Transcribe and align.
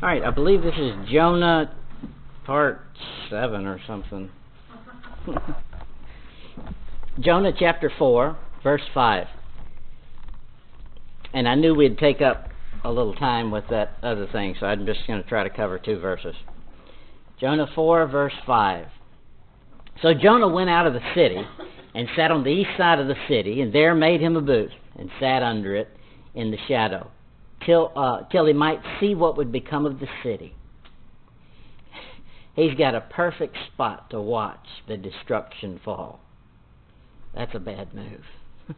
All 0.00 0.08
right, 0.08 0.22
I 0.22 0.30
believe 0.30 0.62
this 0.62 0.76
is 0.78 0.92
Jonah 1.10 1.74
part 2.46 2.82
7 3.30 3.66
or 3.66 3.80
something. 3.84 4.30
Jonah 7.20 7.50
chapter 7.58 7.90
4, 7.98 8.36
verse 8.62 8.82
5. 8.94 9.26
And 11.34 11.48
I 11.48 11.56
knew 11.56 11.74
we'd 11.74 11.98
take 11.98 12.20
up 12.20 12.48
a 12.84 12.92
little 12.92 13.16
time 13.16 13.50
with 13.50 13.64
that 13.70 13.94
other 14.04 14.28
thing, 14.30 14.54
so 14.60 14.66
I'm 14.66 14.86
just 14.86 15.00
going 15.08 15.20
to 15.20 15.28
try 15.28 15.42
to 15.42 15.50
cover 15.50 15.80
two 15.80 15.98
verses. 15.98 16.36
Jonah 17.40 17.66
4, 17.74 18.06
verse 18.06 18.34
5. 18.46 18.86
So 20.00 20.14
Jonah 20.14 20.46
went 20.46 20.70
out 20.70 20.86
of 20.86 20.92
the 20.92 21.02
city 21.12 21.42
and 21.96 22.06
sat 22.14 22.30
on 22.30 22.44
the 22.44 22.50
east 22.50 22.70
side 22.78 23.00
of 23.00 23.08
the 23.08 23.16
city, 23.28 23.62
and 23.62 23.74
there 23.74 23.96
made 23.96 24.20
him 24.20 24.36
a 24.36 24.40
booth, 24.40 24.70
and 24.96 25.10
sat 25.18 25.42
under 25.42 25.74
it 25.74 25.88
in 26.36 26.52
the 26.52 26.58
shadow 26.68 27.10
till 27.64 27.92
uh, 27.96 28.22
till 28.30 28.46
he 28.46 28.52
might 28.52 28.80
see 29.00 29.14
what 29.14 29.36
would 29.36 29.52
become 29.52 29.86
of 29.86 30.00
the 30.00 30.08
city. 30.22 30.54
He's 32.54 32.74
got 32.74 32.96
a 32.96 33.00
perfect 33.00 33.56
spot 33.72 34.10
to 34.10 34.20
watch 34.20 34.66
the 34.88 34.96
destruction 34.96 35.80
fall. 35.84 36.18
That's 37.32 37.54
a 37.54 37.60
bad 37.60 37.94
move. 37.94 38.24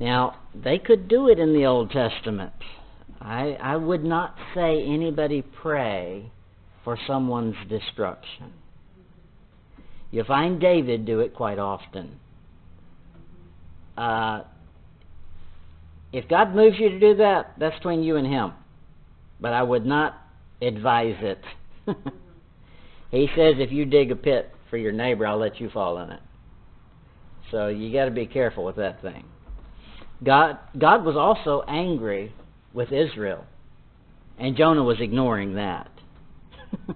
now, 0.00 0.36
they 0.54 0.78
could 0.78 1.08
do 1.08 1.28
it 1.28 1.40
in 1.40 1.52
the 1.52 1.66
Old 1.66 1.90
Testament. 1.90 2.52
I, 3.20 3.56
I 3.60 3.74
would 3.76 4.04
not 4.04 4.36
say 4.54 4.84
anybody 4.84 5.42
pray 5.42 6.30
for 6.84 6.96
someone's 7.06 7.56
destruction. 7.68 8.52
You 10.12 10.22
find 10.22 10.60
David 10.60 11.04
do 11.04 11.18
it 11.18 11.34
quite 11.34 11.58
often. 11.58 12.20
Uh, 13.96 14.42
if 16.14 16.28
God 16.28 16.54
moves 16.54 16.78
you 16.78 16.90
to 16.90 17.00
do 17.00 17.16
that, 17.16 17.54
that's 17.58 17.74
between 17.74 18.04
you 18.04 18.14
and 18.14 18.26
Him. 18.26 18.52
But 19.40 19.52
I 19.52 19.64
would 19.64 19.84
not 19.84 20.14
advise 20.62 21.16
it. 21.18 21.42
he 23.10 23.26
says 23.34 23.56
if 23.58 23.72
you 23.72 23.84
dig 23.84 24.12
a 24.12 24.16
pit 24.16 24.48
for 24.70 24.76
your 24.76 24.92
neighbor, 24.92 25.26
I'll 25.26 25.38
let 25.38 25.60
you 25.60 25.68
fall 25.70 25.98
in 25.98 26.10
it. 26.10 26.20
So 27.50 27.66
you 27.66 27.92
got 27.92 28.04
to 28.04 28.12
be 28.12 28.26
careful 28.26 28.64
with 28.64 28.76
that 28.76 29.02
thing. 29.02 29.24
God 30.22 30.58
God 30.78 31.04
was 31.04 31.16
also 31.16 31.64
angry 31.66 32.32
with 32.72 32.92
Israel, 32.92 33.44
and 34.38 34.56
Jonah 34.56 34.84
was 34.84 35.00
ignoring 35.00 35.54
that. 35.56 35.90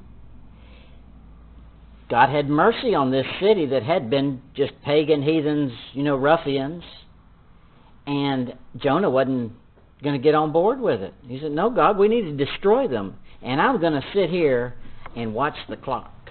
God 2.08 2.28
had 2.30 2.48
mercy 2.48 2.94
on 2.94 3.10
this 3.10 3.26
city 3.40 3.66
that 3.66 3.82
had 3.82 4.08
been 4.08 4.40
just 4.54 4.72
pagan 4.84 5.22
heathens, 5.22 5.72
you 5.92 6.04
know, 6.04 6.16
ruffians 6.16 6.84
and 8.08 8.54
Jonah 8.78 9.10
wasn't 9.10 9.52
going 10.02 10.18
to 10.18 10.22
get 10.22 10.34
on 10.34 10.50
board 10.50 10.80
with 10.80 11.02
it. 11.02 11.12
He 11.26 11.38
said, 11.40 11.52
No, 11.52 11.68
God, 11.68 11.98
we 11.98 12.08
need 12.08 12.22
to 12.22 12.44
destroy 12.44 12.88
them. 12.88 13.16
And 13.42 13.60
I'm 13.60 13.80
going 13.80 13.92
to 13.92 14.02
sit 14.14 14.30
here 14.30 14.74
and 15.14 15.34
watch 15.34 15.54
the 15.68 15.76
clock 15.76 16.30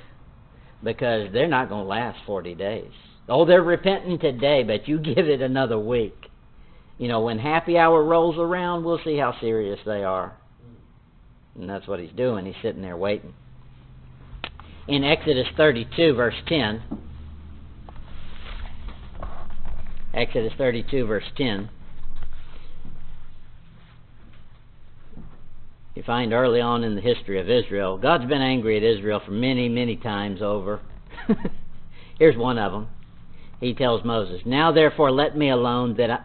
because 0.83 1.30
they're 1.31 1.48
not 1.48 1.70
going 1.70 1.83
to 1.83 1.88
last 1.88 2.17
40 2.25 2.55
days. 2.55 2.92
Oh, 3.30 3.45
they're 3.45 3.61
repenting 3.61 4.17
today, 4.17 4.64
but 4.64 4.88
you 4.88 4.98
give 5.16 5.28
it 5.28 5.42
another 5.42 5.78
week. 5.78 6.16
You 6.98 7.09
know, 7.09 7.22
when 7.22 7.38
happy 7.38 7.78
hour 7.78 8.03
rolls 8.03 8.38
around, 8.39 8.83
we'll 8.83 9.00
see 9.05 9.17
how 9.17 9.39
serious 9.39 9.80
they 9.86 10.03
are. 10.03 10.36
And 11.53 11.70
that's 11.70 11.88
what 11.88 12.00
he's 12.00 12.11
doing. 12.17 12.48
He's 12.48 12.55
sitting 12.64 12.81
there 12.81 12.98
waiting. 12.98 13.36
In 14.88 15.03
Exodus 15.03 15.48
32, 15.55 16.16
verse 16.16 16.33
10, 16.48 16.81
Exodus 20.18 20.52
32, 20.58 21.06
verse 21.06 21.23
10. 21.38 21.70
You 25.94 26.04
find 26.04 26.34
early 26.34 26.60
on 26.60 26.84
in 26.84 26.96
the 26.96 27.02
history 27.02 27.40
of 27.40 27.48
Israel, 27.50 28.00
God's 28.00 28.26
been 28.26 28.42
angry 28.42 28.78
at 28.78 28.84
Israel 28.84 29.22
for 29.23 29.32
many, 29.32 29.70
many 29.70 29.95
times 29.95 30.42
over. 30.42 30.80
Here's 32.20 32.36
one 32.36 32.58
of 32.58 32.72
them. 32.72 32.88
He 33.60 33.76
tells 33.76 34.04
Moses, 34.04 34.42
Now 34.44 34.72
therefore 34.72 35.11
let 35.11 35.38
me 35.38 35.52
alone, 35.52 35.95
that, 35.98 36.10
I, 36.10 36.20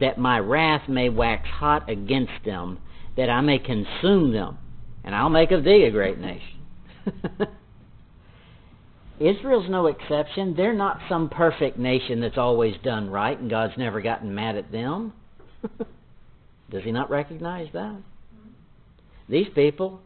that 0.00 0.18
my 0.18 0.40
wrath 0.40 0.88
may 0.88 1.08
wax 1.08 1.48
hot 1.48 1.88
against 1.88 2.44
them, 2.44 2.80
that 3.16 3.30
I 3.30 3.40
may 3.40 3.60
consume 3.60 4.32
them, 4.32 4.58
and 5.04 5.14
I'll 5.14 5.30
make 5.30 5.52
of 5.52 5.62
thee 5.62 5.84
a 5.84 5.92
great 5.92 6.18
nation. 6.18 6.60
Israel's 9.18 9.68
no 9.68 9.86
exception. 9.86 10.54
They're 10.56 10.74
not 10.74 11.00
some 11.08 11.28
perfect 11.28 11.78
nation 11.78 12.20
that's 12.20 12.36
always 12.36 12.74
done 12.82 13.10
right 13.10 13.38
and 13.38 13.48
God's 13.48 13.76
never 13.78 14.00
gotten 14.00 14.34
mad 14.34 14.56
at 14.56 14.70
them. 14.70 15.12
Does 16.70 16.84
he 16.84 16.92
not 16.92 17.10
recognize 17.10 17.68
that? 17.72 17.96
These 19.28 19.48
people 19.54 20.00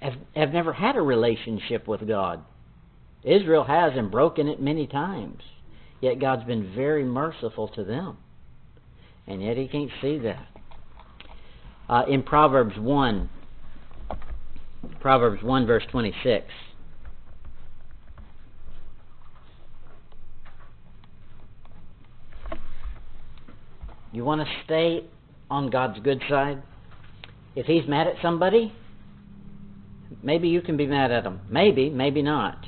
have, 0.00 0.14
have 0.36 0.52
never 0.52 0.72
had 0.72 0.96
a 0.96 1.02
relationship 1.02 1.88
with 1.88 2.06
God. 2.06 2.44
Israel 3.24 3.64
has 3.64 3.92
and 3.96 4.10
broken 4.10 4.48
it 4.48 4.60
many 4.60 4.86
times. 4.86 5.42
Yet 6.00 6.20
God's 6.20 6.44
been 6.44 6.74
very 6.74 7.04
merciful 7.04 7.68
to 7.68 7.84
them. 7.84 8.18
And 9.26 9.42
yet 9.42 9.56
he 9.56 9.66
can't 9.66 9.90
see 10.00 10.18
that. 10.18 10.46
Uh, 11.88 12.04
in 12.08 12.22
Proverbs 12.22 12.78
1, 12.78 13.28
Proverbs 15.00 15.42
1, 15.42 15.66
verse 15.66 15.84
26. 15.90 16.44
You 24.12 24.24
want 24.24 24.40
to 24.40 24.46
stay 24.64 25.04
on 25.50 25.70
God's 25.70 26.00
good 26.00 26.22
side? 26.28 26.62
If 27.54 27.66
He's 27.66 27.86
mad 27.88 28.06
at 28.06 28.14
somebody, 28.22 28.72
maybe 30.22 30.48
you 30.48 30.60
can 30.60 30.76
be 30.76 30.86
mad 30.86 31.10
at 31.10 31.24
him. 31.24 31.40
Maybe, 31.50 31.90
maybe 31.90 32.22
not. 32.22 32.64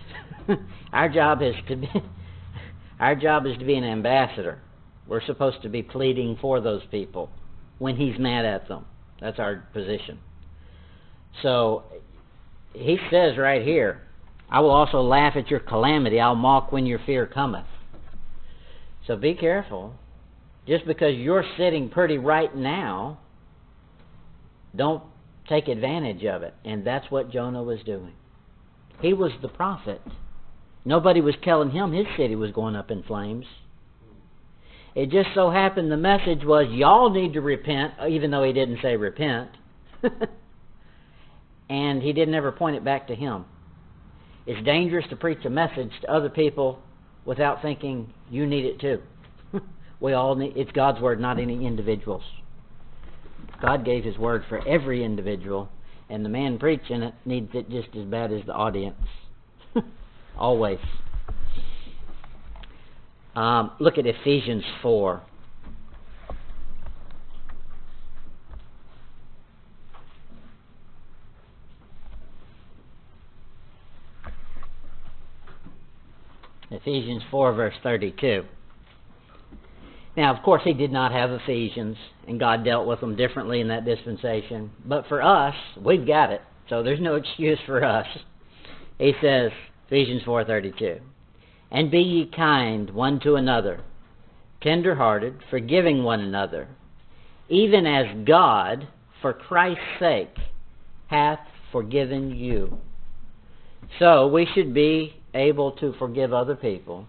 our 0.93 1.09
job 1.09 1.43
is 1.43 1.55
to 1.69 1.77
be 1.77 1.89
our 3.01 3.15
job 3.15 3.47
is 3.47 3.57
to 3.59 3.65
be 3.65 3.75
an 3.75 3.85
ambassador. 3.85 4.61
We're 5.07 5.25
supposed 5.25 5.63
to 5.63 5.69
be 5.69 5.83
pleading 5.83 6.39
for 6.41 6.61
those 6.61 6.83
people 6.91 7.31
when 7.79 7.97
he's 7.97 8.19
mad 8.19 8.45
at 8.45 8.69
them. 8.69 8.85
That's 9.21 9.39
our 9.39 9.65
position. 9.73 10.19
So 11.43 11.85
he 12.73 12.99
says 13.11 13.37
right 13.37 13.63
here, 13.63 14.03
I 14.49 14.61
will 14.61 14.71
also 14.71 15.01
laugh 15.01 15.35
at 15.37 15.51
your 15.51 15.61
calamity. 15.61 16.21
I'll 16.21 16.35
mock 16.35 16.73
when 16.73 16.87
your 16.87 17.01
fear 17.07 17.27
cometh. 17.27 17.67
So 19.07 19.17
be 19.17 19.35
careful 19.35 19.95
just 20.71 20.87
because 20.87 21.17
you're 21.17 21.45
sitting 21.59 21.89
pretty 21.89 22.17
right 22.17 22.55
now, 22.55 23.19
don't 24.77 25.03
take 25.49 25.67
advantage 25.67 26.25
of 26.25 26.45
it. 26.45 26.55
And 26.65 26.87
that's 26.87 27.11
what 27.11 27.33
Jonah 27.33 27.65
was 27.65 27.81
doing. 27.85 28.13
He 29.03 29.13
was 29.13 29.33
the 29.43 29.49
prophet. 29.49 30.01
Nobody 30.85 31.21
was 31.21 31.35
telling 31.43 31.73
him 31.73 31.93
his 31.93 32.07
city 32.17 32.37
was 32.37 32.53
going 32.53 32.77
up 32.77 32.93
in 32.93 33.03
flames. 33.03 33.47
It 34.95 35.11
just 35.11 35.31
so 35.35 35.51
happened 35.51 35.91
the 35.91 35.97
message 35.97 36.45
was, 36.45 36.69
y'all 36.71 37.11
need 37.11 37.33
to 37.33 37.41
repent, 37.41 37.95
even 38.09 38.31
though 38.31 38.45
he 38.45 38.53
didn't 38.53 38.79
say 38.81 38.97
repent. 38.97 39.51
and 41.69 42.01
he 42.01 42.13
didn't 42.13 42.35
ever 42.35 42.53
point 42.53 42.77
it 42.77 42.85
back 42.85 43.09
to 43.09 43.17
him. 43.17 43.45
It's 44.47 44.65
dangerous 44.65 45.07
to 45.11 45.17
preach 45.17 45.45
a 45.45 45.51
message 45.51 45.91
to 46.03 46.13
other 46.13 46.31
people 46.31 46.79
without 47.25 47.61
thinking 47.61 48.15
you 48.31 48.47
need 48.47 48.65
it 48.65 48.81
too. 48.81 49.01
We 50.01 50.15
all 50.15 50.35
need, 50.35 50.57
it's 50.57 50.73
God's 50.73 51.01
word, 51.01 51.21
not 51.21 51.39
any 51.39 51.67
individuals. 51.67 52.23
God 53.61 53.85
gave 53.85 54.03
his 54.05 54.17
word 54.17 54.45
for 54.49 54.67
every 54.67 55.05
individual, 55.05 55.69
and 56.09 56.25
the 56.25 56.31
man 56.31 56.59
preaching 56.59 57.03
it 57.03 57.15
needs 57.27 57.51
it 57.53 57.69
just 57.71 57.95
as 57.95 58.05
bad 58.07 58.33
as 58.33 58.41
the 58.47 58.55
audience. 58.55 58.97
Always. 60.39 60.79
Um, 63.37 63.73
look 63.79 63.99
at 63.99 64.07
Ephesians 64.07 64.65
4. 64.81 65.23
Ephesians 76.71 77.23
4, 77.31 77.53
verse 77.53 77.75
32. 77.83 78.45
Now, 80.17 80.35
of 80.35 80.43
course, 80.43 80.63
he 80.65 80.73
did 80.73 80.91
not 80.91 81.13
have 81.13 81.31
Ephesians, 81.31 81.97
and 82.27 82.41
God 82.41 82.65
dealt 82.65 82.87
with 82.87 83.01
them 83.01 83.17
differently 83.17 83.61
in 83.61 83.69
that 83.69 83.85
dispensation. 83.85 84.71
But 84.85 85.07
for 85.07 85.23
us, 85.23 85.55
we've 85.81 86.07
got 86.07 86.33
it, 86.33 86.43
so 86.69 86.83
there's 86.83 87.01
no 87.01 87.15
excuse 87.15 87.59
for 87.65 87.85
us. 87.85 88.07
He 88.99 89.15
says, 89.23 89.53
Ephesians 89.87 90.23
4:32, 90.25 91.01
"And 91.71 91.91
be 91.91 92.01
ye 92.01 92.27
kind 92.27 92.91
one 92.91 93.21
to 93.21 93.37
another, 93.37 93.81
tender-hearted, 94.61 95.43
forgiving 95.49 96.03
one 96.03 96.21
another, 96.21 96.69
even 97.49 97.87
as 97.87 98.25
God, 98.25 98.89
for 99.23 99.33
Christ's 99.33 99.85
sake, 99.99 100.37
hath 101.07 101.41
forgiven 101.71 102.35
you." 102.35 102.79
So 103.99 104.27
we 104.27 104.45
should 104.45 104.75
be 104.75 105.15
able 105.35 105.71
to 105.73 105.93
forgive 105.93 106.33
other 106.33 106.57
people 106.57 107.07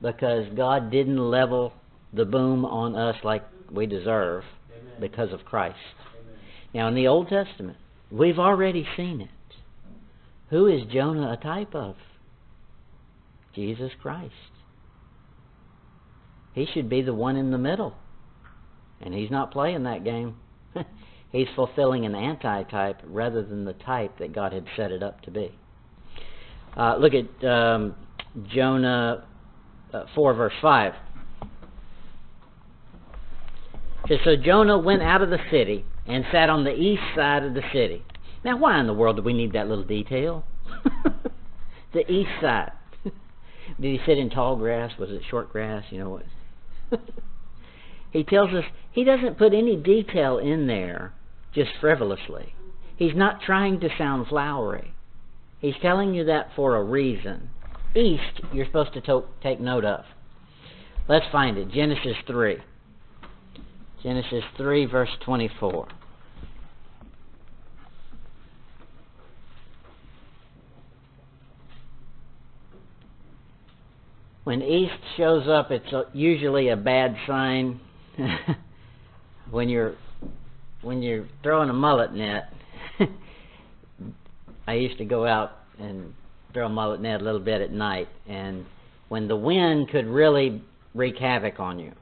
because 0.00 0.48
God 0.54 0.90
didn't 0.90 1.18
level 1.30 1.72
the 2.12 2.24
boom 2.24 2.64
on 2.64 2.94
us 2.94 3.16
like 3.24 3.44
we 3.70 3.86
deserve 3.86 4.44
Amen. 4.70 4.94
because 5.00 5.32
of 5.32 5.44
Christ. 5.44 5.76
Amen. 6.20 6.38
Now, 6.74 6.88
in 6.88 6.94
the 6.94 7.08
Old 7.08 7.28
Testament, 7.28 7.78
We've 8.12 8.38
already 8.38 8.86
seen 8.94 9.22
it. 9.22 9.28
Who 10.50 10.66
is 10.66 10.82
Jonah 10.92 11.32
a 11.32 11.42
type 11.42 11.74
of? 11.74 11.96
Jesus 13.54 13.90
Christ. 14.02 14.34
He 16.52 16.66
should 16.74 16.90
be 16.90 17.00
the 17.00 17.14
one 17.14 17.36
in 17.36 17.50
the 17.50 17.58
middle. 17.58 17.94
And 19.00 19.14
he's 19.14 19.30
not 19.30 19.50
playing 19.50 19.84
that 19.84 20.04
game. 20.04 20.36
he's 21.32 21.46
fulfilling 21.56 22.04
an 22.04 22.14
anti-type 22.14 23.00
rather 23.04 23.42
than 23.42 23.64
the 23.64 23.72
type 23.72 24.18
that 24.18 24.34
God 24.34 24.52
had 24.52 24.66
set 24.76 24.92
it 24.92 25.02
up 25.02 25.22
to 25.22 25.30
be. 25.30 25.58
Uh, 26.76 26.96
look 26.96 27.14
at 27.14 27.48
um, 27.48 27.94
Jonah 28.54 29.24
uh, 29.94 30.04
4, 30.14 30.34
verse 30.34 30.52
5. 30.60 30.92
It 30.92 30.98
says, 34.18 34.24
So 34.24 34.36
Jonah 34.36 34.78
went 34.78 35.02
out 35.02 35.22
of 35.22 35.30
the 35.30 35.38
city 35.50 35.84
and 36.06 36.24
sat 36.32 36.50
on 36.50 36.64
the 36.64 36.74
east 36.74 37.02
side 37.16 37.44
of 37.44 37.54
the 37.54 37.62
city. 37.72 38.04
Now, 38.44 38.58
why 38.58 38.80
in 38.80 38.86
the 38.86 38.94
world 38.94 39.16
do 39.16 39.22
we 39.22 39.32
need 39.32 39.52
that 39.52 39.68
little 39.68 39.84
detail? 39.84 40.44
the 41.92 42.10
east 42.10 42.30
side. 42.40 42.72
Did 43.80 43.98
he 43.98 44.06
sit 44.06 44.18
in 44.18 44.30
tall 44.30 44.56
grass? 44.56 44.92
Was 44.98 45.10
it 45.10 45.22
short 45.30 45.50
grass? 45.52 45.84
You 45.90 45.98
know 45.98 46.10
what? 46.10 47.00
he 48.10 48.24
tells 48.24 48.50
us 48.50 48.64
he 48.90 49.04
doesn't 49.04 49.38
put 49.38 49.54
any 49.54 49.76
detail 49.76 50.38
in 50.38 50.66
there 50.66 51.14
just 51.54 51.70
frivolously. 51.80 52.54
He's 52.96 53.14
not 53.14 53.40
trying 53.42 53.80
to 53.80 53.88
sound 53.96 54.26
flowery. 54.28 54.94
He's 55.60 55.74
telling 55.80 56.14
you 56.14 56.24
that 56.24 56.50
for 56.54 56.76
a 56.76 56.82
reason. 56.82 57.50
East, 57.94 58.40
you're 58.52 58.66
supposed 58.66 58.94
to 58.94 59.00
to- 59.02 59.24
take 59.42 59.60
note 59.60 59.84
of. 59.84 60.04
Let's 61.08 61.26
find 61.30 61.56
it. 61.58 61.70
Genesis 61.70 62.16
3. 62.26 62.58
Genesis 64.02 64.42
3, 64.56 64.86
verse 64.86 65.10
24. 65.24 65.86
When 74.44 74.60
east 74.60 74.92
shows 75.16 75.46
up, 75.48 75.70
it's 75.70 75.86
usually 76.12 76.70
a 76.70 76.76
bad 76.76 77.16
sign. 77.28 77.80
when 79.50 79.68
you're 79.68 79.94
when 80.82 81.00
you're 81.00 81.26
throwing 81.44 81.70
a 81.70 81.72
mullet 81.72 82.12
net, 82.12 82.52
I 84.66 84.74
used 84.74 84.98
to 84.98 85.04
go 85.04 85.24
out 85.24 85.52
and 85.78 86.12
throw 86.52 86.66
a 86.66 86.68
mullet 86.68 87.00
net 87.00 87.20
a 87.20 87.24
little 87.24 87.40
bit 87.40 87.60
at 87.60 87.70
night, 87.70 88.08
and 88.28 88.66
when 89.08 89.28
the 89.28 89.36
wind 89.36 89.90
could 89.90 90.06
really 90.06 90.60
wreak 90.92 91.18
havoc 91.18 91.60
on 91.60 91.78
you, 91.78 91.92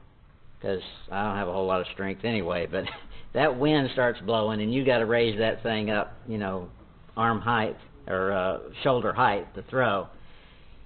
because 0.61 0.81
I 1.11 1.23
don't 1.23 1.37
have 1.37 1.47
a 1.47 1.53
whole 1.53 1.65
lot 1.65 1.81
of 1.81 1.87
strength 1.93 2.23
anyway, 2.23 2.67
but 2.69 2.85
that 3.33 3.57
wind 3.57 3.89
starts 3.93 4.19
blowing, 4.21 4.61
and 4.61 4.73
you 4.73 4.85
got 4.85 4.99
to 4.99 5.05
raise 5.05 5.37
that 5.39 5.63
thing 5.63 5.89
up, 5.89 6.13
you 6.27 6.37
know, 6.37 6.69
arm 7.17 7.41
height 7.41 7.77
or 8.07 8.31
uh, 8.31 8.59
shoulder 8.83 9.13
height 9.13 9.53
to 9.55 9.63
throw. 9.63 10.07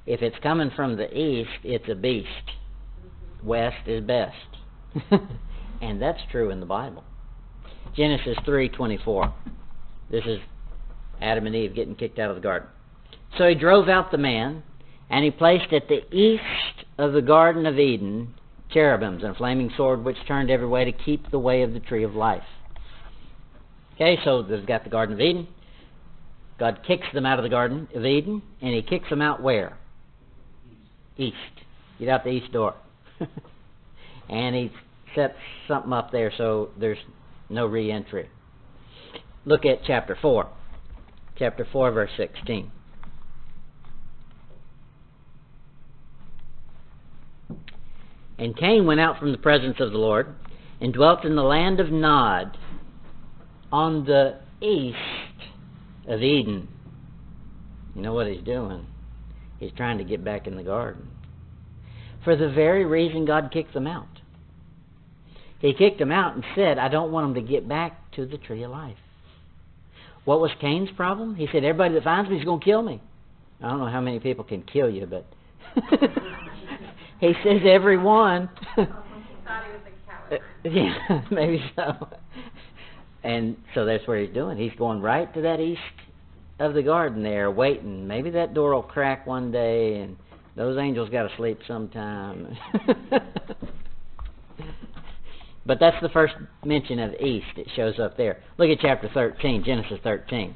If 0.05 0.21
it's 0.21 0.35
coming 0.41 0.71
from 0.75 0.97
the 0.97 1.11
east, 1.17 1.49
it's 1.63 1.89
a 1.89 1.95
beast. 1.95 2.29
West 3.43 3.87
is 3.87 4.03
best, 4.03 4.35
and 5.81 6.01
that's 6.01 6.19
true 6.31 6.49
in 6.51 6.59
the 6.59 6.65
Bible. 6.65 7.03
Genesis 7.95 8.37
three 8.43 8.69
twenty 8.69 8.97
four. 9.03 9.33
This 10.09 10.23
is 10.25 10.39
Adam 11.21 11.45
and 11.45 11.55
Eve 11.55 11.75
getting 11.75 11.95
kicked 11.95 12.19
out 12.19 12.29
of 12.29 12.35
the 12.35 12.41
garden. 12.41 12.67
So 13.37 13.47
he 13.47 13.55
drove 13.55 13.87
out 13.87 14.11
the 14.11 14.17
man, 14.17 14.63
and 15.09 15.23
he 15.23 15.31
placed 15.31 15.73
at 15.73 15.87
the 15.87 16.01
east 16.15 16.85
of 16.97 17.13
the 17.13 17.21
Garden 17.21 17.65
of 17.65 17.77
Eden 17.77 18.33
cherubims 18.75 19.23
and 19.23 19.31
a 19.31 19.35
flaming 19.35 19.71
sword 19.77 20.03
which 20.03 20.17
turned 20.27 20.51
every 20.51 20.67
way 20.67 20.85
to 20.85 20.91
keep 20.91 21.31
the 21.31 21.39
way 21.39 21.63
of 21.63 21.73
the 21.73 21.79
tree 21.79 22.03
of 22.03 22.13
life. 22.13 22.43
Okay, 23.95 24.19
so 24.23 24.43
they've 24.43 24.65
got 24.65 24.83
the 24.83 24.89
Garden 24.89 25.15
of 25.15 25.21
Eden. 25.21 25.47
God 26.59 26.81
kicks 26.85 27.07
them 27.13 27.25
out 27.25 27.39
of 27.39 27.43
the 27.43 27.49
Garden 27.49 27.87
of 27.95 28.05
Eden, 28.05 28.41
and 28.61 28.73
he 28.73 28.81
kicks 28.81 29.09
them 29.09 29.21
out 29.21 29.41
where? 29.41 29.77
East. 31.17 31.35
Get 31.99 32.09
out 32.09 32.25
the 32.25 32.31
east 32.31 32.51
door. 32.51 32.75
and 34.29 34.55
he 34.55 34.71
sets 35.15 35.35
something 35.67 35.93
up 35.93 36.11
there 36.11 36.31
so 36.37 36.71
there's 36.77 36.97
no 37.49 37.65
re 37.65 37.89
entry. 37.89 38.29
Look 39.45 39.65
at 39.65 39.85
chapter 39.85 40.17
4 40.21 40.49
chapter 41.37 41.67
4, 41.71 41.91
verse 41.91 42.11
16. 42.17 42.71
And 48.37 48.57
Cain 48.57 48.85
went 48.85 48.99
out 48.99 49.19
from 49.19 49.31
the 49.31 49.37
presence 49.37 49.77
of 49.79 49.91
the 49.91 49.97
Lord 49.97 50.35
and 50.81 50.93
dwelt 50.93 51.23
in 51.23 51.35
the 51.35 51.43
land 51.43 51.79
of 51.79 51.91
Nod 51.91 52.57
on 53.71 54.05
the 54.05 54.39
east 54.61 54.97
of 56.07 56.21
Eden. 56.21 56.67
You 57.95 58.01
know 58.01 58.13
what 58.13 58.27
he's 58.27 58.43
doing? 58.43 58.85
He's 59.59 59.71
trying 59.77 59.97
to 59.99 60.03
get 60.03 60.23
back 60.23 60.47
in 60.47 60.57
the 60.57 60.63
garden. 60.63 61.07
For 62.23 62.35
the 62.35 62.49
very 62.49 62.85
reason 62.85 63.25
God 63.25 63.51
kicked 63.53 63.73
them 63.73 63.87
out. 63.87 64.07
He 65.59 65.73
kicked 65.73 65.99
them 65.99 66.11
out 66.11 66.35
and 66.35 66.43
said, 66.55 66.77
I 66.77 66.89
don't 66.89 67.11
want 67.11 67.33
them 67.33 67.43
to 67.43 67.49
get 67.49 67.67
back 67.67 68.11
to 68.13 68.25
the 68.25 68.37
tree 68.37 68.63
of 68.63 68.71
life. 68.71 68.97
What 70.25 70.41
was 70.41 70.51
Cain's 70.59 70.89
problem? 70.95 71.35
He 71.35 71.47
said, 71.51 71.63
Everybody 71.63 71.93
that 71.93 72.03
finds 72.03 72.29
me 72.29 72.37
is 72.37 72.43
going 72.43 72.59
to 72.59 72.65
kill 72.65 72.81
me. 72.81 73.01
I 73.61 73.69
don't 73.69 73.79
know 73.79 73.89
how 73.89 74.01
many 74.01 74.19
people 74.19 74.43
can 74.43 74.63
kill 74.63 74.89
you, 74.89 75.05
but 75.05 75.25
he 77.19 77.33
says 77.43 77.61
everyone. 77.65 78.49
Uh, 80.31 80.37
yeah, 80.63 81.21
maybe 81.31 81.63
so. 81.75 82.07
And 83.23 83.55
so 83.75 83.85
that's 83.85 84.07
what 84.07 84.17
he's 84.17 84.33
doing. 84.33 84.57
He's 84.57 84.75
going 84.75 84.99
right 85.01 85.31
to 85.35 85.41
that 85.41 85.59
east 85.59 85.79
of 86.59 86.73
the 86.73 86.81
garden 86.81 87.21
there, 87.21 87.51
waiting. 87.51 88.07
Maybe 88.07 88.31
that 88.31 88.55
door 88.55 88.73
will 88.73 88.81
crack 88.81 89.27
one 89.27 89.51
day, 89.51 90.01
and 90.01 90.17
those 90.55 90.79
angels 90.79 91.09
got 91.09 91.29
to 91.29 91.35
sleep 91.37 91.59
sometime. 91.67 92.57
But 95.65 95.79
that's 95.79 95.99
the 96.01 96.09
first 96.09 96.35
mention 96.63 96.99
of 96.99 97.13
east. 97.15 97.57
It 97.57 97.67
shows 97.75 97.99
up 97.99 98.17
there. 98.17 98.41
Look 98.57 98.69
at 98.69 98.79
chapter 98.81 99.09
13, 99.13 99.63
Genesis 99.63 99.99
13. 100.03 100.55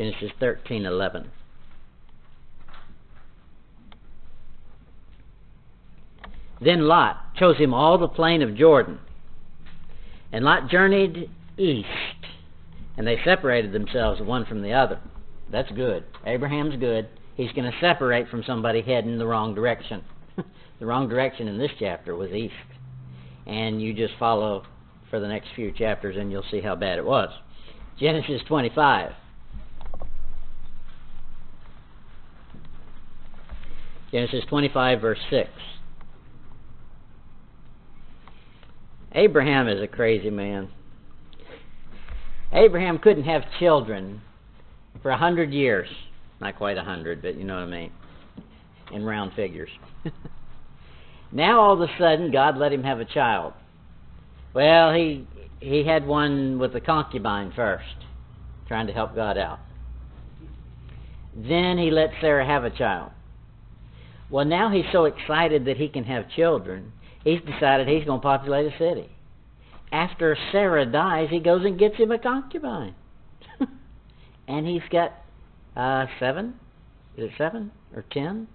Genesis 0.00 0.30
13:11. 0.40 1.26
Then 6.58 6.88
Lot 6.88 7.34
chose 7.34 7.58
him 7.58 7.74
all 7.74 7.98
the 7.98 8.08
plain 8.08 8.40
of 8.40 8.54
Jordan. 8.54 8.98
And 10.32 10.42
Lot 10.42 10.70
journeyed 10.70 11.28
east, 11.58 11.86
and 12.96 13.06
they 13.06 13.22
separated 13.22 13.72
themselves 13.72 14.22
one 14.22 14.46
from 14.46 14.62
the 14.62 14.72
other. 14.72 15.00
That's 15.50 15.70
good. 15.72 16.04
Abraham's 16.24 16.76
good 16.76 17.06
he's 17.34 17.52
going 17.52 17.70
to 17.70 17.78
separate 17.78 18.26
from 18.28 18.42
somebody 18.46 18.80
heading 18.80 19.18
the 19.18 19.26
wrong 19.26 19.54
direction. 19.54 20.02
the 20.78 20.86
wrong 20.86 21.10
direction 21.10 21.46
in 21.46 21.58
this 21.58 21.72
chapter 21.78 22.16
was 22.16 22.30
east. 22.30 22.54
And 23.46 23.82
you 23.82 23.92
just 23.92 24.14
follow 24.18 24.64
for 25.10 25.20
the 25.20 25.28
next 25.28 25.48
few 25.54 25.72
chapters 25.72 26.16
and 26.16 26.32
you'll 26.32 26.44
see 26.50 26.62
how 26.62 26.74
bad 26.74 26.96
it 26.96 27.04
was. 27.04 27.28
Genesis 27.98 28.40
25. 28.48 29.12
Genesis 34.12 34.44
25, 34.48 35.00
verse 35.00 35.18
6. 35.30 35.48
Abraham 39.12 39.68
is 39.68 39.80
a 39.80 39.86
crazy 39.86 40.30
man. 40.30 40.68
Abraham 42.52 42.98
couldn't 42.98 43.24
have 43.24 43.42
children 43.58 44.20
for 45.02 45.10
a 45.10 45.16
hundred 45.16 45.52
years. 45.52 45.88
Not 46.40 46.56
quite 46.56 46.78
a 46.78 46.82
hundred, 46.82 47.22
but 47.22 47.36
you 47.36 47.44
know 47.44 47.54
what 47.54 47.62
I 47.62 47.66
mean. 47.66 47.92
In 48.92 49.04
round 49.04 49.32
figures. 49.34 49.70
now 51.32 51.60
all 51.60 51.74
of 51.74 51.80
a 51.80 51.92
sudden 51.98 52.32
God 52.32 52.56
let 52.56 52.72
him 52.72 52.82
have 52.82 52.98
a 52.98 53.04
child. 53.04 53.52
Well, 54.54 54.92
he 54.92 55.26
he 55.60 55.84
had 55.84 56.06
one 56.06 56.58
with 56.58 56.74
a 56.74 56.80
concubine 56.80 57.52
first, 57.54 57.84
trying 58.66 58.86
to 58.88 58.92
help 58.92 59.14
God 59.14 59.38
out. 59.38 59.60
Then 61.36 61.78
he 61.78 61.90
let 61.90 62.10
Sarah 62.20 62.46
have 62.46 62.64
a 62.64 62.70
child. 62.70 63.12
Well, 64.30 64.44
now 64.44 64.70
he's 64.70 64.84
so 64.92 65.06
excited 65.06 65.64
that 65.64 65.76
he 65.76 65.88
can 65.88 66.04
have 66.04 66.30
children, 66.30 66.92
he's 67.24 67.40
decided 67.40 67.88
he's 67.88 68.04
going 68.04 68.20
to 68.20 68.22
populate 68.22 68.72
a 68.72 68.78
city. 68.78 69.08
After 69.92 70.36
Sarah 70.52 70.86
dies, 70.86 71.28
he 71.30 71.40
goes 71.40 71.64
and 71.64 71.78
gets 71.78 71.96
him 71.96 72.12
a 72.12 72.18
concubine. 72.18 72.94
and 74.48 74.66
he's 74.66 74.82
got 74.90 75.12
uh, 75.76 76.06
seven? 76.20 76.54
Is 77.16 77.24
it 77.24 77.30
seven 77.36 77.72
or 77.94 78.04
ten? 78.12 78.46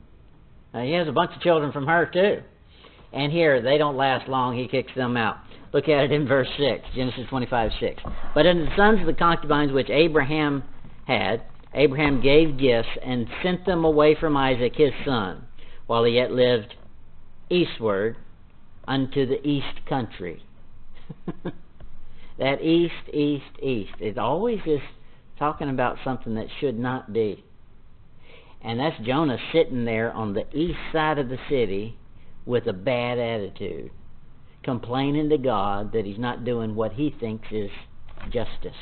Uh, 0.73 0.81
he 0.81 0.93
has 0.93 1.07
a 1.07 1.11
bunch 1.11 1.31
of 1.35 1.41
children 1.41 1.71
from 1.71 1.87
her 1.87 2.09
too. 2.11 2.41
And 3.11 3.31
here, 3.31 3.61
they 3.61 3.77
don't 3.77 3.97
last 3.97 4.27
long. 4.27 4.57
He 4.57 4.67
kicks 4.67 4.91
them 4.95 5.15
out. 5.17 5.37
Look 5.73 5.89
at 5.89 6.05
it 6.05 6.11
in 6.11 6.27
verse 6.27 6.47
6, 6.57 6.85
Genesis 6.95 7.25
25, 7.29 7.71
6. 7.79 8.03
But 8.33 8.45
in 8.45 8.59
the 8.59 8.71
sons 8.77 9.01
of 9.01 9.07
the 9.07 9.13
concubines 9.13 9.71
which 9.71 9.89
Abraham 9.89 10.63
had, 11.05 11.43
Abraham 11.73 12.21
gave 12.21 12.57
gifts 12.57 12.89
and 13.03 13.27
sent 13.43 13.65
them 13.65 13.83
away 13.83 14.15
from 14.19 14.37
Isaac 14.37 14.73
his 14.75 14.91
son, 15.05 15.45
while 15.87 16.03
he 16.03 16.13
yet 16.13 16.31
lived 16.31 16.75
eastward 17.49 18.17
unto 18.87 19.25
the 19.25 19.45
east 19.47 19.85
country. 19.87 20.43
that 22.39 22.61
east, 22.61 22.93
east, 23.13 23.43
east. 23.61 23.93
It 23.99 24.17
always 24.17 24.59
is 24.65 24.81
talking 25.37 25.69
about 25.69 25.97
something 26.03 26.35
that 26.35 26.47
should 26.59 26.77
not 26.77 27.13
be. 27.13 27.43
And 28.61 28.79
that's 28.79 28.99
Jonah 29.05 29.37
sitting 29.53 29.85
there 29.85 30.11
on 30.11 30.33
the 30.33 30.45
east 30.55 30.79
side 30.91 31.19
of 31.19 31.29
the 31.29 31.37
city 31.49 31.97
with 32.45 32.65
a 32.67 32.73
bad 32.73 33.19
attitude, 33.19 33.91
complaining 34.63 35.29
to 35.29 35.37
God 35.37 35.91
that 35.93 36.05
he's 36.05 36.17
not 36.17 36.45
doing 36.45 36.75
what 36.75 36.93
he 36.93 37.13
thinks 37.19 37.47
is 37.51 37.69
justice. 38.31 38.73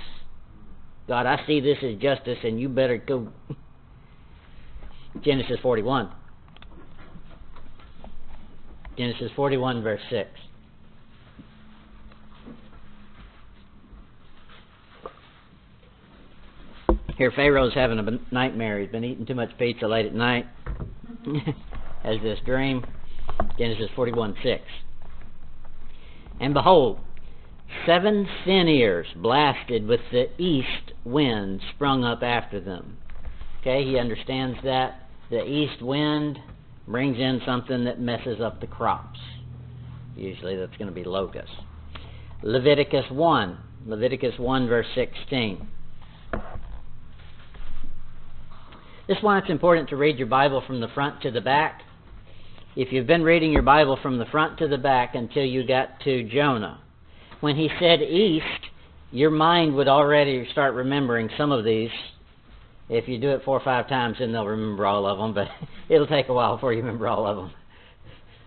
God, 1.07 1.25
I 1.25 1.45
see 1.45 1.60
this 1.60 1.77
as 1.83 1.98
justice, 2.00 2.38
and 2.43 2.60
you 2.60 2.69
better 2.69 2.98
go. 2.98 3.27
Genesis 5.22 5.57
41. 5.62 6.10
Genesis 8.98 9.32
41, 9.36 9.82
verse 9.82 10.02
6. 10.10 10.30
Here, 17.18 17.32
Pharaoh's 17.32 17.74
having 17.74 18.00
a 18.00 18.34
nightmare. 18.34 18.80
He's 18.80 18.90
been 18.90 19.04
eating 19.04 19.26
too 19.26 19.36
much 19.36 19.58
pizza 19.58 19.88
late 19.88 20.06
at 20.06 20.16
night. 20.16 20.46
Has 22.04 22.22
this 22.22 22.40
dream. 22.46 22.84
Genesis 23.58 23.90
41 23.96 24.36
6. 24.44 24.64
And 26.40 26.54
behold, 26.54 27.00
seven 27.86 28.28
sin 28.46 28.68
ears 28.68 29.08
blasted 29.16 29.88
with 29.88 30.02
the 30.12 30.30
east 30.42 30.94
wind 31.06 31.62
sprung 31.76 32.04
up 32.04 32.24
after 32.24 32.60
them. 32.60 32.98
Okay, 33.62 33.86
he 33.86 33.98
understands 33.98 34.58
that. 34.64 35.08
The 35.30 35.46
east 35.46 35.82
wind 35.82 36.40
brings 36.88 37.18
in 37.18 37.42
something 37.46 37.86
that 37.86 38.00
messes 38.00 38.42
up 38.42 38.60
the 38.60 38.68
crops. 38.68 39.20
Usually 40.16 40.56
that's 40.56 40.75
going 40.78 40.90
to 40.90 40.94
be 40.94 41.04
locusts. 41.04 41.56
Leviticus 42.42 43.06
1. 43.10 43.58
Leviticus 43.86 44.38
1, 44.38 44.68
verse 44.68 44.88
16. 44.96 45.68
This 49.08 49.18
is 49.18 49.24
why 49.24 49.38
it's 49.40 49.50
important 49.50 49.90
to 49.90 49.98
read 49.98 50.18
your 50.18 50.28
Bible 50.28 50.63
from 50.66 50.80
the 50.80 50.88
front 50.90 51.22
to 51.22 51.32
the 51.32 51.42
back. 51.42 51.82
If 52.75 52.92
you've 52.92 53.08
been 53.08 53.24
reading 53.24 53.52
your 53.52 53.62
Bible 53.62 54.00
from 54.02 54.18
the 54.18 54.25
front 54.25 54.58
to 54.60 54.68
the 54.68 54.78
back 54.78 55.16
until 55.16 55.44
you 55.44 55.68
got 55.68 56.00
to 56.06 56.24
Jonah, 56.24 56.82
when 57.42 57.56
he 57.56 57.70
said 57.80 58.02
east, 58.02 58.46
your 59.12 59.30
mind 59.30 59.75
would 59.75 59.88
already 59.88 60.48
start 60.52 60.74
remembering 60.74 61.30
some 61.38 61.52
of 61.52 61.66
these. 61.66 61.92
If 62.90 63.08
you 63.08 63.18
do 63.18 63.32
it 63.32 63.44
four 63.44 63.58
or 63.58 63.63
five 63.63 63.88
times, 63.88 64.18
then 64.20 64.32
they'll 64.32 64.46
remember 64.46 64.86
all 64.86 65.06
of 65.06 65.18
them, 65.18 65.34
but 65.34 65.48
it'll 65.90 66.08
take 66.08 66.30
a 66.30 66.34
while 66.34 66.56
before 66.56 66.74
you 66.74 66.82
remember 66.82 67.08
all 67.08 67.25
of 67.25 67.38
them. 67.38 67.52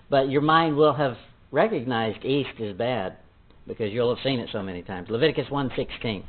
But 0.09 0.31
your 0.31 0.43
mind 0.43 0.77
will 0.77 0.95
have 0.95 1.17
recognized 1.51 2.25
east 2.25 2.61
as 2.61 2.77
bad 2.77 3.17
because 3.67 3.93
you'll 3.93 4.15
have 4.15 4.23
seen 4.23 4.39
it 4.39 4.49
so 4.53 4.63
many 4.63 4.83
times. 4.83 5.09
Leviticus 5.11 5.49
1:16. 5.49 6.23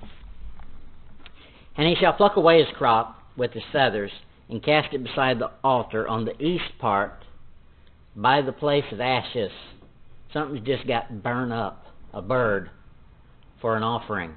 And 1.75 1.87
he 1.87 1.95
shall 1.95 2.13
pluck 2.13 2.37
away 2.37 2.59
his 2.59 2.75
crop 2.75 3.21
with 3.35 3.51
his 3.51 3.63
feathers 3.71 4.11
and 4.49 4.63
cast 4.63 4.93
it 4.93 5.03
beside 5.03 5.37
the 5.39 5.51
altar 5.63 6.07
on 6.07 6.25
the 6.25 6.41
east 6.41 6.77
part 6.79 7.23
by 8.15 8.41
the 8.41 8.51
place 8.51 8.85
of 8.91 8.99
ashes. 8.99 9.51
Something's 10.33 10.65
just 10.65 10.87
got 10.87 11.21
burned 11.21 11.53
up, 11.53 11.85
a 12.13 12.21
bird, 12.21 12.71
for 13.61 13.77
an 13.77 13.83
offering. 13.83 14.35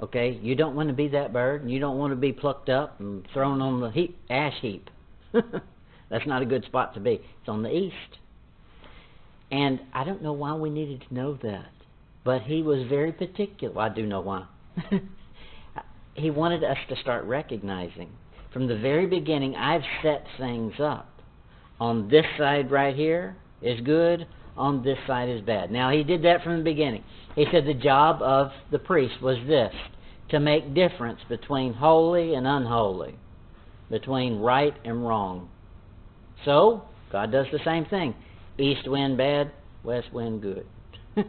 Okay? 0.00 0.38
You 0.42 0.54
don't 0.54 0.76
want 0.76 0.88
to 0.88 0.94
be 0.94 1.08
that 1.08 1.32
bird. 1.32 1.68
You 1.68 1.78
don't 1.78 1.98
want 1.98 2.12
to 2.12 2.16
be 2.16 2.32
plucked 2.32 2.68
up 2.68 3.00
and 3.00 3.26
thrown 3.32 3.60
on 3.60 3.80
the 3.80 3.90
heap, 3.90 4.18
ash 4.30 4.54
heap. 4.60 4.90
That's 5.32 6.26
not 6.26 6.42
a 6.42 6.46
good 6.46 6.64
spot 6.64 6.94
to 6.94 7.00
be. 7.00 7.12
It's 7.12 7.48
on 7.48 7.62
the 7.62 7.70
east. 7.70 8.18
And 9.50 9.80
I 9.92 10.04
don't 10.04 10.22
know 10.22 10.32
why 10.32 10.54
we 10.54 10.70
needed 10.70 11.04
to 11.08 11.14
know 11.14 11.38
that. 11.42 11.70
But 12.24 12.42
he 12.42 12.62
was 12.62 12.88
very 12.88 13.12
particular. 13.12 13.74
Well, 13.74 13.86
I 13.86 13.94
do 13.94 14.04
know 14.04 14.20
why. 14.20 14.46
he 16.14 16.30
wanted 16.30 16.64
us 16.64 16.78
to 16.88 16.96
start 16.96 17.24
recognizing 17.24 18.10
from 18.52 18.66
the 18.66 18.76
very 18.76 19.06
beginning 19.06 19.54
I've 19.54 19.82
set 20.02 20.24
things 20.38 20.74
up. 20.80 21.20
On 21.78 22.08
this 22.08 22.24
side 22.38 22.70
right 22.70 22.96
here 22.96 23.36
is 23.60 23.80
good, 23.82 24.26
on 24.56 24.82
this 24.82 24.98
side 25.06 25.28
is 25.28 25.40
bad. 25.42 25.70
Now 25.70 25.90
he 25.90 26.02
did 26.02 26.22
that 26.24 26.42
from 26.42 26.58
the 26.58 26.64
beginning. 26.64 27.04
He 27.34 27.46
said 27.52 27.66
the 27.66 27.74
job 27.74 28.22
of 28.22 28.50
the 28.70 28.78
priest 28.78 29.20
was 29.22 29.36
this 29.46 29.72
to 30.30 30.40
make 30.40 30.74
difference 30.74 31.20
between 31.28 31.72
holy 31.72 32.34
and 32.34 32.46
unholy, 32.46 33.16
between 33.90 34.40
right 34.40 34.74
and 34.84 35.06
wrong. 35.06 35.48
So, 36.44 36.82
God 37.12 37.30
does 37.30 37.46
the 37.52 37.60
same 37.64 37.84
thing. 37.86 38.14
East 38.58 38.88
wind 38.88 39.16
bad, 39.16 39.52
west 39.84 40.12
wind 40.12 40.42
good. 40.42 40.66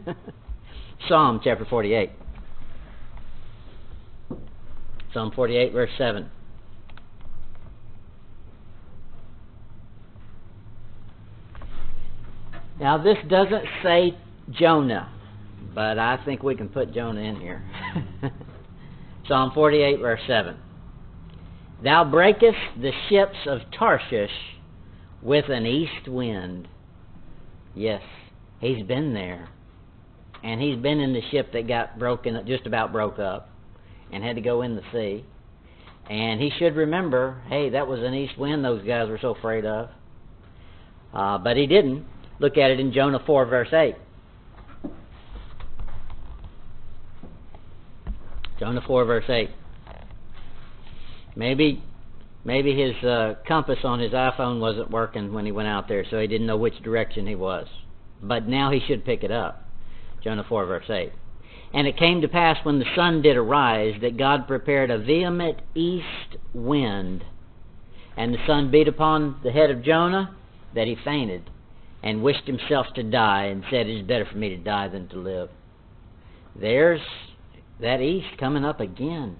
Psalm 1.08 1.40
chapter 1.42 1.64
48. 1.64 2.10
Psalm 5.12 5.32
48, 5.34 5.72
verse 5.72 5.90
7. 5.96 6.28
Now, 12.80 12.96
this 13.02 13.18
doesn't 13.28 13.64
say 13.82 14.16
Jonah, 14.50 15.10
but 15.74 15.98
I 15.98 16.22
think 16.24 16.42
we 16.42 16.54
can 16.54 16.68
put 16.68 16.92
Jonah 16.92 17.20
in 17.20 17.40
here. 17.40 17.62
Psalm 19.28 19.50
48, 19.54 19.98
verse 19.98 20.20
7. 20.26 20.56
Thou 21.82 22.04
breakest 22.04 22.58
the 22.80 22.92
ships 23.08 23.36
of 23.46 23.60
Tarshish 23.76 24.30
with 25.22 25.48
an 25.48 25.66
east 25.66 26.08
wind. 26.08 26.68
Yes, 27.74 28.02
he's 28.60 28.84
been 28.86 29.12
there. 29.12 29.48
And 30.42 30.60
he's 30.60 30.76
been 30.76 31.00
in 31.00 31.12
the 31.12 31.22
ship 31.30 31.52
that 31.52 31.66
got 31.66 31.98
broken, 31.98 32.40
just 32.46 32.66
about 32.66 32.92
broke 32.92 33.18
up 33.18 33.50
and 34.12 34.22
had 34.22 34.36
to 34.36 34.42
go 34.42 34.62
in 34.62 34.76
the 34.76 34.82
sea. 34.92 35.24
And 36.08 36.40
he 36.40 36.50
should 36.58 36.74
remember, 36.76 37.42
hey, 37.48 37.70
that 37.70 37.86
was 37.86 38.00
an 38.00 38.14
east 38.14 38.38
wind 38.38 38.64
those 38.64 38.86
guys 38.86 39.08
were 39.08 39.18
so 39.20 39.34
afraid 39.34 39.66
of. 39.66 39.90
Uh, 41.12 41.38
but 41.38 41.56
he 41.56 41.66
didn't. 41.66 42.04
Look 42.40 42.56
at 42.56 42.70
it 42.70 42.78
in 42.78 42.92
Jonah 42.92 43.22
4, 43.24 43.46
verse 43.46 43.72
8. 43.72 43.94
Jonah 48.58 48.82
4, 48.86 49.04
verse 49.04 49.24
8. 49.28 49.50
Maybe 51.36 51.82
maybe 52.44 52.74
his 52.74 53.04
uh, 53.04 53.34
compass 53.46 53.78
on 53.84 54.00
his 54.00 54.12
iPhone 54.12 54.58
wasn't 54.60 54.90
working 54.90 55.32
when 55.32 55.44
he 55.44 55.52
went 55.52 55.68
out 55.68 55.86
there, 55.86 56.04
so 56.10 56.18
he 56.18 56.26
didn't 56.26 56.46
know 56.46 56.56
which 56.56 56.82
direction 56.82 57.26
he 57.26 57.34
was. 57.34 57.66
But 58.22 58.48
now 58.48 58.70
he 58.70 58.80
should 58.80 59.04
pick 59.04 59.22
it 59.22 59.30
up. 59.30 59.64
Jonah 60.22 60.44
4, 60.48 60.66
verse 60.66 60.88
8. 60.88 61.12
And 61.72 61.86
it 61.86 61.98
came 61.98 62.22
to 62.22 62.28
pass 62.28 62.64
when 62.64 62.78
the 62.78 62.94
sun 62.96 63.22
did 63.22 63.36
arise 63.36 64.00
that 64.00 64.16
God 64.16 64.48
prepared 64.48 64.90
a 64.90 64.98
vehement 64.98 65.58
east 65.74 66.36
wind, 66.54 67.24
and 68.16 68.34
the 68.34 68.46
sun 68.46 68.70
beat 68.70 68.88
upon 68.88 69.38
the 69.44 69.52
head 69.52 69.70
of 69.70 69.82
Jonah, 69.82 70.34
that 70.74 70.86
he 70.86 70.96
fainted, 71.04 71.50
and 72.08 72.22
wished 72.22 72.46
himself 72.46 72.86
to 72.94 73.02
die, 73.02 73.44
and 73.44 73.62
said, 73.70 73.86
It 73.86 74.00
is 74.00 74.06
better 74.06 74.24
for 74.24 74.38
me 74.38 74.48
to 74.48 74.56
die 74.56 74.88
than 74.88 75.08
to 75.08 75.18
live. 75.18 75.50
There's 76.58 77.02
that 77.82 78.00
east 78.00 78.38
coming 78.40 78.64
up 78.64 78.80
again. 78.80 79.36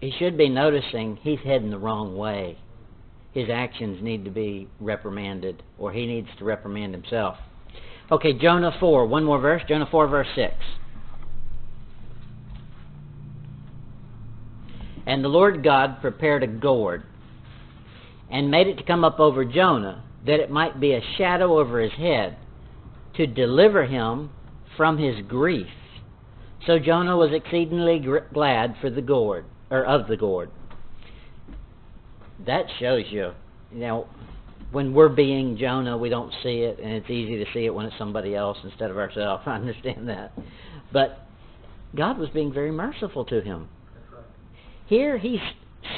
He 0.00 0.12
should 0.16 0.38
be 0.38 0.48
noticing 0.48 1.16
he's 1.16 1.40
heading 1.44 1.70
the 1.70 1.78
wrong 1.78 2.16
way. 2.16 2.56
His 3.32 3.48
actions 3.52 3.98
need 4.00 4.24
to 4.26 4.30
be 4.30 4.68
reprimanded, 4.78 5.64
or 5.76 5.92
he 5.92 6.06
needs 6.06 6.28
to 6.38 6.44
reprimand 6.44 6.94
himself. 6.94 7.36
Okay, 8.12 8.32
Jonah 8.32 8.76
4, 8.78 9.06
one 9.06 9.24
more 9.24 9.40
verse. 9.40 9.62
Jonah 9.68 9.88
4, 9.90 10.06
verse 10.06 10.28
6. 10.36 10.54
And 15.04 15.24
the 15.24 15.28
Lord 15.28 15.64
God 15.64 16.00
prepared 16.00 16.44
a 16.44 16.46
gourd 16.46 17.02
and 18.30 18.52
made 18.52 18.68
it 18.68 18.76
to 18.76 18.84
come 18.84 19.02
up 19.02 19.18
over 19.18 19.44
Jonah, 19.44 20.03
that 20.26 20.40
it 20.40 20.50
might 20.50 20.80
be 20.80 20.92
a 20.92 21.00
shadow 21.18 21.58
over 21.58 21.80
his 21.80 21.92
head, 21.92 22.36
to 23.16 23.26
deliver 23.26 23.84
him 23.84 24.30
from 24.76 24.98
his 24.98 25.16
grief. 25.28 25.68
So 26.66 26.78
Jonah 26.78 27.16
was 27.16 27.30
exceedingly 27.32 28.04
glad 28.32 28.74
for 28.80 28.90
the 28.90 29.02
gourd, 29.02 29.44
or 29.70 29.84
of 29.84 30.08
the 30.08 30.16
gourd. 30.16 30.50
That 32.46 32.64
shows 32.80 33.04
you, 33.10 33.32
you 33.72 33.78
know, 33.80 34.08
when 34.72 34.92
we're 34.92 35.08
being 35.08 35.56
Jonah, 35.56 35.96
we 35.96 36.08
don't 36.08 36.32
see 36.42 36.60
it, 36.60 36.80
and 36.80 36.92
it's 36.92 37.08
easy 37.08 37.36
to 37.36 37.44
see 37.52 37.64
it 37.66 37.74
when 37.74 37.86
it's 37.86 37.96
somebody 37.96 38.34
else 38.34 38.58
instead 38.64 38.90
of 38.90 38.98
ourselves. 38.98 39.42
I 39.46 39.54
understand 39.54 40.08
that. 40.08 40.32
But 40.92 41.18
God 41.94 42.18
was 42.18 42.28
being 42.30 42.52
very 42.52 42.72
merciful 42.72 43.24
to 43.26 43.40
him. 43.40 43.68
Here 44.86 45.16
he's 45.16 45.40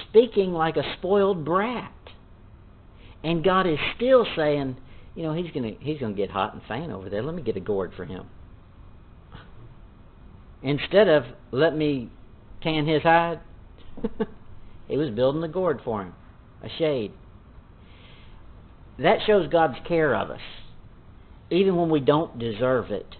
speaking 0.08 0.52
like 0.52 0.76
a 0.76 0.94
spoiled 0.98 1.44
brat. 1.44 1.92
And 3.26 3.42
God 3.42 3.66
is 3.66 3.78
still 3.96 4.24
saying, 4.36 4.76
you 5.16 5.24
know, 5.24 5.34
he's 5.34 5.50
gonna 5.52 5.72
he's 5.80 5.98
gonna 5.98 6.14
get 6.14 6.30
hot 6.30 6.54
and 6.54 6.62
faint 6.68 6.92
over 6.92 7.10
there. 7.10 7.24
Let 7.24 7.34
me 7.34 7.42
get 7.42 7.56
a 7.56 7.60
gourd 7.60 7.90
for 7.96 8.04
him. 8.04 8.28
Instead 10.62 11.08
of 11.08 11.24
let 11.50 11.76
me 11.76 12.08
tan 12.62 12.86
his 12.86 13.02
hide, 13.02 13.40
he 14.88 14.96
was 14.96 15.10
building 15.10 15.42
a 15.42 15.48
gourd 15.48 15.80
for 15.84 16.02
him, 16.02 16.14
a 16.62 16.68
shade. 16.78 17.10
That 19.00 19.18
shows 19.26 19.48
God's 19.50 19.78
care 19.88 20.14
of 20.14 20.30
us. 20.30 20.40
even 21.50 21.74
when 21.74 21.90
we 21.90 21.98
don't 21.98 22.38
deserve 22.38 22.92
it. 22.92 23.16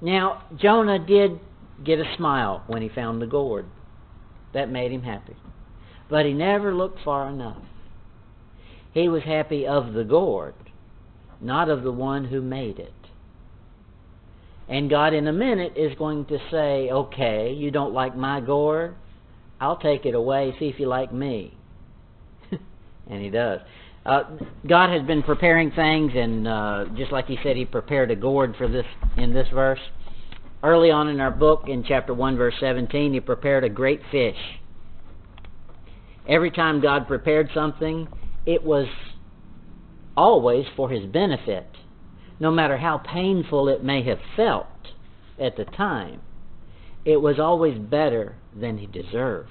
Now, 0.00 0.44
Jonah 0.56 0.98
did 0.98 1.40
get 1.84 1.98
a 1.98 2.16
smile 2.16 2.64
when 2.68 2.80
he 2.80 2.88
found 2.88 3.20
the 3.20 3.26
gourd. 3.26 3.66
That 4.54 4.70
made 4.70 4.92
him 4.92 5.02
happy. 5.02 5.36
But 6.08 6.24
he 6.24 6.32
never 6.32 6.74
looked 6.74 7.00
far 7.04 7.28
enough. 7.28 7.62
He 8.94 9.08
was 9.08 9.24
happy 9.24 9.66
of 9.66 9.92
the 9.92 10.04
gourd, 10.04 10.54
not 11.40 11.68
of 11.68 11.82
the 11.82 11.92
one 11.92 12.24
who 12.24 12.40
made 12.40 12.78
it. 12.78 12.94
And 14.68 14.88
God, 14.88 15.12
in 15.12 15.26
a 15.26 15.32
minute, 15.32 15.74
is 15.76 15.98
going 15.98 16.24
to 16.26 16.38
say, 16.50 16.90
Okay, 16.90 17.52
you 17.52 17.70
don't 17.70 17.92
like 17.92 18.16
my 18.16 18.40
gourd? 18.40 18.94
I'll 19.60 19.76
take 19.76 20.06
it 20.06 20.14
away, 20.14 20.54
see 20.58 20.68
if 20.68 20.78
you 20.78 20.86
like 20.86 21.12
me. 21.12 21.56
and 23.10 23.20
He 23.20 23.30
does. 23.30 23.60
Uh, 24.06 24.22
God 24.66 24.90
has 24.90 25.06
been 25.06 25.22
preparing 25.22 25.70
things, 25.72 26.12
and 26.14 26.46
uh, 26.46 26.84
just 26.96 27.10
like 27.10 27.26
He 27.26 27.38
said, 27.42 27.56
He 27.56 27.64
prepared 27.64 28.12
a 28.12 28.16
gourd 28.16 28.54
for 28.56 28.68
this 28.68 28.86
in 29.16 29.34
this 29.34 29.48
verse. 29.52 29.80
Early 30.62 30.90
on 30.90 31.08
in 31.08 31.20
our 31.20 31.32
book, 31.32 31.64
in 31.66 31.84
chapter 31.86 32.14
1, 32.14 32.36
verse 32.36 32.54
17, 32.60 33.12
He 33.12 33.20
prepared 33.20 33.64
a 33.64 33.68
great 33.68 34.00
fish. 34.10 34.38
Every 36.26 36.50
time 36.50 36.80
God 36.80 37.06
prepared 37.06 37.50
something, 37.52 38.08
it 38.46 38.64
was 38.64 38.86
always 40.16 40.66
for 40.76 40.90
His 40.90 41.04
benefit 41.06 41.66
no 42.40 42.50
matter 42.50 42.76
how 42.76 42.98
painful 42.98 43.68
it 43.68 43.84
may 43.84 44.02
have 44.04 44.18
felt 44.36 44.66
at 45.40 45.56
the 45.56 45.64
time, 45.64 46.20
it 47.04 47.16
was 47.16 47.38
always 47.38 47.78
better 47.78 48.36
than 48.54 48.78
he 48.78 48.86
deserved. 48.86 49.50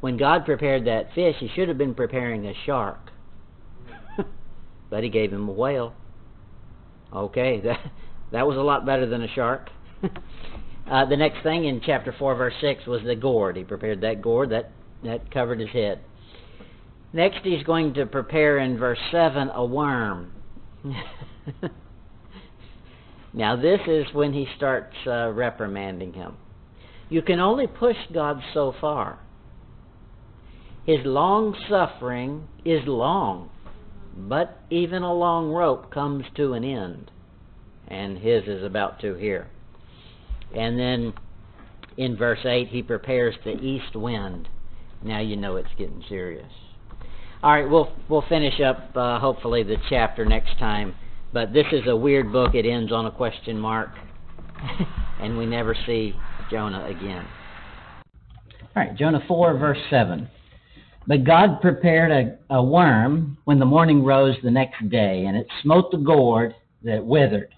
When 0.00 0.16
God 0.16 0.44
prepared 0.46 0.86
that 0.86 1.14
fish, 1.14 1.36
he 1.38 1.48
should 1.54 1.68
have 1.68 1.76
been 1.76 1.94
preparing 1.94 2.46
a 2.46 2.54
shark. 2.64 3.10
but 4.90 5.02
he 5.02 5.10
gave 5.10 5.32
him 5.32 5.48
a 5.48 5.52
whale. 5.52 5.94
Okay, 7.12 7.60
that, 7.64 7.80
that 8.32 8.46
was 8.46 8.56
a 8.56 8.62
lot 8.62 8.86
better 8.86 9.06
than 9.06 9.22
a 9.22 9.34
shark. 9.34 9.68
uh, 10.90 11.04
the 11.04 11.16
next 11.16 11.42
thing 11.42 11.66
in 11.66 11.82
chapter 11.84 12.14
4, 12.18 12.34
verse 12.36 12.54
6 12.60 12.86
was 12.86 13.02
the 13.04 13.16
gourd. 13.16 13.56
He 13.56 13.64
prepared 13.64 14.00
that 14.00 14.22
gourd, 14.22 14.50
that, 14.50 14.70
that 15.04 15.30
covered 15.30 15.60
his 15.60 15.70
head. 15.70 16.00
Next, 17.12 17.40
he's 17.42 17.64
going 17.64 17.94
to 17.94 18.06
prepare 18.06 18.58
in 18.58 18.78
verse 18.78 18.98
7 19.10 19.50
a 19.50 19.64
worm. 19.64 20.32
now, 23.32 23.56
this 23.56 23.80
is 23.88 24.06
when 24.12 24.32
he 24.32 24.46
starts 24.56 24.94
uh, 25.06 25.30
reprimanding 25.30 26.12
him. 26.12 26.36
You 27.08 27.22
can 27.22 27.40
only 27.40 27.66
push 27.66 27.96
God 28.12 28.40
so 28.54 28.72
far. 28.80 29.18
His 30.86 31.04
long 31.04 31.56
suffering 31.68 32.46
is 32.64 32.86
long, 32.86 33.50
but 34.16 34.60
even 34.70 35.02
a 35.02 35.12
long 35.12 35.50
rope 35.50 35.90
comes 35.90 36.24
to 36.36 36.52
an 36.52 36.64
end, 36.64 37.10
and 37.88 38.18
his 38.18 38.44
is 38.46 38.64
about 38.64 39.00
to 39.00 39.14
here. 39.14 39.48
And 40.54 40.78
then 40.78 41.12
in 41.96 42.16
verse 42.16 42.44
8, 42.44 42.68
he 42.68 42.82
prepares 42.82 43.34
the 43.44 43.58
east 43.58 43.96
wind. 43.96 44.48
Now 45.02 45.20
you 45.20 45.36
know 45.36 45.56
it's 45.56 45.68
getting 45.76 46.02
serious. 46.08 46.52
All 47.42 47.50
right, 47.50 47.68
we'll 47.68 47.90
we'll 48.10 48.24
finish 48.28 48.60
up 48.60 48.94
uh, 48.94 49.18
hopefully 49.18 49.62
the 49.62 49.76
chapter 49.88 50.26
next 50.26 50.58
time. 50.58 50.94
But 51.32 51.54
this 51.54 51.64
is 51.72 51.86
a 51.86 51.96
weird 51.96 52.32
book. 52.32 52.54
It 52.54 52.66
ends 52.66 52.92
on 52.92 53.06
a 53.06 53.10
question 53.10 53.58
mark, 53.58 53.88
and 55.20 55.38
we 55.38 55.46
never 55.46 55.74
see 55.86 56.12
Jonah 56.50 56.84
again. 56.84 57.24
All 58.76 58.84
right, 58.84 58.94
Jonah 58.94 59.24
4, 59.26 59.56
verse 59.56 59.78
7. 59.88 60.28
But 61.06 61.24
God 61.24 61.60
prepared 61.60 62.10
a, 62.10 62.54
a 62.54 62.62
worm 62.62 63.38
when 63.44 63.58
the 63.58 63.64
morning 63.64 64.04
rose 64.04 64.36
the 64.42 64.50
next 64.50 64.88
day, 64.90 65.24
and 65.26 65.36
it 65.36 65.46
smote 65.62 65.90
the 65.90 65.98
gourd 65.98 66.54
that 66.82 67.04
withered. 67.04 67.54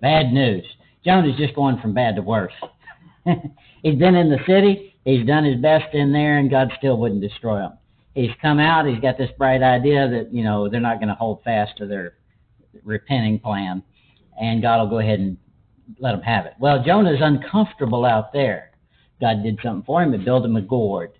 Bad 0.00 0.32
news. 0.32 0.64
Jonah's 1.04 1.36
just 1.36 1.54
going 1.54 1.80
from 1.80 1.94
bad 1.94 2.16
to 2.16 2.22
worse. 2.22 2.52
he's 3.82 3.98
been 3.98 4.14
in 4.14 4.30
the 4.30 4.38
city, 4.46 4.94
he's 5.04 5.26
done 5.26 5.44
his 5.44 5.60
best 5.60 5.94
in 5.94 6.12
there, 6.12 6.38
and 6.38 6.50
God 6.50 6.70
still 6.76 6.98
wouldn't 6.98 7.22
destroy 7.22 7.60
him. 7.60 7.72
He's 8.14 8.30
come 8.40 8.58
out, 8.58 8.86
he's 8.86 9.00
got 9.00 9.16
this 9.16 9.30
bright 9.38 9.62
idea 9.62 10.08
that, 10.08 10.34
you 10.34 10.44
know, 10.44 10.68
they're 10.68 10.80
not 10.80 10.98
going 10.98 11.08
to 11.08 11.14
hold 11.14 11.42
fast 11.42 11.78
to 11.78 11.86
their 11.86 12.14
repenting 12.84 13.38
plan, 13.38 13.82
and 14.40 14.60
God 14.60 14.80
will 14.80 14.90
go 14.90 14.98
ahead 14.98 15.20
and 15.20 15.36
let 15.98 16.14
him 16.14 16.20
have 16.20 16.46
it. 16.46 16.54
Well, 16.58 16.82
Jonah's 16.84 17.20
uncomfortable 17.20 18.04
out 18.04 18.32
there. 18.32 18.72
God 19.20 19.42
did 19.42 19.58
something 19.62 19.84
for 19.84 20.02
him. 20.02 20.12
He 20.12 20.18
built 20.18 20.44
him 20.44 20.56
a 20.56 20.62
gourd. 20.62 21.12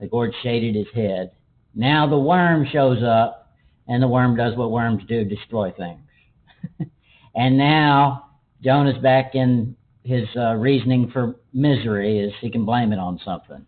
The 0.00 0.06
gourd 0.06 0.32
shaded 0.42 0.74
his 0.74 0.86
head. 0.94 1.32
Now 1.74 2.06
the 2.06 2.18
worm 2.18 2.66
shows 2.70 3.02
up, 3.02 3.52
and 3.88 4.02
the 4.02 4.08
worm 4.08 4.36
does 4.36 4.56
what 4.56 4.70
worms 4.70 5.02
do 5.08 5.24
destroy 5.24 5.72
things. 5.72 6.90
and 7.34 7.58
now 7.58 8.30
Jonah's 8.62 9.00
back 9.02 9.34
in 9.34 9.76
his 10.04 10.24
uh, 10.36 10.54
reasoning 10.54 11.10
for 11.10 11.36
misery 11.52 12.18
is 12.18 12.32
he 12.40 12.50
can 12.50 12.64
blame 12.64 12.92
it 12.92 12.98
on 12.98 13.18
something. 13.24 13.64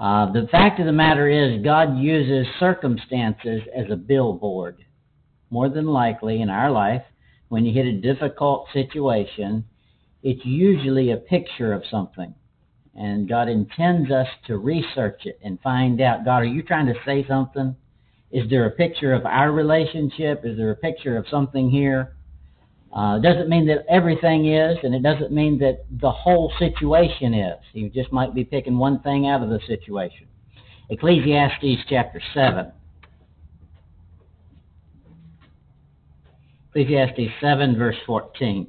Uh, 0.00 0.32
the 0.32 0.48
fact 0.50 0.80
of 0.80 0.86
the 0.86 0.92
matter 0.92 1.28
is, 1.28 1.62
God 1.62 1.98
uses 1.98 2.46
circumstances 2.58 3.60
as 3.76 3.90
a 3.90 3.96
billboard 3.96 4.78
more 5.50 5.68
than 5.68 5.86
likely 5.86 6.40
in 6.40 6.48
our 6.48 6.70
life, 6.70 7.02
when 7.48 7.66
you 7.66 7.72
hit 7.74 7.86
a 7.86 8.00
difficult 8.00 8.68
situation, 8.72 9.64
it's 10.22 10.44
usually 10.44 11.10
a 11.10 11.16
picture 11.16 11.72
of 11.72 11.82
something. 11.90 12.34
And 12.94 13.28
God 13.28 13.48
intends 13.48 14.10
us 14.10 14.28
to 14.46 14.56
research 14.56 15.22
it 15.26 15.38
and 15.42 15.60
find 15.60 16.00
out 16.00 16.24
God, 16.24 16.38
are 16.38 16.44
you 16.44 16.62
trying 16.62 16.86
to 16.86 16.94
say 17.04 17.26
something? 17.26 17.76
Is 18.30 18.48
there 18.48 18.66
a 18.66 18.70
picture 18.70 19.12
of 19.12 19.26
our 19.26 19.50
relationship? 19.50 20.42
Is 20.44 20.56
there 20.56 20.70
a 20.70 20.76
picture 20.76 21.16
of 21.16 21.26
something 21.28 21.68
here? 21.68 22.14
Uh, 22.92 23.18
it 23.18 23.22
doesn't 23.22 23.48
mean 23.48 23.66
that 23.66 23.84
everything 23.88 24.52
is, 24.52 24.76
and 24.82 24.94
it 24.94 25.02
doesn't 25.02 25.30
mean 25.30 25.58
that 25.58 25.84
the 26.00 26.10
whole 26.10 26.52
situation 26.58 27.34
is. 27.34 27.58
You 27.72 27.88
just 27.88 28.12
might 28.12 28.34
be 28.34 28.44
picking 28.44 28.78
one 28.78 29.00
thing 29.00 29.28
out 29.28 29.42
of 29.42 29.48
the 29.48 29.60
situation. 29.66 30.26
Ecclesiastes 30.88 31.84
chapter 31.88 32.20
7. 32.34 32.72
Ecclesiastes 36.70 37.32
7, 37.40 37.78
verse 37.78 37.96
14. 38.06 38.66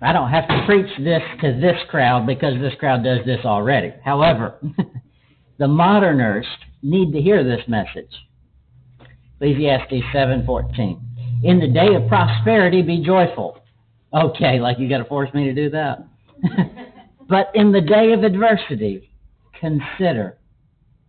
I 0.00 0.12
don't 0.12 0.30
have 0.30 0.48
to 0.48 0.62
preach 0.66 0.90
this 0.98 1.22
to 1.42 1.60
this 1.60 1.76
crowd 1.88 2.26
because 2.26 2.60
this 2.60 2.74
crowd 2.78 3.04
does 3.04 3.24
this 3.24 3.44
already. 3.44 3.92
However, 4.04 4.60
the 5.58 5.68
moderners 5.68 6.46
need 6.82 7.12
to 7.12 7.20
hear 7.20 7.44
this 7.44 7.62
message. 7.68 8.10
Ecclesiastes 9.42 10.04
7:14. 10.12 11.00
In 11.42 11.58
the 11.58 11.66
day 11.66 11.96
of 11.96 12.06
prosperity 12.06 12.80
be 12.80 13.02
joyful. 13.04 13.58
Okay, 14.14 14.60
like 14.60 14.78
you 14.78 14.88
got 14.88 14.98
to 14.98 15.04
force 15.04 15.34
me 15.34 15.44
to 15.46 15.52
do 15.52 15.68
that. 15.70 16.04
but 17.28 17.50
in 17.52 17.72
the 17.72 17.80
day 17.80 18.12
of 18.12 18.22
adversity, 18.22 19.10
consider. 19.58 20.38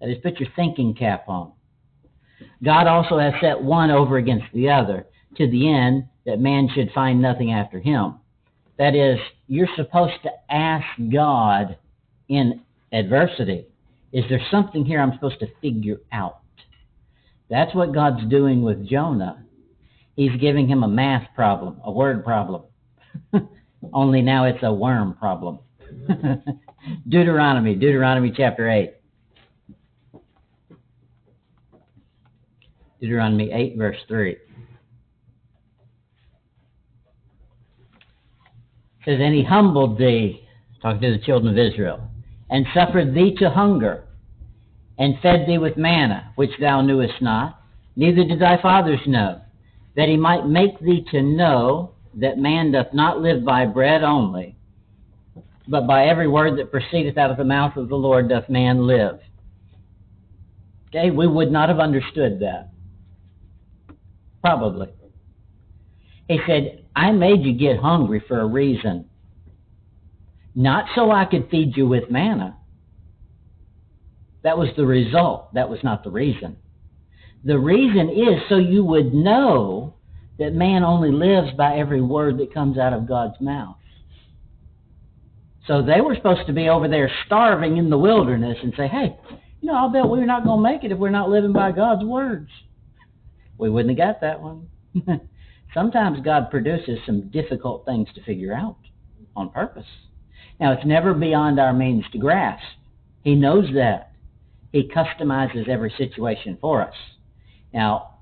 That 0.02 0.10
is, 0.10 0.18
put 0.24 0.40
your 0.40 0.50
thinking 0.56 0.96
cap 0.96 1.26
on. 1.30 1.52
God 2.64 2.88
also 2.88 3.20
has 3.20 3.36
set 3.40 3.62
one 3.62 3.92
over 3.92 4.18
against 4.18 4.48
the 4.52 4.68
other, 4.68 5.06
to 5.38 5.48
the 5.48 5.72
end 5.72 6.06
that 6.26 6.40
man 6.40 6.68
should 6.74 6.92
find 6.92 7.22
nothing 7.22 7.52
after 7.52 7.80
him. 7.80 8.16
That 8.80 8.96
is, 8.96 9.20
you're 9.48 9.70
supposed 9.76 10.24
to 10.24 10.32
ask 10.50 10.86
God 11.12 11.78
in 12.30 12.62
adversity, 12.92 13.68
is 14.12 14.26
there 14.28 14.42
something 14.50 14.86
here 14.86 15.00
I'm 15.00 15.14
supposed 15.14 15.40
to 15.42 15.48
figure 15.62 15.98
out? 16.12 16.40
That's 17.54 17.76
what 17.76 17.94
God's 17.94 18.28
doing 18.32 18.64
with 18.64 18.84
Jonah. 18.84 19.46
He's 20.16 20.36
giving 20.42 20.68
him 20.68 20.82
a 20.82 20.88
math 20.88 21.28
problem, 21.36 21.80
a 21.84 21.92
word 21.92 22.26
problem. 22.26 22.64
Only 23.94 24.24
now 24.24 24.46
it's 24.46 24.64
a 24.64 24.74
worm 24.74 25.14
problem. 25.14 25.60
Deuteronomy, 27.08 27.76
Deuteronomy 27.76 28.34
chapter 28.36 28.68
8. 28.68 28.96
Deuteronomy 33.00 33.52
8, 33.52 33.78
verse 33.78 33.98
3. 34.08 34.36
Says, 39.06 39.20
And 39.22 39.36
he 39.36 39.44
humbled 39.44 40.00
thee, 40.00 40.44
talking 40.82 41.02
to 41.02 41.12
the 41.12 41.24
children 41.24 41.56
of 41.56 41.64
Israel, 41.64 42.02
and 42.50 42.66
suffered 42.74 43.14
thee 43.14 43.36
to 43.38 43.52
hunger, 43.52 44.03
and 44.98 45.20
fed 45.22 45.46
thee 45.48 45.58
with 45.58 45.78
manna, 45.78 46.32
which 46.36 46.52
thou 46.60 46.82
knewest 46.82 47.22
not, 47.22 47.62
neither 47.96 48.24
did 48.24 48.40
thy 48.40 48.62
fathers 48.62 49.00
know, 49.08 49.42
that 49.96 50.10
he 50.10 50.18
might 50.18 50.48
make 50.48 50.80
thee 50.80 51.06
to 51.12 51.22
know 51.22 51.92
that 52.16 52.38
man 52.38 52.72
doth 52.72 52.94
not 52.94 53.22
live 53.22 53.44
by 53.44 53.66
bread 53.66 54.04
only, 54.04 54.56
but 55.68 55.88
by 55.88 56.06
every 56.06 56.28
word 56.28 56.58
that 56.60 56.72
proceedeth 56.72 57.18
out 57.18 57.32
of 57.32 57.38
the 57.38 57.44
mouth 57.44 57.76
of 57.78 57.90
the 57.90 57.96
Lord 57.96 58.30
doth 58.30 58.50
man 58.50 58.86
live. 58.86 59.20
Okay, 60.90 61.10
we 61.10 61.28
would 61.28 61.52
not 61.52 61.70
have 61.70 61.80
understood 61.80 62.40
that. 62.42 62.70
Probably. 64.42 64.90
He 66.28 66.40
said, 66.46 66.86
I 66.96 67.12
made 67.12 67.44
you 67.44 67.54
get 67.54 67.80
hungry 67.80 68.24
for 68.28 68.40
a 68.40 68.46
reason. 68.46 69.10
Not 70.56 70.86
so 70.94 71.12
I 71.12 71.26
could 71.26 71.50
feed 71.50 71.76
you 71.76 71.88
with 71.88 72.12
manna. 72.12 72.58
That 74.44 74.58
was 74.58 74.70
the 74.76 74.86
result. 74.86 75.54
That 75.54 75.70
was 75.70 75.80
not 75.84 76.04
the 76.04 76.12
reason. 76.12 76.58
The 77.44 77.60
reason 77.60 78.10
is 78.10 78.42
so 78.50 78.58
you 78.58 78.84
would 78.86 79.14
know 79.14 79.96
that 80.40 80.54
man 80.54 80.84
only 80.84 81.12
lives 81.12 81.56
by 81.58 81.78
every 81.78 82.02
word 82.02 82.38
that 82.40 82.54
comes 82.54 82.78
out 82.78 82.94
of 82.94 83.08
God's 83.08 83.40
mouth. 83.40 83.78
So 85.68 85.82
they 85.82 86.02
were 86.02 86.16
supposed 86.16 86.48
to 86.48 86.54
be 86.54 86.68
over 86.68 86.88
there 86.88 87.10
starving 87.26 87.78
in 87.78 87.90
the 87.90 87.98
wilderness 87.98 88.58
and 88.62 88.74
say, 88.76 88.88
hey, 88.88 89.16
you 89.62 89.68
know, 89.68 89.76
I'll 89.76 89.90
bet 89.90 90.08
we're 90.08 90.26
not 90.26 90.44
going 90.44 90.62
to 90.62 90.70
make 90.70 90.84
it 90.84 90.92
if 90.92 90.98
we're 90.98 91.10
not 91.10 91.30
living 91.30 91.54
by 91.54 91.72
God's 91.72 92.04
words. 92.04 92.50
We 93.58 93.70
wouldn't 93.70 93.98
have 93.98 94.16
got 94.16 94.22
that 94.22 94.42
one. 94.42 94.68
Sometimes 95.74 96.20
God 96.24 96.52
produces 96.52 97.00
some 97.06 97.30
difficult 97.30 97.86
things 97.86 98.10
to 98.16 98.24
figure 98.24 98.54
out 98.54 98.78
on 99.36 99.50
purpose. 99.52 99.86
Now, 100.60 100.74
it's 100.74 100.86
never 100.86 101.14
beyond 101.14 101.60
our 101.60 101.74
means 101.74 102.04
to 102.12 102.18
grasp. 102.18 102.64
He 103.24 103.36
knows 103.36 103.66
that. 103.76 104.13
He 104.74 104.90
customizes 104.90 105.70
every 105.70 105.94
situation 106.00 106.58
for 106.60 106.82
us. 106.82 106.96
Now, 107.72 108.16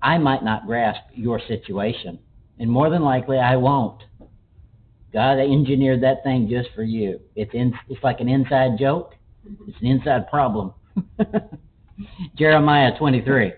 I 0.00 0.16
might 0.16 0.44
not 0.44 0.64
grasp 0.64 1.00
your 1.12 1.40
situation, 1.48 2.20
and 2.60 2.70
more 2.70 2.88
than 2.88 3.02
likely 3.02 3.36
I 3.36 3.56
won't. 3.56 4.00
God 5.12 5.40
engineered 5.40 6.04
that 6.04 6.22
thing 6.22 6.48
just 6.48 6.68
for 6.76 6.84
you. 6.84 7.20
It's 7.34 7.52
in, 7.52 7.74
it's 7.88 8.02
like 8.04 8.20
an 8.20 8.28
inside 8.28 8.78
joke. 8.78 9.14
It's 9.66 9.76
an 9.80 9.88
inside 9.88 10.28
problem. 10.28 10.72
Jeremiah 12.36 12.96
23. 12.96 13.54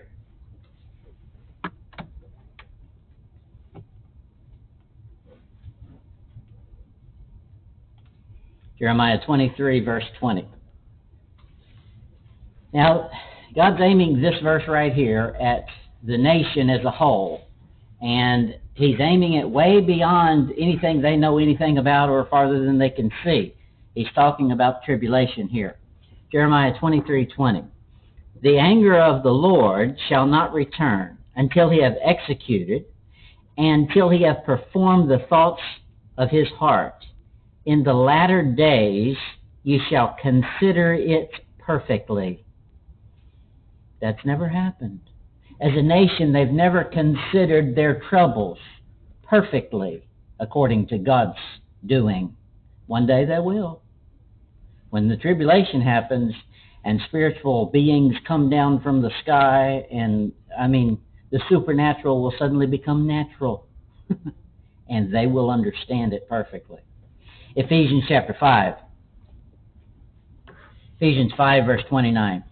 Jeremiah 8.79 9.19
23, 9.23 9.85
verse 9.85 10.05
20. 10.19 10.47
Now, 12.73 13.09
God's 13.55 13.81
aiming 13.81 14.21
this 14.21 14.35
verse 14.41 14.63
right 14.67 14.93
here 14.93 15.35
at 15.41 15.65
the 16.03 16.17
nation 16.17 16.69
as 16.69 16.83
a 16.85 16.91
whole, 16.91 17.47
and 18.01 18.55
He's 18.73 18.99
aiming 18.99 19.33
it 19.33 19.49
way 19.49 19.81
beyond 19.81 20.53
anything 20.57 21.01
they 21.01 21.17
know 21.17 21.37
anything 21.37 21.77
about 21.77 22.09
or 22.09 22.25
farther 22.25 22.65
than 22.65 22.77
they 22.77 22.89
can 22.89 23.11
see. 23.23 23.53
He's 23.93 24.07
talking 24.15 24.53
about 24.53 24.83
tribulation 24.83 25.47
here. 25.47 25.77
Jeremiah 26.31 26.73
23:20. 26.79 27.65
The 28.41 28.57
anger 28.57 28.97
of 28.97 29.21
the 29.21 29.31
Lord 29.31 29.97
shall 30.07 30.25
not 30.25 30.53
return 30.53 31.17
until 31.35 31.69
he 31.69 31.81
have 31.81 31.97
executed, 32.01 32.85
until 33.57 34.09
he 34.09 34.23
have 34.23 34.45
performed 34.45 35.11
the 35.11 35.19
thoughts 35.29 35.61
of 36.17 36.29
his 36.29 36.47
heart. 36.57 37.05
In 37.65 37.83
the 37.83 37.93
latter 37.93 38.41
days 38.41 39.17
you 39.63 39.79
shall 39.89 40.15
consider 40.21 40.93
it 40.93 41.29
perfectly. 41.59 42.43
That's 44.01 44.25
never 44.25 44.49
happened. 44.49 44.99
As 45.61 45.71
a 45.75 45.81
nation, 45.81 46.33
they've 46.33 46.49
never 46.49 46.83
considered 46.83 47.75
their 47.75 48.01
troubles 48.09 48.57
perfectly 49.23 50.03
according 50.39 50.87
to 50.87 50.97
God's 50.97 51.37
doing. 51.85 52.35
One 52.87 53.05
day 53.05 53.25
they 53.25 53.39
will. 53.39 53.81
When 54.89 55.07
the 55.07 55.17
tribulation 55.17 55.81
happens 55.81 56.33
and 56.83 56.99
spiritual 57.07 57.67
beings 57.67 58.15
come 58.27 58.49
down 58.49 58.81
from 58.81 59.01
the 59.01 59.11
sky, 59.23 59.85
and 59.91 60.33
I 60.59 60.67
mean, 60.67 60.99
the 61.31 61.39
supernatural 61.47 62.21
will 62.21 62.33
suddenly 62.39 62.65
become 62.65 63.05
natural. 63.07 63.67
and 64.89 65.13
they 65.13 65.27
will 65.27 65.49
understand 65.49 66.11
it 66.11 66.27
perfectly. 66.27 66.79
Ephesians 67.55 68.03
chapter 68.07 68.35
5. 68.37 68.73
Ephesians 70.97 71.31
5, 71.37 71.65
verse 71.65 71.83
29. 71.87 72.43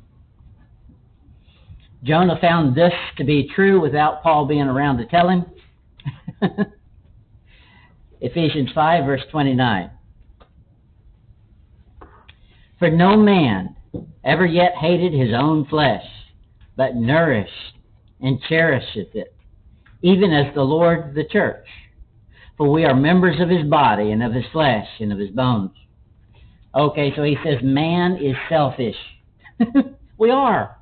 Jonah 2.04 2.38
found 2.40 2.76
this 2.76 2.94
to 3.18 3.24
be 3.24 3.50
true 3.54 3.82
without 3.82 4.24
Paul 4.24 4.46
being 4.46 4.62
around 4.62 4.98
to 4.98 5.06
tell 5.06 5.30
him. 5.30 5.46
Ephesians 8.22 8.70
5, 8.74 9.06
verse 9.06 9.22
29. 9.32 9.92
For 12.80 12.90
no 12.90 13.18
man 13.18 13.76
ever 14.24 14.46
yet 14.46 14.74
hated 14.80 15.14
his 15.14 15.34
own 15.36 15.66
flesh, 15.66 16.04
but 16.78 16.96
nourished 16.96 17.52
and 18.22 18.42
cherisheth 18.48 19.14
it, 19.14 19.36
even 20.02 20.32
as 20.32 20.54
the 20.56 20.64
Lord 20.64 21.14
the 21.14 21.26
church. 21.26 21.66
For 22.58 22.70
we 22.70 22.86
are 22.86 22.96
members 22.96 23.40
of 23.42 23.50
his 23.50 23.66
body 23.66 24.12
and 24.12 24.24
of 24.24 24.34
his 24.34 24.46
flesh 24.52 24.88
and 25.00 25.12
of 25.12 25.20
his 25.20 25.32
bones. 25.32 25.72
Okay, 26.76 27.14
so 27.16 27.24
he 27.24 27.38
says 27.44 27.56
man 27.64 28.18
is 28.18 28.36
selfish. 28.48 28.96
we 30.18 30.30
are. 30.30 30.79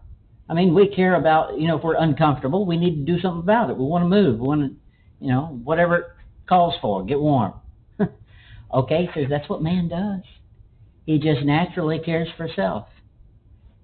I 0.49 0.53
mean, 0.53 0.73
we 0.73 0.87
care 0.87 1.15
about, 1.15 1.59
you 1.59 1.67
know, 1.67 1.77
if 1.77 1.83
we're 1.83 1.95
uncomfortable, 1.95 2.65
we 2.65 2.77
need 2.77 3.05
to 3.05 3.13
do 3.13 3.19
something 3.19 3.41
about 3.41 3.69
it. 3.69 3.77
We 3.77 3.85
want 3.85 4.03
to 4.03 4.09
move. 4.09 4.39
We 4.39 4.47
want 4.47 4.61
to, 4.61 5.25
you 5.25 5.31
know, 5.31 5.59
whatever 5.63 5.95
it 5.97 6.05
calls 6.47 6.75
for, 6.81 7.03
get 7.03 7.19
warm. 7.19 7.53
okay, 8.73 9.09
so 9.13 9.21
that's 9.29 9.49
what 9.49 9.61
man 9.61 9.89
does. 9.89 10.21
He 11.05 11.19
just 11.19 11.43
naturally 11.43 11.99
cares 11.99 12.29
for 12.37 12.47
self. 12.55 12.87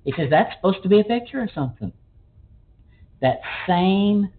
He 0.06 0.14
says 0.16 0.28
that's 0.30 0.56
supposed 0.56 0.84
to 0.84 0.90
be 0.90 1.00
a 1.00 1.04
picture 1.04 1.42
of 1.42 1.50
something. 1.54 1.92
That 3.22 3.40
same 3.68 4.30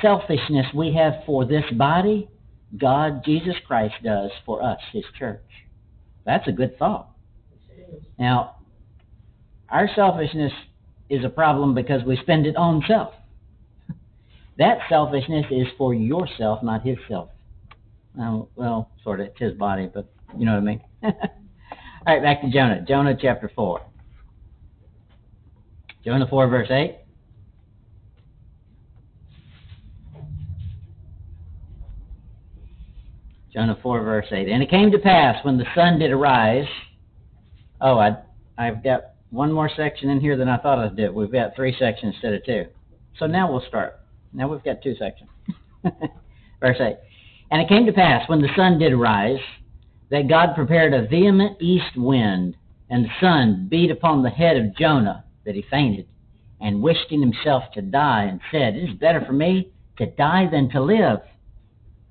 selfishness 0.00 0.66
we 0.74 0.94
have 0.94 1.24
for 1.24 1.44
this 1.44 1.64
body, 1.72 2.28
God, 2.76 3.24
Jesus 3.24 3.54
Christ, 3.66 3.94
does 4.04 4.30
for 4.44 4.62
us, 4.62 4.78
His 4.92 5.04
church. 5.18 5.40
That's 6.24 6.46
a 6.48 6.52
good 6.52 6.78
thought. 6.78 7.10
Now, 8.18 8.56
our 9.68 9.88
selfishness 9.94 10.52
is 11.12 11.26
a 11.26 11.28
problem 11.28 11.74
because 11.74 12.02
we 12.04 12.16
spend 12.22 12.46
it 12.46 12.56
on 12.56 12.82
self. 12.88 13.12
That 14.56 14.78
selfishness 14.88 15.44
is 15.50 15.66
for 15.76 15.92
yourself, 15.92 16.62
not 16.62 16.82
his 16.82 16.96
self. 17.06 17.28
Um, 18.18 18.46
well, 18.56 18.90
sort 19.04 19.20
of, 19.20 19.26
it's 19.26 19.38
his 19.38 19.52
body, 19.52 19.90
but 19.92 20.10
you 20.36 20.46
know 20.46 20.52
what 20.52 20.58
I 20.58 20.64
mean. 20.64 20.80
All 21.02 21.12
right, 22.06 22.22
back 22.22 22.40
to 22.40 22.50
Jonah. 22.50 22.82
Jonah 22.88 23.14
chapter 23.20 23.50
4. 23.54 23.82
Jonah 26.02 26.26
4, 26.26 26.48
verse 26.48 26.68
8. 26.70 26.96
Jonah 33.52 33.78
4, 33.82 34.02
verse 34.02 34.26
8. 34.32 34.48
And 34.48 34.62
it 34.62 34.70
came 34.70 34.90
to 34.90 34.98
pass 34.98 35.44
when 35.44 35.58
the 35.58 35.66
sun 35.74 35.98
did 35.98 36.10
arise. 36.10 36.66
Oh, 37.82 37.98
I, 37.98 38.16
I've 38.56 38.82
got 38.82 39.11
one 39.32 39.50
more 39.50 39.70
section 39.74 40.10
in 40.10 40.20
here 40.20 40.36
than 40.36 40.48
I 40.48 40.58
thought 40.58 40.78
I'd 40.78 40.94
do. 40.94 41.10
We've 41.10 41.32
got 41.32 41.56
three 41.56 41.74
sections 41.78 42.14
instead 42.14 42.34
of 42.34 42.44
two. 42.44 42.66
So 43.18 43.26
now 43.26 43.50
we'll 43.50 43.64
start. 43.66 43.98
Now 44.32 44.46
we've 44.46 44.62
got 44.62 44.82
two 44.82 44.94
sections. 44.96 45.30
Verse 46.60 46.76
8. 46.78 46.96
And 47.50 47.60
it 47.60 47.68
came 47.68 47.86
to 47.86 47.92
pass, 47.92 48.28
when 48.28 48.42
the 48.42 48.54
sun 48.54 48.78
did 48.78 48.94
rise, 48.94 49.40
that 50.10 50.28
God 50.28 50.54
prepared 50.54 50.92
a 50.92 51.06
vehement 51.06 51.56
east 51.60 51.96
wind, 51.96 52.56
and 52.90 53.04
the 53.04 53.20
sun 53.20 53.68
beat 53.70 53.90
upon 53.90 54.22
the 54.22 54.30
head 54.30 54.58
of 54.58 54.76
Jonah, 54.76 55.24
that 55.46 55.54
he 55.54 55.64
fainted, 55.70 56.06
and 56.60 56.82
wished 56.82 57.10
in 57.10 57.22
himself 57.22 57.64
to 57.74 57.82
die, 57.82 58.24
and 58.24 58.40
said, 58.50 58.76
It 58.76 58.90
is 58.90 58.98
better 58.98 59.24
for 59.24 59.32
me 59.32 59.72
to 59.96 60.06
die 60.06 60.48
than 60.50 60.70
to 60.70 60.80
live. 60.80 61.20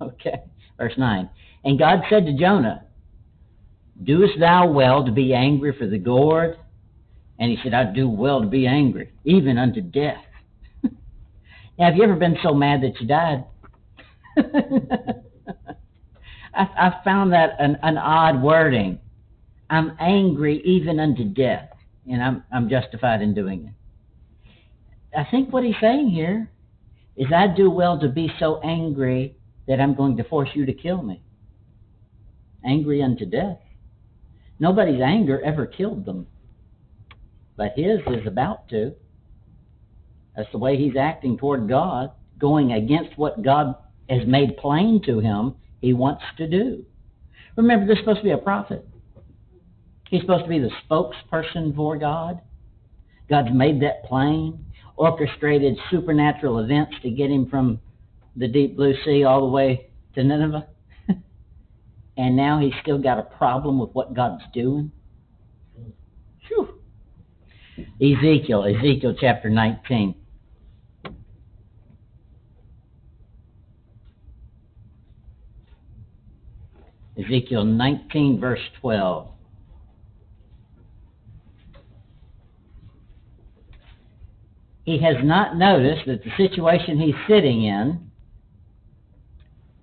Okay. 0.02 0.42
Verse 0.80 0.94
9. 0.98 1.30
And 1.64 1.78
God 1.78 2.00
said 2.10 2.26
to 2.26 2.34
Jonah, 2.34 2.86
Doest 4.04 4.40
thou 4.40 4.68
well 4.68 5.06
to 5.06 5.12
be 5.12 5.32
angry 5.32 5.76
for 5.78 5.86
the 5.86 6.00
gourd? 6.00 6.58
And 7.42 7.50
he 7.50 7.58
said, 7.64 7.74
I'd 7.74 7.96
do 7.96 8.08
well 8.08 8.42
to 8.42 8.48
be 8.48 8.68
angry, 8.68 9.12
even 9.26 9.58
unto 9.58 9.82
death. 9.82 10.24
now, 10.84 11.86
have 11.86 11.96
you 11.96 12.04
ever 12.04 12.16
been 12.16 12.38
so 12.44 12.54
mad 12.54 12.82
that 12.84 13.02
you 13.02 13.08
died? 13.08 13.46
I, 16.54 16.62
I 16.62 17.02
found 17.04 17.34
that 17.34 17.56
an, 17.58 17.80
an 17.82 17.98
odd 17.98 18.44
wording. 18.44 19.00
I'm 19.72 19.98
angry 20.00 20.62
even 20.64 21.00
unto 21.00 21.24
death, 21.24 21.70
and 22.08 22.22
I'm, 22.22 22.44
I'm 22.54 22.70
justified 22.70 23.24
in 23.24 23.34
doing 23.34 23.66
it. 23.66 23.74
I 25.18 25.26
think 25.32 25.52
what 25.52 25.64
he's 25.64 25.74
saying 25.82 26.12
here 26.12 26.48
is 27.18 27.34
I 27.36 27.48
do 27.48 27.72
well 27.72 28.00
to 28.02 28.08
be 28.08 28.32
so 28.38 28.62
angry 28.62 29.36
that 29.68 29.82
I'm 29.82 29.96
going 29.96 30.16
to 30.18 30.24
force 30.26 30.50
you 30.54 30.68
to 30.68 30.74
kill 30.74 31.02
me. 31.02 31.24
Angry 32.64 33.02
unto 33.02 33.26
death. 33.26 33.58
Nobody's 34.60 35.02
anger 35.02 35.42
ever 35.42 35.66
killed 35.66 36.06
them 36.06 36.28
but 37.56 37.74
his 37.76 38.00
is 38.08 38.28
about 38.28 38.68
to. 38.70 38.94
That's 40.36 40.52
the 40.52 40.58
way 40.58 40.78
he's 40.78 40.96
acting 40.96 41.38
toward 41.38 41.68
God, 41.68 42.12
going 42.40 42.72
against 42.72 43.18
what 43.18 43.44
God 43.44 43.76
has 44.10 44.26
made 44.28 44.58
plain 44.58 45.02
to 45.06 45.20
him 45.20 45.56
he 45.80 45.94
wants 45.94 46.24
to 46.38 46.48
do. 46.48 46.86
Remember, 47.58 47.86
this 47.86 47.98
is 47.98 48.00
supposed 48.00 48.20
to 48.20 48.24
be 48.24 48.32
a 48.32 48.38
prophet. 48.38 48.88
He's 50.10 50.22
supposed 50.22 50.44
to 50.44 50.50
be 50.50 50.60
the 50.60 50.72
spokesperson 50.90 51.76
for 51.76 51.98
God. 51.98 52.42
God's 53.30 53.54
made 53.54 53.82
that 53.82 54.04
plain, 54.06 54.66
orchestrated 54.98 55.78
supernatural 55.90 56.60
events 56.60 56.96
to 57.02 57.10
get 57.10 57.32
him 57.32 57.50
from 57.50 57.80
the 58.36 58.48
deep 58.48 58.76
blue 58.76 58.94
sea 59.04 59.24
all 59.24 59.42
the 59.42 59.52
way 59.52 59.90
to 60.16 60.24
Nineveh. 60.24 60.68
and 62.18 62.36
now 62.36 62.60
he's 62.60 62.74
still 62.82 62.98
got 62.98 63.20
a 63.20 63.24
problem 63.24 63.80
with 63.80 63.92
what 63.92 64.14
God's 64.14 64.44
doing. 64.54 64.92
Ezekiel, 68.02 68.66
Ezekiel 68.66 69.16
chapter 69.20 69.50
19. 69.50 70.16
Ezekiel 77.18 77.66
19, 77.66 78.40
verse 78.40 78.60
12. 78.80 79.28
He 84.84 84.98
has 85.04 85.18
not 85.24 85.58
noticed 85.58 86.08
that 86.08 86.24
the 86.24 86.32
situation 86.38 87.00
he's 87.00 87.16
sitting 87.28 87.66
in 87.66 88.12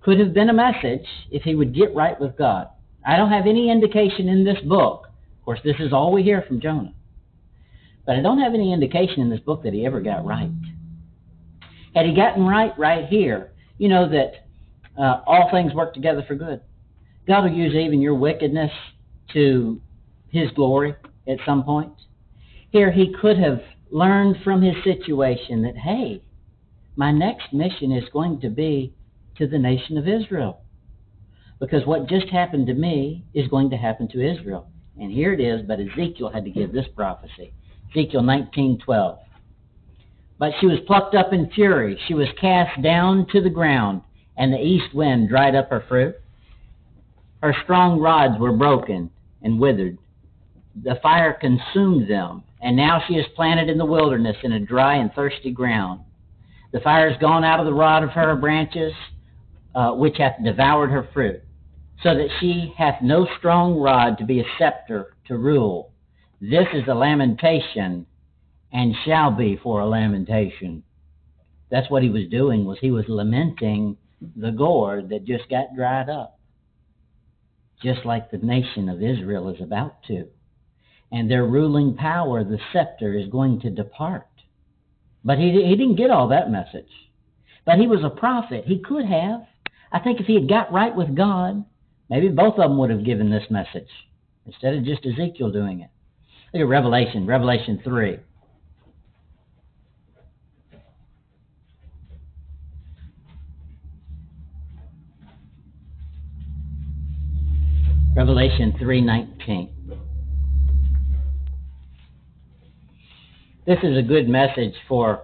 could 0.01 0.19
have 0.19 0.33
been 0.33 0.49
a 0.49 0.53
message 0.53 1.05
if 1.31 1.43
he 1.43 1.55
would 1.55 1.73
get 1.73 1.95
right 1.95 2.19
with 2.19 2.37
God. 2.37 2.67
I 3.05 3.15
don't 3.15 3.31
have 3.31 3.47
any 3.47 3.71
indication 3.71 4.27
in 4.27 4.43
this 4.43 4.59
book. 4.65 5.07
Of 5.39 5.45
course, 5.45 5.59
this 5.63 5.77
is 5.79 5.93
all 5.93 6.11
we 6.11 6.23
hear 6.23 6.43
from 6.47 6.59
Jonah 6.59 6.93
but 8.09 8.15
I 8.15 8.21
don't 8.23 8.39
have 8.39 8.55
any 8.55 8.73
indication 8.73 9.21
in 9.21 9.29
this 9.29 9.39
book 9.41 9.61
that 9.61 9.71
he 9.71 9.85
ever 9.85 10.01
got 10.01 10.25
right. 10.25 10.49
Had 11.93 12.07
he 12.07 12.15
gotten 12.15 12.43
right 12.43 12.73
right 12.75 13.05
here, 13.05 13.51
you 13.77 13.87
know 13.87 14.09
that 14.09 14.47
uh, 14.99 15.21
all 15.27 15.51
things 15.51 15.75
work 15.75 15.93
together 15.93 16.25
for 16.27 16.33
good. 16.33 16.59
God 17.27 17.43
will 17.43 17.51
use 17.51 17.75
even 17.75 18.01
your 18.01 18.15
wickedness 18.15 18.71
to 19.33 19.79
his 20.29 20.49
glory 20.55 20.95
at 21.27 21.37
some 21.45 21.63
point. 21.63 21.93
Here, 22.71 22.91
he 22.91 23.13
could 23.21 23.37
have 23.37 23.61
learned 23.91 24.37
from 24.43 24.63
his 24.63 24.83
situation 24.83 25.61
that, 25.61 25.77
hey, 25.77 26.23
my 26.95 27.11
next 27.11 27.53
mission 27.53 27.91
is 27.91 28.09
going 28.11 28.41
to 28.41 28.49
be 28.49 28.91
to 29.37 29.45
the 29.45 29.59
nation 29.59 29.99
of 29.99 30.07
Israel. 30.07 30.61
Because 31.59 31.85
what 31.85 32.09
just 32.09 32.29
happened 32.29 32.65
to 32.65 32.73
me 32.73 33.23
is 33.35 33.47
going 33.49 33.69
to 33.69 33.77
happen 33.77 34.07
to 34.07 34.33
Israel. 34.33 34.67
And 34.99 35.11
here 35.11 35.31
it 35.31 35.39
is, 35.39 35.61
but 35.67 35.79
Ezekiel 35.79 36.31
had 36.31 36.45
to 36.45 36.49
give 36.49 36.73
this 36.73 36.87
prophecy. 36.95 37.53
Ezekiel 37.91 38.21
19:12. 38.21 39.19
But 40.37 40.53
she 40.59 40.67
was 40.67 40.79
plucked 40.81 41.15
up 41.15 41.33
in 41.33 41.49
fury, 41.49 41.99
she 42.07 42.13
was 42.13 42.27
cast 42.39 42.81
down 42.81 43.25
to 43.27 43.41
the 43.41 43.49
ground, 43.49 44.01
and 44.37 44.53
the 44.53 44.63
east 44.63 44.93
wind 44.93 45.27
dried 45.27 45.55
up 45.55 45.69
her 45.69 45.81
fruit. 45.81 46.15
Her 47.41 47.53
strong 47.63 47.99
rods 47.99 48.39
were 48.39 48.55
broken 48.55 49.09
and 49.41 49.59
withered. 49.59 49.97
The 50.83 50.99
fire 51.01 51.33
consumed 51.33 52.09
them, 52.09 52.43
and 52.61 52.75
now 52.75 53.01
she 53.07 53.15
is 53.15 53.25
planted 53.35 53.69
in 53.69 53.77
the 53.77 53.85
wilderness 53.85 54.37
in 54.43 54.53
a 54.53 54.59
dry 54.59 54.95
and 54.95 55.11
thirsty 55.13 55.51
ground. 55.51 56.01
The 56.71 56.81
fire 56.81 57.09
has 57.09 57.19
gone 57.19 57.43
out 57.43 57.59
of 57.59 57.65
the 57.65 57.73
rod 57.73 58.03
of 58.03 58.11
her 58.11 58.35
branches, 58.35 58.93
uh, 59.73 59.93
which 59.93 60.17
hath 60.17 60.43
devoured 60.43 60.89
her 60.89 61.07
fruit, 61.13 61.41
so 62.03 62.13
that 62.13 62.29
she 62.39 62.73
hath 62.77 63.01
no 63.01 63.27
strong 63.37 63.79
rod 63.79 64.17
to 64.19 64.25
be 64.25 64.39
a 64.39 64.45
scepter 64.57 65.15
to 65.27 65.37
rule. 65.37 65.88
This 66.41 66.67
is 66.73 66.83
a 66.87 66.93
lamentation, 66.93 68.05
and 68.71 68.95
shall 69.05 69.31
be 69.31 69.57
for 69.61 69.81
a 69.81 69.87
lamentation. 69.87 70.83
That's 71.69 71.89
what 71.89 72.01
he 72.01 72.09
was 72.09 72.29
doing, 72.31 72.65
was 72.65 72.77
he 72.79 72.91
was 72.91 73.05
lamenting 73.09 73.97
the 74.35 74.51
gourd 74.51 75.09
that 75.09 75.25
just 75.25 75.49
got 75.49 75.75
dried 75.75 76.09
up, 76.09 76.39
just 77.83 78.05
like 78.05 78.31
the 78.31 78.37
nation 78.37 78.87
of 78.89 79.03
Israel 79.03 79.49
is 79.49 79.61
about 79.61 80.01
to. 80.07 80.27
And 81.11 81.29
their 81.29 81.45
ruling 81.45 81.95
power, 81.95 82.43
the 82.43 82.59
scepter, 82.71 83.13
is 83.13 83.27
going 83.29 83.59
to 83.61 83.69
depart. 83.69 84.27
But 85.23 85.39
he, 85.39 85.51
he 85.51 85.75
didn't 85.75 85.95
get 85.95 86.11
all 86.11 86.29
that 86.29 86.51
message. 86.51 86.91
But 87.65 87.79
he 87.79 87.87
was 87.87 88.03
a 88.03 88.09
prophet. 88.09 88.63
He 88.65 88.79
could 88.79 89.05
have. 89.05 89.41
I 89.91 89.99
think 89.99 90.19
if 90.19 90.27
he 90.27 90.35
had 90.35 90.47
got 90.47 90.71
right 90.71 90.95
with 90.95 91.15
God, 91.15 91.65
maybe 92.09 92.29
both 92.29 92.53
of 92.53 92.69
them 92.69 92.77
would 92.77 92.91
have 92.91 93.03
given 93.03 93.29
this 93.29 93.49
message 93.49 93.89
instead 94.45 94.75
of 94.75 94.85
just 94.85 95.05
Ezekiel 95.05 95.51
doing 95.51 95.81
it. 95.81 95.89
Look 96.53 96.61
at 96.61 96.67
Revelation, 96.67 97.27
Revelation 97.27 97.79
3. 97.83 98.17
Revelation 108.15 108.73
3:19. 108.81 109.69
This 113.65 113.77
is 113.83 113.95
a 113.97 114.01
good 114.01 114.27
message 114.27 114.73
for 114.87 115.21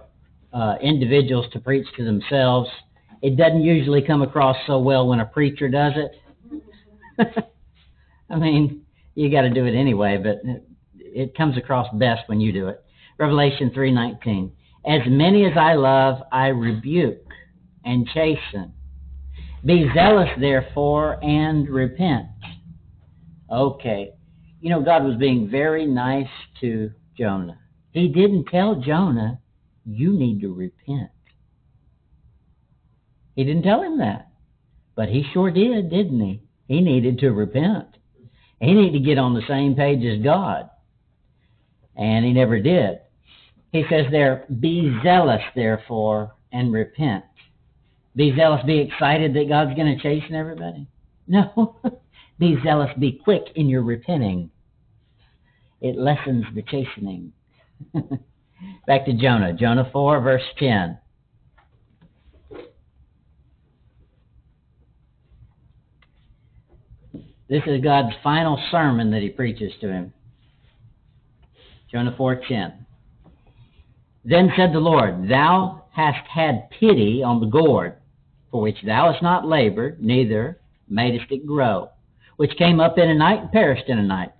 uh, 0.52 0.76
individuals 0.80 1.46
to 1.52 1.58
preach 1.58 1.86
to 1.96 2.04
themselves. 2.04 2.70
It 3.20 3.36
doesn't 3.36 3.64
usually 3.64 4.00
come 4.00 4.22
across 4.22 4.56
so 4.68 4.78
well 4.78 5.08
when 5.08 5.18
a 5.18 5.26
preacher 5.26 5.68
does 5.68 5.92
it. 5.96 7.44
I 8.30 8.36
mean, 8.36 8.82
you 9.16 9.30
got 9.30 9.42
to 9.42 9.50
do 9.50 9.66
it 9.66 9.74
anyway, 9.74 10.18
but 10.22 10.40
it 11.16 11.34
comes 11.34 11.56
across 11.56 11.88
best 11.94 12.28
when 12.28 12.40
you 12.40 12.52
do 12.52 12.68
it. 12.68 12.84
Revelation 13.18 13.70
3:19. 13.70 14.52
As 14.86 15.00
many 15.06 15.46
as 15.46 15.56
I 15.56 15.74
love, 15.74 16.22
I 16.30 16.48
rebuke 16.48 17.32
and 17.84 18.06
chasten. 18.08 18.72
Be 19.64 19.90
zealous 19.94 20.30
therefore 20.38 21.18
and 21.24 21.68
repent. 21.68 22.28
Okay. 23.50 24.12
You 24.60 24.70
know, 24.70 24.82
God 24.82 25.04
was 25.04 25.16
being 25.16 25.48
very 25.48 25.86
nice 25.86 26.28
to 26.60 26.90
Jonah. 27.16 27.58
He 27.92 28.08
didn't 28.08 28.46
tell 28.46 28.76
Jonah, 28.76 29.40
you 29.84 30.12
need 30.12 30.40
to 30.42 30.52
repent. 30.52 31.10
He 33.34 33.44
didn't 33.44 33.62
tell 33.62 33.82
him 33.82 33.98
that. 33.98 34.28
But 34.94 35.08
he 35.08 35.24
sure 35.32 35.50
did, 35.50 35.90
didn't 35.90 36.20
he? 36.20 36.42
He 36.68 36.80
needed 36.80 37.18
to 37.20 37.30
repent. 37.30 37.88
He 38.60 38.72
needed 38.72 38.98
to 38.98 39.04
get 39.04 39.18
on 39.18 39.34
the 39.34 39.46
same 39.46 39.74
page 39.74 40.04
as 40.04 40.22
God. 40.22 40.70
And 41.96 42.24
he 42.24 42.32
never 42.32 42.60
did. 42.60 43.00
He 43.72 43.84
says 43.90 44.06
there, 44.10 44.44
be 44.60 44.96
zealous, 45.02 45.42
therefore, 45.54 46.34
and 46.52 46.72
repent. 46.72 47.24
Be 48.14 48.34
zealous, 48.34 48.62
be 48.64 48.78
excited 48.78 49.34
that 49.34 49.48
God's 49.48 49.74
going 49.76 49.96
to 49.96 50.02
chasten 50.02 50.34
everybody. 50.34 50.86
No. 51.26 51.76
Be 52.38 52.58
zealous, 52.62 52.90
be 52.98 53.12
quick 53.12 53.44
in 53.54 53.66
your 53.66 53.82
repenting. 53.82 54.50
It 55.80 55.96
lessens 55.96 56.44
the 56.54 56.62
chastening. 56.62 57.32
Back 58.86 59.06
to 59.06 59.14
Jonah. 59.14 59.54
Jonah 59.54 59.88
4, 59.90 60.20
verse 60.20 60.42
10. 60.58 60.98
This 67.48 67.62
is 67.66 67.80
God's 67.82 68.14
final 68.22 68.60
sermon 68.70 69.10
that 69.12 69.22
he 69.22 69.28
preaches 69.28 69.72
to 69.80 69.88
him. 69.88 70.12
Jonah 71.90 72.14
4:10. 72.18 72.72
Then 74.24 74.52
said 74.56 74.72
the 74.72 74.80
Lord, 74.80 75.28
Thou 75.28 75.84
hast 75.92 76.26
had 76.26 76.70
pity 76.70 77.22
on 77.22 77.40
the 77.40 77.46
gourd, 77.46 77.96
for 78.50 78.60
which 78.60 78.82
thou 78.82 79.12
hast 79.12 79.22
not 79.22 79.46
labored, 79.46 80.02
neither 80.02 80.58
madest 80.88 81.30
it 81.30 81.46
grow 81.46 81.90
which 82.36 82.56
came 82.58 82.80
up 82.80 82.98
in 82.98 83.08
a 83.10 83.14
night 83.14 83.40
and 83.40 83.52
perished 83.52 83.88
in 83.88 83.98
a 83.98 84.02
night. 84.02 84.32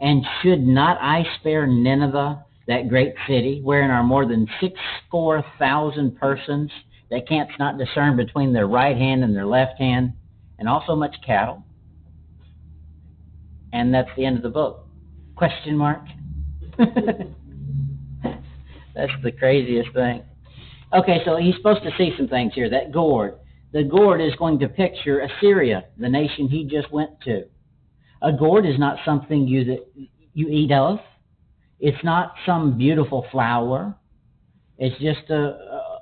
And 0.00 0.24
should 0.42 0.66
not 0.66 0.98
I 1.00 1.24
spare 1.38 1.66
Nineveh, 1.66 2.44
that 2.68 2.88
great 2.88 3.14
city, 3.28 3.60
wherein 3.62 3.90
are 3.90 4.02
more 4.02 4.26
than 4.26 4.48
six 4.60 4.78
score 5.06 5.44
thousand 5.58 6.18
persons 6.18 6.70
that 7.10 7.28
canst 7.28 7.58
not 7.58 7.78
discern 7.78 8.16
between 8.16 8.52
their 8.52 8.66
right 8.66 8.96
hand 8.96 9.22
and 9.22 9.34
their 9.34 9.46
left 9.46 9.78
hand, 9.78 10.12
and 10.58 10.68
also 10.68 10.96
much 10.96 11.14
cattle? 11.24 11.62
And 13.72 13.94
that's 13.94 14.10
the 14.16 14.24
end 14.24 14.36
of 14.36 14.42
the 14.42 14.48
book. 14.48 14.86
Question 15.36 15.76
mark? 15.76 16.02
that's 18.94 19.12
the 19.22 19.32
craziest 19.32 19.92
thing. 19.92 20.22
Okay, 20.92 21.20
so 21.24 21.36
he's 21.36 21.56
supposed 21.56 21.82
to 21.82 21.90
see 21.98 22.12
some 22.16 22.28
things 22.28 22.54
here. 22.54 22.70
That 22.70 22.92
gourd 22.92 23.38
the 23.76 23.82
gourd 23.82 24.22
is 24.22 24.34
going 24.36 24.58
to 24.60 24.68
picture 24.68 25.20
Assyria, 25.20 25.84
the 25.98 26.08
nation 26.08 26.48
he 26.48 26.64
just 26.64 26.90
went 26.90 27.20
to. 27.22 27.44
A 28.22 28.32
gourd 28.32 28.64
is 28.64 28.78
not 28.78 28.98
something 29.04 29.46
you 29.46 29.64
that 29.64 29.86
you 30.32 30.48
eat 30.48 30.72
of. 30.72 30.98
It's 31.78 32.02
not 32.02 32.34
some 32.46 32.78
beautiful 32.78 33.26
flower. 33.30 33.94
It's 34.78 34.98
just 34.98 35.28
a, 35.30 36.00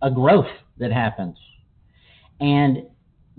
a 0.00 0.10
growth 0.10 0.48
that 0.78 0.92
happens. 0.92 1.36
And 2.40 2.86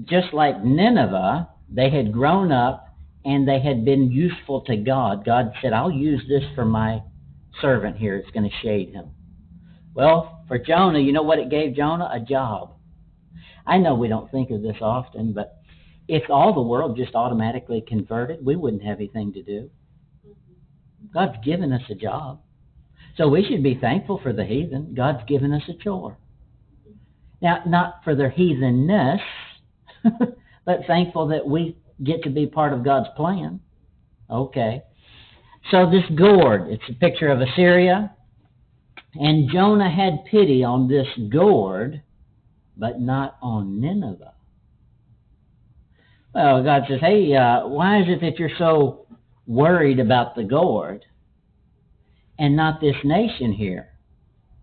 just 0.06 0.32
like 0.32 0.64
Nineveh, 0.64 1.50
they 1.68 1.90
had 1.90 2.12
grown 2.12 2.52
up 2.52 2.91
and 3.26 3.48
they 3.48 3.60
had 3.60 3.86
been 3.86 4.12
useful 4.12 4.62
to 4.62 4.78
God. 4.78 5.26
God 5.26 5.54
said, 5.62 5.74
I'll 5.74 5.92
use 5.92 6.24
this 6.28 6.44
for 6.56 6.66
my 6.66 7.02
servant 7.62 7.98
here. 7.98 8.16
It's 8.16 8.32
going 8.32 8.50
to 8.50 8.56
shade 8.62 8.94
him. 8.94 9.12
Well, 9.94 10.44
for 10.48 10.58
Jonah, 10.58 11.00
you 11.00 11.12
know 11.12 11.24
what 11.24 11.40
it 11.40 11.50
gave 11.50 11.76
Jonah? 11.76 12.10
A 12.12 12.20
job. 12.20 12.74
I 13.66 13.78
know 13.78 13.96
we 13.96 14.08
don't 14.08 14.32
think 14.32 14.50
of 14.50 14.62
this 14.62 14.78
often, 14.82 15.34
but 15.34 15.62
if 16.08 16.30
all 16.30 16.54
the 16.54 16.62
world 16.62 16.98
just 16.98 17.16
automatically 17.16 17.84
converted, 17.88 18.44
we 18.44 18.56
wouldn't 18.56 18.84
have 18.84 18.98
anything 18.98 19.34
to 19.34 19.44
do. 19.44 19.70
God's 21.14 21.38
given 21.44 21.72
us 21.72 21.82
a 21.90 21.96
job. 21.96 22.42
So 23.18 23.28
we 23.28 23.46
should 23.46 23.62
be 23.62 23.78
thankful 23.80 24.20
for 24.24 24.34
the 24.34 24.46
heathen. 24.46 24.94
God's 24.96 25.24
given 25.28 25.54
us 25.54 25.64
a 25.68 25.74
chore. 25.74 26.18
Now, 27.42 27.64
not 27.66 28.02
for 28.04 28.16
their 28.16 28.30
heathenness, 28.30 29.22
but 30.66 30.86
thankful 30.88 31.28
that 31.28 31.46
we 31.46 31.76
get 32.04 32.24
to 32.24 32.30
be 32.30 32.48
part 32.48 32.74
of 32.74 32.84
God's 32.84 33.10
plan. 33.16 33.60
Okay. 34.30 34.82
So 35.70 35.90
this 35.90 36.04
gourd, 36.18 36.68
it's 36.68 36.84
a 36.90 36.94
picture 36.94 37.30
of 37.30 37.42
Assyria. 37.42 38.16
And 39.16 39.50
Jonah 39.52 39.94
had 39.94 40.26
pity 40.30 40.64
on 40.64 40.88
this 40.88 41.08
gourd 41.30 42.02
but 42.78 43.00
not 43.00 43.38
on 43.42 43.80
Nineveh. 43.80 44.34
Well, 46.34 46.64
God 46.64 46.84
says, 46.88 47.00
hey, 47.02 47.36
uh, 47.36 47.68
why 47.68 48.02
is 48.02 48.06
it 48.08 48.22
that 48.22 48.40
you're 48.40 48.58
so 48.58 49.06
worried 49.46 50.00
about 50.00 50.36
the 50.36 50.44
gourd 50.44 51.06
and 52.40 52.56
not 52.56 52.80
this 52.80 52.96
nation 53.04 53.52
here? 53.52 53.90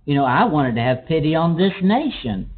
You 0.07 0.14
know, 0.14 0.24
I 0.24 0.46
wanted 0.46 0.74
to 0.77 0.81
have 0.81 1.07
pity 1.07 1.35
on 1.35 1.59
this 1.59 1.74
nation, 1.83 2.51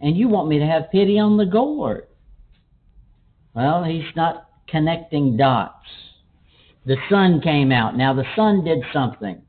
and 0.00 0.16
you 0.16 0.28
want 0.28 0.48
me 0.48 0.58
to 0.58 0.66
have 0.66 0.92
pity 0.92 1.18
on 1.18 1.38
the 1.38 1.46
gourd. 1.46 2.06
Well, 3.54 3.84
he's 3.84 4.14
not 4.16 4.48
connecting 4.68 5.36
dots. 5.36 5.86
The 6.86 6.96
sun 7.08 7.40
came 7.40 7.70
out. 7.70 7.96
Now, 7.96 8.14
the 8.14 8.24
sun 8.34 8.64
did 8.64 8.82
something. 8.92 9.42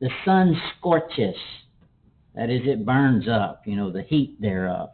The 0.00 0.10
sun 0.24 0.60
scorches. 0.78 1.36
That 2.34 2.50
is, 2.50 2.62
it 2.64 2.86
burns 2.86 3.26
up, 3.28 3.62
you 3.66 3.76
know, 3.76 3.90
the 3.90 4.02
heat 4.02 4.40
thereof. 4.40 4.90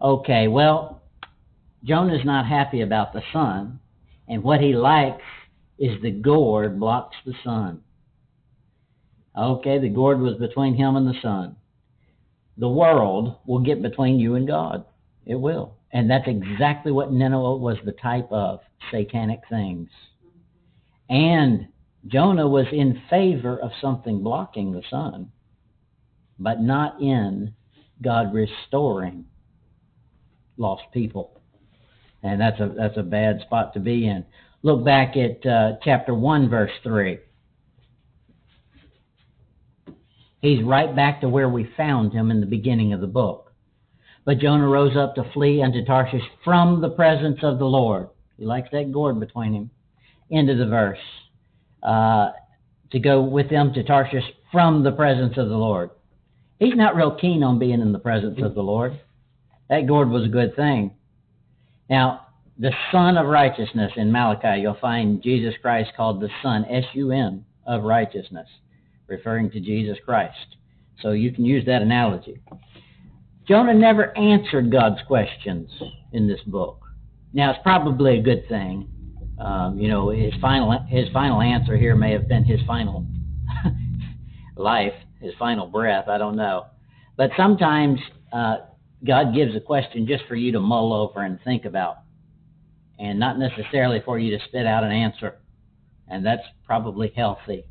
Okay, 0.00 0.46
well, 0.48 1.02
Jonah's 1.84 2.24
not 2.24 2.46
happy 2.46 2.82
about 2.82 3.12
the 3.12 3.22
sun, 3.32 3.80
and 4.28 4.42
what 4.42 4.60
he 4.60 4.74
likes 4.74 5.22
is 5.78 6.00
the 6.02 6.10
gourd 6.10 6.78
blocks 6.78 7.16
the 7.24 7.34
sun. 7.42 7.80
Okay, 9.36 9.78
the 9.78 9.88
gourd 9.88 10.20
was 10.20 10.36
between 10.36 10.74
him 10.74 10.96
and 10.96 11.06
the 11.06 11.20
sun. 11.22 11.56
The 12.58 12.68
world 12.68 13.36
will 13.46 13.60
get 13.60 13.82
between 13.82 14.18
you 14.18 14.34
and 14.34 14.46
God. 14.46 14.84
It 15.24 15.34
will. 15.34 15.75
And 15.92 16.10
that's 16.10 16.26
exactly 16.26 16.92
what 16.92 17.12
Nineveh 17.12 17.56
was 17.56 17.78
the 17.84 17.92
type 17.92 18.30
of 18.30 18.60
satanic 18.90 19.40
things. 19.48 19.88
And 21.08 21.68
Jonah 22.06 22.48
was 22.48 22.66
in 22.72 23.00
favor 23.08 23.58
of 23.58 23.70
something 23.80 24.22
blocking 24.22 24.72
the 24.72 24.82
sun, 24.90 25.30
but 26.38 26.60
not 26.60 27.00
in 27.00 27.54
God 28.02 28.34
restoring 28.34 29.24
lost 30.56 30.82
people. 30.92 31.40
And 32.22 32.40
that's 32.40 32.58
a 32.60 32.72
that's 32.76 32.96
a 32.96 33.02
bad 33.02 33.40
spot 33.42 33.74
to 33.74 33.80
be 33.80 34.06
in. 34.06 34.24
Look 34.62 34.84
back 34.84 35.16
at 35.16 35.46
uh, 35.46 35.72
chapter 35.82 36.14
1 36.14 36.48
verse 36.48 36.72
3. 36.82 37.18
He's 40.40 40.62
right 40.62 40.94
back 40.94 41.20
to 41.20 41.28
where 41.28 41.48
we 41.48 41.70
found 41.76 42.12
him 42.12 42.30
in 42.30 42.40
the 42.40 42.46
beginning 42.46 42.92
of 42.92 43.00
the 43.00 43.06
book. 43.06 43.45
But 44.26 44.40
Jonah 44.40 44.68
rose 44.68 44.96
up 44.96 45.14
to 45.14 45.30
flee 45.32 45.62
unto 45.62 45.84
Tarshish 45.84 46.24
from 46.44 46.82
the 46.82 46.90
presence 46.90 47.38
of 47.42 47.58
the 47.58 47.64
Lord. 47.64 48.08
He 48.36 48.44
likes 48.44 48.68
that 48.72 48.92
gourd 48.92 49.18
between 49.18 49.54
him. 49.54 49.70
End 50.30 50.50
of 50.50 50.58
the 50.58 50.66
verse. 50.66 50.98
Uh, 51.82 52.32
to 52.90 52.98
go 52.98 53.22
with 53.22 53.48
them 53.48 53.72
to 53.72 53.84
Tarshish 53.84 54.24
from 54.52 54.82
the 54.82 54.92
presence 54.92 55.38
of 55.38 55.48
the 55.48 55.56
Lord. 55.56 55.90
He's 56.58 56.74
not 56.74 56.96
real 56.96 57.16
keen 57.16 57.42
on 57.42 57.58
being 57.58 57.80
in 57.80 57.92
the 57.92 57.98
presence 57.98 58.38
of 58.42 58.54
the 58.54 58.62
Lord. 58.62 58.98
That 59.70 59.86
gourd 59.86 60.10
was 60.10 60.24
a 60.24 60.28
good 60.28 60.56
thing. 60.56 60.92
Now, 61.88 62.26
the 62.58 62.72
Sun 62.90 63.16
of 63.16 63.26
Righteousness 63.26 63.92
in 63.96 64.10
Malachi, 64.10 64.60
you'll 64.60 64.78
find 64.80 65.22
Jesus 65.22 65.54
Christ 65.62 65.92
called 65.96 66.20
the 66.20 66.30
Sun, 66.42 66.64
S 66.64 66.84
U 66.94 67.12
N, 67.12 67.44
of 67.66 67.84
Righteousness 67.84 68.48
referring 69.06 69.50
to 69.50 69.60
Jesus 69.60 69.98
Christ. 70.04 70.56
So 71.00 71.12
you 71.12 71.32
can 71.32 71.44
use 71.44 71.64
that 71.66 71.82
analogy. 71.82 72.40
Jonah 73.48 73.74
never 73.74 74.16
answered 74.16 74.72
God's 74.72 75.00
questions 75.06 75.70
in 76.12 76.26
this 76.26 76.40
book. 76.46 76.82
Now 77.32 77.50
it's 77.50 77.60
probably 77.62 78.18
a 78.18 78.22
good 78.22 78.48
thing. 78.48 78.88
Um, 79.38 79.78
you 79.78 79.88
know, 79.88 80.08
his 80.08 80.32
final 80.40 80.72
his 80.88 81.08
final 81.12 81.40
answer 81.40 81.76
here 81.76 81.94
may 81.94 82.12
have 82.12 82.28
been 82.28 82.44
his 82.44 82.60
final 82.66 83.06
life, 84.56 84.94
his 85.20 85.34
final 85.38 85.66
breath. 85.66 86.08
I 86.08 86.18
don't 86.18 86.36
know, 86.36 86.66
but 87.16 87.30
sometimes 87.36 88.00
uh, 88.32 88.56
God 89.04 89.34
gives 89.34 89.54
a 89.54 89.60
question 89.60 90.06
just 90.06 90.24
for 90.26 90.34
you 90.34 90.52
to 90.52 90.60
mull 90.60 90.92
over 90.92 91.22
and 91.22 91.38
think 91.44 91.66
about, 91.66 91.98
and 92.98 93.20
not 93.20 93.38
necessarily 93.38 94.00
for 94.04 94.18
you 94.18 94.36
to 94.36 94.44
spit 94.46 94.66
out 94.66 94.82
an 94.82 94.90
answer, 94.90 95.36
and 96.08 96.24
that's 96.24 96.42
probably 96.64 97.12
healthy. 97.14 97.64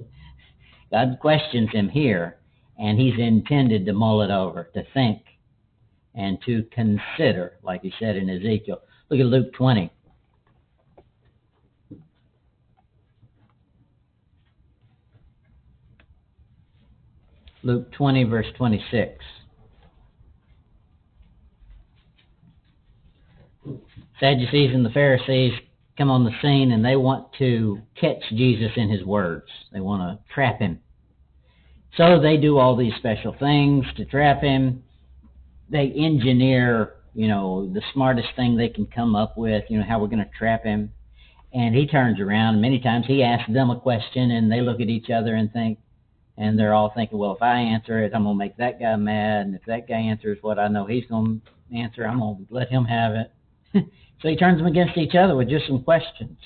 God 0.90 1.18
questions 1.20 1.68
him 1.70 1.90
here, 1.90 2.37
and 2.78 2.98
he's 2.98 3.18
intended 3.18 3.84
to 3.86 3.92
mull 3.92 4.22
it 4.22 4.30
over, 4.30 4.70
to 4.74 4.84
think, 4.94 5.22
and 6.14 6.38
to 6.46 6.64
consider, 6.72 7.54
like 7.62 7.82
he 7.82 7.92
said 7.98 8.16
in 8.16 8.30
Ezekiel. 8.30 8.80
Look 9.10 9.20
at 9.20 9.26
Luke 9.26 9.52
20. 9.54 9.90
Luke 17.64 17.90
20, 17.92 18.24
verse 18.24 18.46
26. 18.56 19.24
Sadducees 24.20 24.74
and 24.74 24.84
the 24.84 24.90
Pharisees 24.90 25.52
come 25.96 26.10
on 26.10 26.24
the 26.24 26.30
scene 26.40 26.72
and 26.72 26.84
they 26.84 26.96
want 26.96 27.32
to 27.38 27.80
catch 28.00 28.22
Jesus 28.30 28.70
in 28.76 28.88
his 28.88 29.04
words. 29.04 29.48
They 29.72 29.80
want 29.80 30.02
to 30.02 30.32
trap 30.32 30.60
him. 30.60 30.80
So 31.96 32.20
they 32.20 32.36
do 32.36 32.58
all 32.58 32.76
these 32.76 32.94
special 32.98 33.34
things 33.38 33.84
to 33.96 34.04
trap 34.04 34.42
him. 34.42 34.82
They 35.70 35.92
engineer, 35.96 36.94
you 37.14 37.28
know, 37.28 37.70
the 37.72 37.82
smartest 37.92 38.28
thing 38.36 38.56
they 38.56 38.68
can 38.68 38.86
come 38.86 39.14
up 39.14 39.36
with, 39.36 39.64
you 39.68 39.78
know, 39.78 39.84
how 39.84 39.98
we're 40.00 40.06
going 40.06 40.24
to 40.24 40.30
trap 40.38 40.64
him. 40.64 40.92
And 41.52 41.74
he 41.74 41.86
turns 41.86 42.20
around. 42.20 42.60
Many 42.60 42.78
times 42.78 43.06
he 43.06 43.22
asks 43.22 43.52
them 43.52 43.70
a 43.70 43.80
question 43.80 44.30
and 44.30 44.52
they 44.52 44.60
look 44.60 44.80
at 44.80 44.88
each 44.88 45.10
other 45.10 45.34
and 45.34 45.52
think, 45.52 45.78
and 46.36 46.58
they're 46.58 46.74
all 46.74 46.92
thinking, 46.94 47.18
well, 47.18 47.32
if 47.32 47.42
I 47.42 47.58
answer 47.58 48.04
it, 48.04 48.12
I'm 48.14 48.22
going 48.24 48.36
to 48.36 48.38
make 48.38 48.56
that 48.58 48.78
guy 48.78 48.94
mad. 48.96 49.46
And 49.46 49.54
if 49.54 49.62
that 49.66 49.88
guy 49.88 49.96
answers 49.96 50.38
what 50.40 50.58
I 50.58 50.68
know 50.68 50.86
he's 50.86 51.06
going 51.06 51.42
to 51.70 51.76
answer, 51.76 52.06
I'm 52.06 52.20
going 52.20 52.46
to 52.46 52.54
let 52.54 52.68
him 52.68 52.84
have 52.84 53.14
it. 53.14 53.32
So 54.20 54.28
he 54.28 54.36
turns 54.36 54.58
them 54.58 54.66
against 54.66 54.96
each 54.96 55.14
other 55.14 55.36
with 55.36 55.48
just 55.48 55.66
some 55.66 55.82
questions. 55.82 56.38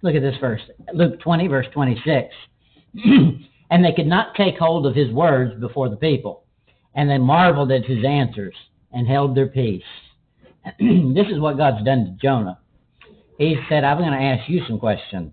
Look 0.00 0.14
at 0.14 0.22
this 0.22 0.36
verse, 0.40 0.62
Luke 0.94 1.20
20, 1.20 1.46
verse 1.46 1.66
26. 1.72 2.34
and 3.72 3.84
they 3.84 3.92
could 3.92 4.06
not 4.06 4.34
take 4.34 4.58
hold 4.58 4.86
of 4.86 4.94
his 4.94 5.10
words 5.10 5.58
before 5.58 5.88
the 5.88 5.96
people. 5.96 6.44
And 6.94 7.08
they 7.08 7.16
marveled 7.16 7.72
at 7.72 7.86
his 7.86 8.04
answers 8.04 8.54
and 8.92 9.08
held 9.08 9.34
their 9.34 9.48
peace. 9.48 9.82
this 10.78 11.26
is 11.32 11.40
what 11.40 11.56
God's 11.56 11.84
done 11.84 12.04
to 12.04 12.10
Jonah. 12.22 12.58
He 13.38 13.56
said, 13.68 13.82
I'm 13.82 13.96
going 13.96 14.12
to 14.12 14.18
ask 14.18 14.48
you 14.48 14.60
some 14.68 14.78
questions. 14.78 15.32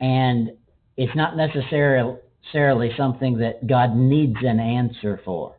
And 0.00 0.50
it's 0.96 1.14
not 1.14 1.36
necessarily 1.36 2.90
something 2.96 3.38
that 3.38 3.64
God 3.66 3.94
needs 3.94 4.36
an 4.42 4.58
answer 4.58 5.20
for. 5.24 5.54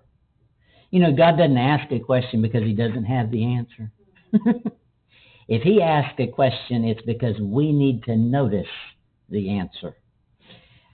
You 0.91 0.99
know, 0.99 1.15
God 1.15 1.37
doesn't 1.37 1.57
ask 1.57 1.89
a 1.91 1.99
question 1.99 2.41
because 2.41 2.63
he 2.63 2.73
doesn't 2.73 3.05
have 3.05 3.31
the 3.31 3.55
answer. 3.55 3.91
If 5.47 5.61
he 5.61 5.81
asks 5.81 6.19
a 6.19 6.27
question, 6.27 6.85
it's 6.85 7.03
because 7.03 7.39
we 7.39 7.71
need 7.71 8.03
to 8.05 8.15
notice 8.15 8.65
the 9.29 9.51
answer. 9.51 9.95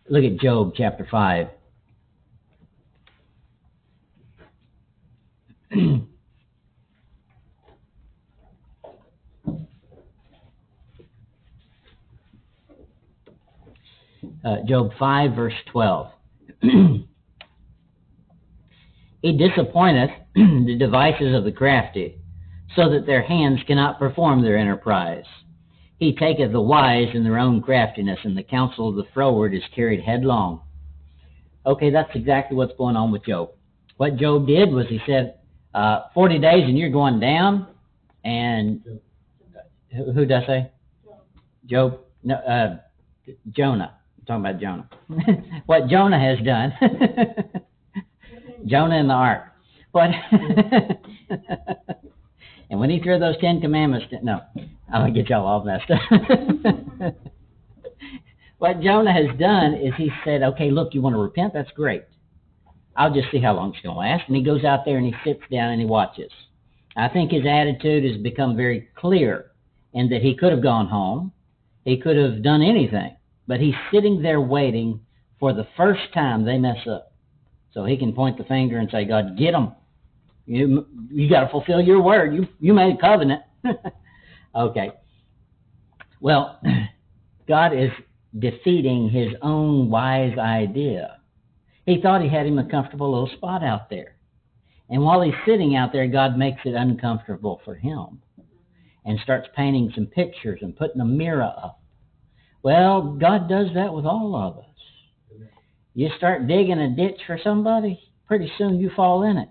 Look 0.09 0.23
at 0.23 0.39
Job 0.39 0.73
chapter 0.75 1.07
5. 1.09 1.47
uh, 14.43 14.57
Job 14.67 14.91
5, 14.99 15.35
verse 15.35 15.53
12. 15.71 16.07
he 16.61 17.07
disappointeth 19.37 20.09
the 20.35 20.75
devices 20.77 21.35
of 21.35 21.43
the 21.43 21.51
crafty 21.51 22.17
so 22.75 22.89
that 22.89 23.05
their 23.05 23.21
hands 23.21 23.59
cannot 23.67 23.99
perform 23.99 24.41
their 24.41 24.57
enterprise. 24.57 25.25
He 26.01 26.15
taketh 26.15 26.51
the 26.51 26.59
wise 26.59 27.09
in 27.13 27.23
their 27.23 27.37
own 27.37 27.61
craftiness, 27.61 28.17
and 28.23 28.35
the 28.35 28.41
counsel 28.41 28.89
of 28.89 28.95
the 28.95 29.03
froward 29.13 29.53
is 29.53 29.61
carried 29.75 30.01
headlong. 30.03 30.61
Okay, 31.63 31.91
that's 31.91 32.09
exactly 32.15 32.57
what's 32.57 32.75
going 32.75 32.95
on 32.95 33.11
with 33.11 33.23
Job. 33.23 33.51
What 33.97 34.15
Job 34.15 34.47
did 34.47 34.71
was 34.71 34.87
he 34.89 34.99
said, 35.05 35.35
uh, 35.75 36.05
40 36.15 36.39
days 36.39 36.63
and 36.63 36.75
you're 36.75 36.89
going 36.89 37.19
down, 37.19 37.67
and 38.23 38.81
who, 39.95 40.11
who 40.11 40.25
does 40.25 40.41
say? 40.47 40.71
Job. 41.67 41.99
No, 42.23 42.33
uh, 42.33 42.77
Jonah. 43.51 43.95
I'm 44.17 44.25
talking 44.25 44.43
about 44.43 44.59
Jonah. 44.59 44.89
what 45.67 45.87
Jonah 45.87 46.19
has 46.19 46.43
done. 46.43 46.73
Jonah 48.65 48.97
in 48.97 49.07
the 49.07 49.13
ark. 49.13 49.43
What? 49.91 50.09
And 52.71 52.79
when 52.79 52.89
he 52.89 53.01
threw 53.01 53.19
those 53.19 53.37
Ten 53.41 53.59
Commandments, 53.59 54.07
no, 54.23 54.39
I'm 54.55 55.01
gonna 55.01 55.11
get 55.11 55.29
y'all 55.29 55.45
all 55.45 55.65
messed 55.65 55.91
up. 55.91 55.99
what 58.59 58.79
Jonah 58.79 59.11
has 59.11 59.37
done 59.37 59.73
is 59.73 59.93
he 59.97 60.09
said, 60.23 60.41
"Okay, 60.41 60.71
look, 60.71 60.93
you 60.93 61.01
want 61.01 61.13
to 61.13 61.19
repent? 61.19 61.53
That's 61.53 61.69
great. 61.71 62.03
I'll 62.95 63.13
just 63.13 63.29
see 63.29 63.41
how 63.41 63.55
long 63.55 63.73
it's 63.73 63.81
gonna 63.83 63.99
last." 63.99 64.23
And 64.27 64.37
he 64.37 64.41
goes 64.41 64.63
out 64.63 64.85
there 64.85 64.97
and 64.97 65.05
he 65.05 65.13
sits 65.25 65.41
down 65.51 65.71
and 65.71 65.81
he 65.81 65.85
watches. 65.85 66.31
I 66.95 67.09
think 67.09 67.31
his 67.31 67.45
attitude 67.45 68.09
has 68.09 68.21
become 68.21 68.55
very 68.55 68.87
clear 68.95 69.51
in 69.91 70.07
that 70.09 70.21
he 70.21 70.37
could 70.37 70.53
have 70.53 70.63
gone 70.63 70.87
home, 70.87 71.33
he 71.83 71.97
could 71.97 72.15
have 72.15 72.41
done 72.41 72.61
anything, 72.61 73.17
but 73.47 73.59
he's 73.59 73.75
sitting 73.93 74.21
there 74.21 74.39
waiting 74.39 75.01
for 75.41 75.51
the 75.51 75.67
first 75.75 76.13
time 76.13 76.45
they 76.45 76.57
mess 76.57 76.87
up, 76.87 77.11
so 77.73 77.83
he 77.83 77.97
can 77.97 78.13
point 78.13 78.37
the 78.37 78.45
finger 78.45 78.77
and 78.77 78.89
say, 78.89 79.03
"God, 79.03 79.37
get 79.37 79.51
them." 79.51 79.73
You 80.51 80.85
you 81.09 81.29
got 81.29 81.45
to 81.45 81.49
fulfill 81.49 81.79
your 81.79 82.01
word. 82.01 82.35
You 82.35 82.45
you 82.59 82.73
made 82.73 82.95
a 82.95 83.01
covenant. 83.01 83.41
okay. 84.55 84.91
Well, 86.19 86.59
God 87.47 87.73
is 87.73 87.89
defeating 88.37 89.09
his 89.09 89.29
own 89.41 89.89
wise 89.89 90.37
idea. 90.37 91.19
He 91.85 92.01
thought 92.01 92.21
he 92.21 92.27
had 92.27 92.45
him 92.45 92.59
a 92.59 92.69
comfortable 92.69 93.11
little 93.11 93.37
spot 93.37 93.63
out 93.63 93.89
there. 93.89 94.17
And 94.89 95.01
while 95.01 95.21
he's 95.21 95.33
sitting 95.45 95.77
out 95.77 95.93
there, 95.93 96.05
God 96.07 96.37
makes 96.37 96.59
it 96.65 96.75
uncomfortable 96.75 97.61
for 97.63 97.75
him 97.75 98.21
and 99.05 99.17
starts 99.23 99.47
painting 99.55 99.93
some 99.95 100.07
pictures 100.07 100.59
and 100.61 100.75
putting 100.75 100.99
a 100.99 101.05
mirror 101.05 101.43
up. 101.43 101.79
Well, 102.61 103.17
God 103.19 103.47
does 103.47 103.67
that 103.73 103.93
with 103.93 104.05
all 104.05 104.35
of 104.35 104.57
us. 104.57 105.47
You 105.93 106.09
start 106.17 106.47
digging 106.47 106.79
a 106.79 106.93
ditch 106.93 107.21
for 107.25 107.39
somebody, 107.41 107.99
pretty 108.27 108.51
soon 108.57 108.81
you 108.81 108.91
fall 108.93 109.23
in 109.23 109.37
it. 109.37 109.49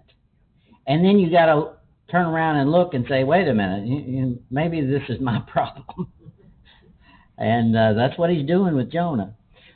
And 0.90 1.04
then 1.04 1.20
you 1.20 1.30
got 1.30 1.46
to 1.46 1.74
turn 2.10 2.26
around 2.26 2.56
and 2.56 2.72
look 2.72 2.94
and 2.94 3.06
say, 3.08 3.22
wait 3.22 3.46
a 3.46 3.54
minute, 3.54 3.86
you, 3.86 3.98
you, 3.98 4.42
maybe 4.50 4.80
this 4.80 5.04
is 5.08 5.20
my 5.20 5.38
problem. 5.46 6.10
and 7.38 7.76
uh, 7.76 7.92
that's 7.92 8.18
what 8.18 8.28
he's 8.28 8.44
doing 8.44 8.74
with 8.74 8.90
Jonah. 8.90 9.32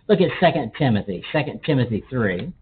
Look 0.08 0.18
at 0.20 0.30
2 0.40 0.72
Timothy, 0.76 1.24
2 1.30 1.60
Timothy 1.64 2.02
3. 2.10 2.52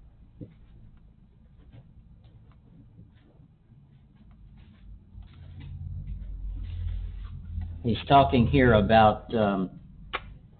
He's 7.82 7.96
talking 8.06 8.46
here 8.46 8.74
about 8.74 9.34
um, 9.34 9.70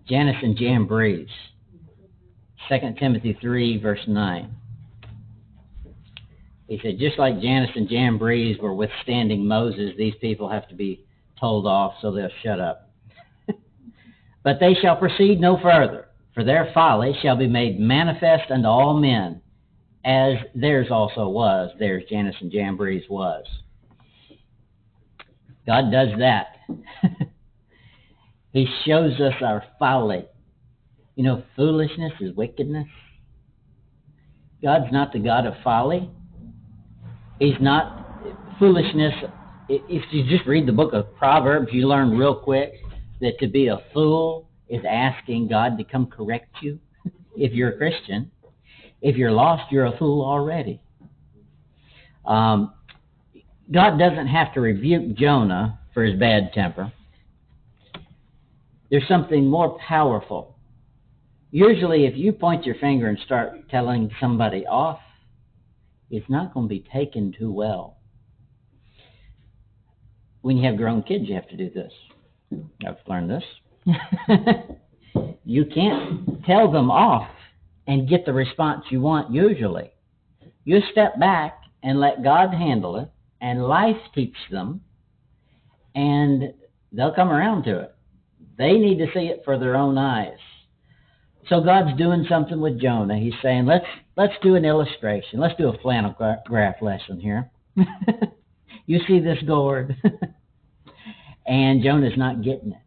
Jannes 0.09 0.37
and 0.43 0.57
Jambres. 0.57 1.29
2 2.71 2.77
Timothy 2.99 3.37
3, 3.39 3.83
verse 3.83 4.01
9. 4.09 4.57
He 6.69 6.79
said, 6.83 6.99
just 6.99 7.19
like 7.19 7.41
Jannes 7.41 7.71
and 7.75 7.89
Jambres 7.89 8.59
were 8.59 8.75
withstanding 8.75 9.47
Moses, 9.47 9.93
these 9.97 10.15
people 10.21 10.49
have 10.49 10.69
to 10.69 10.75
be 10.75 11.05
told 11.39 11.67
off 11.67 11.95
so 12.01 12.13
they'll 12.13 12.29
shut 12.43 12.61
up. 12.61 12.91
but 14.43 14.59
they 14.61 14.75
shall 14.81 14.97
proceed 14.97 15.41
no 15.41 15.59
further, 15.61 16.09
for 16.35 16.45
their 16.45 16.71
folly 16.73 17.15
shall 17.21 17.37
be 17.37 17.49
made 17.49 17.79
manifest 17.79 18.51
unto 18.51 18.69
all 18.69 18.99
men, 18.99 19.41
as 20.05 20.35
theirs 20.55 20.89
also 20.91 21.29
was, 21.29 21.71
theirs 21.79 22.05
Jannes 22.09 22.35
and 22.41 22.51
Jambres 22.51 23.03
was. 23.09 23.45
God 25.67 25.93
does 25.93 26.09
that. 26.19 26.57
he 28.53 28.67
shows 28.85 29.21
us 29.21 29.35
our 29.43 29.63
folly. 29.79 30.25
You 31.15 31.25
know, 31.25 31.43
foolishness 31.55 32.13
is 32.21 32.35
wickedness. 32.35 32.89
God's 34.63 34.91
not 34.93 35.13
the 35.13 35.19
God 35.19 35.47
of 35.47 35.55
folly. 35.63 36.11
He's 37.43 37.61
not 37.61 38.07
foolishness. 38.61 39.13
If 39.69 40.05
you 40.13 40.25
just 40.29 40.47
read 40.47 40.65
the 40.65 40.73
book 40.73 40.93
of 40.93 41.13
Proverbs, 41.17 41.71
you 41.73 41.89
learn 41.89 42.17
real 42.17 42.37
quick 42.37 42.75
that 43.21 43.37
to 43.41 43.49
be 43.49 43.67
a 43.67 43.79
fool 43.93 44.49
is 44.69 44.81
asking 44.89 45.49
God 45.49 45.77
to 45.79 45.83
come 45.83 46.07
correct 46.07 46.55
you 46.61 46.79
if 47.37 47.53
you're 47.53 47.71
a 47.71 47.77
Christian. 47.77 48.31
If 49.01 49.17
you're 49.17 49.33
lost, 49.33 49.73
you're 49.73 49.87
a 49.87 49.99
fool 49.99 50.25
already. 50.25 50.81
Um, 52.25 52.75
God 53.73 53.99
doesn't 53.99 54.29
have 54.29 54.55
to 54.55 54.61
rebuke 54.61 55.17
Jonah 55.17 55.81
for 55.93 56.05
his 56.05 56.17
bad 56.21 56.53
temper. 56.53 56.93
There's 58.89 59.09
something 59.09 59.49
more 59.49 59.77
powerful. 59.81 60.55
Usually, 61.51 62.07
if 62.07 62.17
you 62.17 62.33
point 62.33 62.65
your 62.65 62.77
finger 62.77 63.09
and 63.09 63.19
start 63.27 63.69
telling 63.69 64.13
somebody 64.21 64.65
off, 64.65 65.01
it's 66.13 66.29
not 66.29 66.53
going 66.53 66.67
to 66.67 66.69
be 66.69 66.85
taken 66.93 67.35
too 67.37 67.51
well. 67.51 67.97
When 70.43 70.59
you 70.59 70.69
have 70.69 70.77
grown 70.77 71.03
kids, 71.03 71.25
you 71.27 71.35
have 71.35 71.49
to 71.49 71.57
do 71.57 71.71
this. 71.71 71.93
I've 72.87 72.97
learned 73.07 73.31
this. 73.31 73.45
you 75.45 75.65
can't 75.65 76.45
tell 76.45 76.71
them 76.71 76.91
off 76.91 77.31
and 77.87 78.09
get 78.09 78.27
the 78.27 78.33
response 78.33 78.85
you 78.91 79.01
want 79.01 79.33
usually. 79.33 79.91
You 80.65 80.81
step 80.93 81.19
back 81.19 81.59
and 81.83 81.99
let 81.99 82.23
God 82.23 82.53
handle 82.53 82.97
it, 82.97 83.11
and 83.41 83.65
life 83.65 83.97
teach 84.15 84.37
them, 84.51 84.83
and 85.95 86.53
they'll 86.93 87.15
come 87.15 87.31
around 87.31 87.65
to 87.65 87.81
it. 87.81 87.95
They 88.57 88.75
need 88.75 88.99
to 88.99 89.07
see 89.15 89.27
it 89.27 89.43
for 89.45 89.59
their 89.59 89.75
own 89.75 89.99
eyes. 89.99 90.39
So 91.49 91.61
God's 91.61 91.97
doing 91.99 92.27
something 92.29 92.61
with 92.61 92.81
Jonah. 92.81 93.19
He's 93.19 93.33
saying, 93.43 93.67
let's 93.67 93.87
let's 94.17 94.35
do 94.43 94.55
an 94.55 94.65
illustration. 94.65 95.41
Let's 95.41 95.57
do 95.57 95.69
a 95.69 95.79
flannel 95.79 96.15
graph 96.47 96.83
lesson 96.83 97.21
here. 97.21 97.51
you 98.87 99.01
see 99.07 99.21
this 99.21 99.39
gourd, 99.47 99.97
and 101.47 101.83
Jonah's 101.83 102.17
not 102.17 102.43
getting 102.43 102.73
it. 102.73 102.79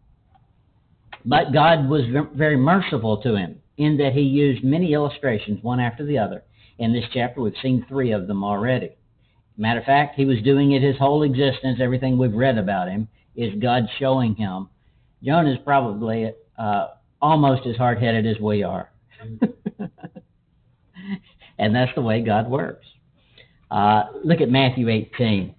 But 1.26 1.54
God 1.54 1.90
was 1.90 2.04
very 2.36 2.58
merciful 2.58 3.22
to 3.24 3.36
him 3.36 3.62
in 3.78 3.98
that 3.98 4.14
he 4.14 4.22
used 4.22 4.64
many 4.64 4.94
illustrations, 4.94 5.64
one 5.64 5.80
after 5.80 6.06
the 6.06 6.20
other. 6.20 6.44
In 6.78 6.94
this 6.94 7.06
chapter, 7.14 7.42
we've 7.42 7.54
seen 7.62 7.86
three 7.88 8.12
of 8.12 8.28
them 8.28 8.44
already. 8.44 8.92
Matter 9.58 9.80
of 9.80 9.86
fact, 9.86 10.16
he 10.16 10.26
was 10.26 10.42
doing 10.44 10.74
it 10.74 10.82
his 10.82 10.98
whole 10.98 11.24
existence. 11.24 11.80
Everything 11.82 12.18
we've 12.18 12.34
read 12.34 12.58
about 12.58 12.90
him 12.90 13.08
is 13.36 13.54
God 13.62 13.84
showing 13.98 14.36
him. 14.36 14.70
Jonah's 15.24 15.58
probably 15.64 16.32
uh, 16.58 16.88
almost 17.22 17.66
as 17.66 17.76
hard 17.78 18.00
headed 18.00 18.28
as 18.28 18.40
we 18.40 18.64
are. 18.64 18.92
and 21.58 21.76
that's 21.76 21.94
the 21.96 22.02
way 22.02 22.22
God 22.22 22.50
works. 22.50 22.86
Uh, 23.72 24.04
look 24.24 24.42
at 24.42 24.50
Matthew 24.50 24.90
18. 24.90 25.56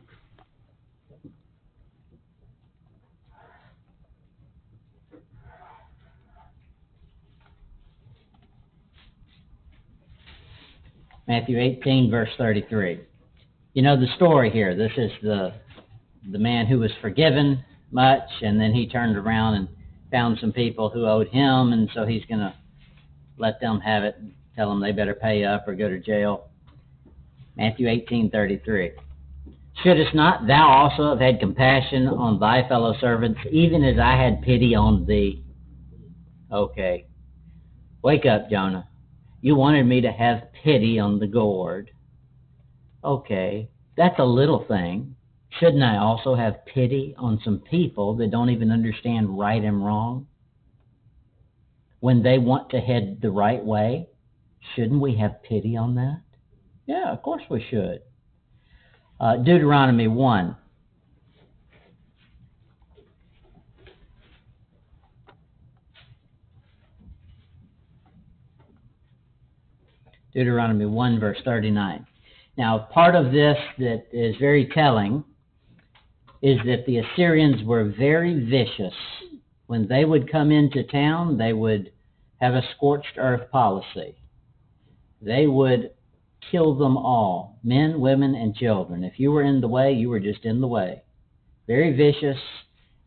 Matthew 11.29 11.59
18, 11.59 12.09
verse 12.11 12.29
33. 12.39 13.01
You 13.75 13.83
know 13.83 13.99
the 13.99 14.07
story 14.15 14.51
here. 14.51 14.77
This 14.77 14.93
is 14.97 15.11
the 15.23 15.53
the 16.33 16.39
man 16.39 16.67
who 16.67 16.81
was 16.81 16.91
forgiven 17.01 17.65
much, 17.91 18.29
and 18.43 18.61
then 18.61 18.73
he 18.73 18.89
turned 18.89 19.17
around 19.17 19.55
and 19.55 19.69
found 20.11 20.39
some 20.41 20.53
people 20.53 20.89
who 20.89 21.07
owed 21.07 21.29
him, 21.29 21.73
and 21.73 21.89
so 21.95 22.05
he's 22.05 22.25
going 22.27 22.41
to 22.41 22.55
let 23.39 23.61
them 23.61 23.81
have 23.81 24.03
it 24.03 24.17
tell 24.57 24.71
them 24.71 24.81
they 24.81 24.93
better 24.93 25.15
pay 25.15 25.45
up 25.45 25.69
or 25.69 25.75
go 25.75 25.89
to 25.89 25.99
jail. 25.99 26.49
Matthew 27.57 27.89
18:33. 27.89 28.93
Shouldst 29.83 30.15
not 30.15 30.47
thou 30.47 30.69
also 30.69 31.11
have 31.11 31.21
had 31.21 31.39
compassion 31.39 32.09
on 32.09 32.41
thy 32.41 32.67
fellow 32.67 32.95
servants, 32.99 33.41
even 33.51 33.85
as 33.85 33.99
I 33.99 34.17
had 34.17 34.43
pity 34.43 34.75
on 34.75 35.05
thee? 35.05 35.45
Okay. 36.51 37.07
Wake 38.03 38.25
up, 38.25 38.49
Jonah. 38.51 38.89
You 39.43 39.55
wanted 39.55 39.85
me 39.87 40.01
to 40.01 40.11
have 40.11 40.53
pity 40.65 40.99
on 40.99 41.19
the 41.19 41.27
gourd. 41.27 41.91
Okay. 43.05 43.69
That's 43.97 44.19
a 44.19 44.25
little 44.25 44.65
thing. 44.67 45.15
Shouldn't 45.61 45.83
I 45.83 45.97
also 45.99 46.35
have 46.35 46.67
pity 46.67 47.15
on 47.19 47.41
some 47.45 47.61
people 47.61 48.15
that 48.17 48.31
don't 48.31 48.51
even 48.51 48.71
understand 48.71 49.39
right 49.39 49.63
and 49.63 49.85
wrong? 49.85 50.27
When 52.01 52.23
they 52.23 52.39
want 52.39 52.71
to 52.71 52.81
head 52.81 53.19
the 53.21 53.31
right 53.31 53.65
way, 53.65 54.09
shouldn't 54.75 55.01
we 55.01 55.17
have 55.17 55.43
pity 55.43 55.77
on 55.77 55.95
that? 55.97 56.21
Yeah, 56.87 57.13
of 57.13 57.23
course 57.23 57.43
we 57.51 57.65
should. 57.71 58.03
Uh, 59.19 59.37
Deuteronomy 59.37 60.09
1. 60.09 60.57
Deuteronomy 70.35 70.85
1, 70.85 71.19
verse 71.19 71.39
39. 71.47 72.07
Now, 72.59 72.89
part 72.93 73.15
of 73.15 73.33
this 73.33 73.57
that 73.79 74.07
is 74.13 74.37
very 74.39 74.69
telling 74.75 75.25
is 76.43 76.59
that 76.67 76.85
the 76.87 76.99
Assyrians 76.99 77.63
were 77.65 77.85
very 77.99 78.45
vicious. 78.45 78.95
When 79.67 79.89
they 79.89 80.05
would 80.05 80.31
come 80.31 80.53
into 80.53 80.85
town, 80.85 81.39
they 81.39 81.55
would 81.55 81.91
have 82.41 82.55
a 82.55 82.63
scorched 82.77 83.17
earth 83.17 83.51
policy. 83.51 84.17
They 85.27 85.49
would 85.49 85.91
kill 86.53 86.77
them 86.77 86.97
all 86.97 87.59
men, 87.65 87.99
women, 87.99 88.37
and 88.37 88.55
children. 88.55 89.03
If 89.03 89.19
you 89.19 89.33
were 89.33 89.43
in 89.43 89.61
the 89.61 89.67
way, 89.67 89.93
you 89.93 90.09
were 90.09 90.21
just 90.21 90.45
in 90.45 90.61
the 90.61 90.69
way. 90.69 91.03
Very 91.67 91.97
vicious 91.97 92.39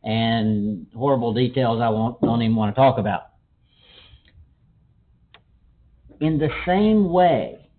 and 0.03 0.86
horrible 0.93 1.34
details 1.34 1.80
I 1.82 1.88
won't, 1.88 2.20
don't 2.22 2.41
even 2.41 2.57
want 2.57 2.76
to 2.76 2.82
talk 2.82 2.97
about. 2.97 3.22
In 6.20 6.38
the 6.38 6.49
same 6.65 7.09
way, 7.09 7.70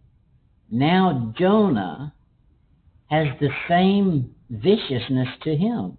now 0.70 1.34
Jonah 1.38 2.14
has 3.10 3.26
the 3.40 3.50
same 3.68 4.34
viciousness 4.48 5.28
to 5.42 5.54
him. 5.54 5.98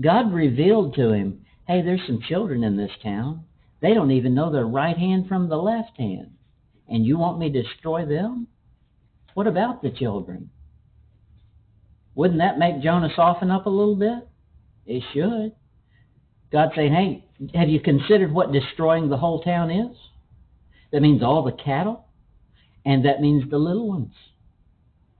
God 0.00 0.32
revealed 0.32 0.96
to 0.96 1.12
him, 1.12 1.44
hey, 1.68 1.82
there's 1.82 2.04
some 2.08 2.22
children 2.28 2.64
in 2.64 2.76
this 2.76 2.90
town. 3.04 3.44
They 3.80 3.94
don't 3.94 4.10
even 4.10 4.34
know 4.34 4.50
their 4.50 4.66
right 4.66 4.96
hand 4.96 5.28
from 5.28 5.48
the 5.48 5.56
left 5.56 5.96
hand. 5.96 6.32
And 6.92 7.06
you 7.06 7.16
want 7.16 7.38
me 7.38 7.50
to 7.50 7.62
destroy 7.62 8.04
them? 8.04 8.48
What 9.32 9.46
about 9.46 9.80
the 9.80 9.90
children? 9.90 10.50
Wouldn't 12.14 12.40
that 12.40 12.58
make 12.58 12.82
Jonah 12.82 13.08
soften 13.16 13.50
up 13.50 13.64
a 13.64 13.70
little 13.70 13.96
bit? 13.96 14.28
It 14.84 15.02
should. 15.14 15.52
God 16.52 16.72
saying, 16.76 16.92
hey, 16.92 17.24
have 17.58 17.70
you 17.70 17.80
considered 17.80 18.30
what 18.30 18.52
destroying 18.52 19.08
the 19.08 19.16
whole 19.16 19.40
town 19.42 19.70
is? 19.70 19.96
That 20.92 21.00
means 21.00 21.22
all 21.22 21.42
the 21.42 21.52
cattle, 21.52 22.04
and 22.84 23.06
that 23.06 23.22
means 23.22 23.50
the 23.50 23.56
little 23.56 23.88
ones, 23.88 24.12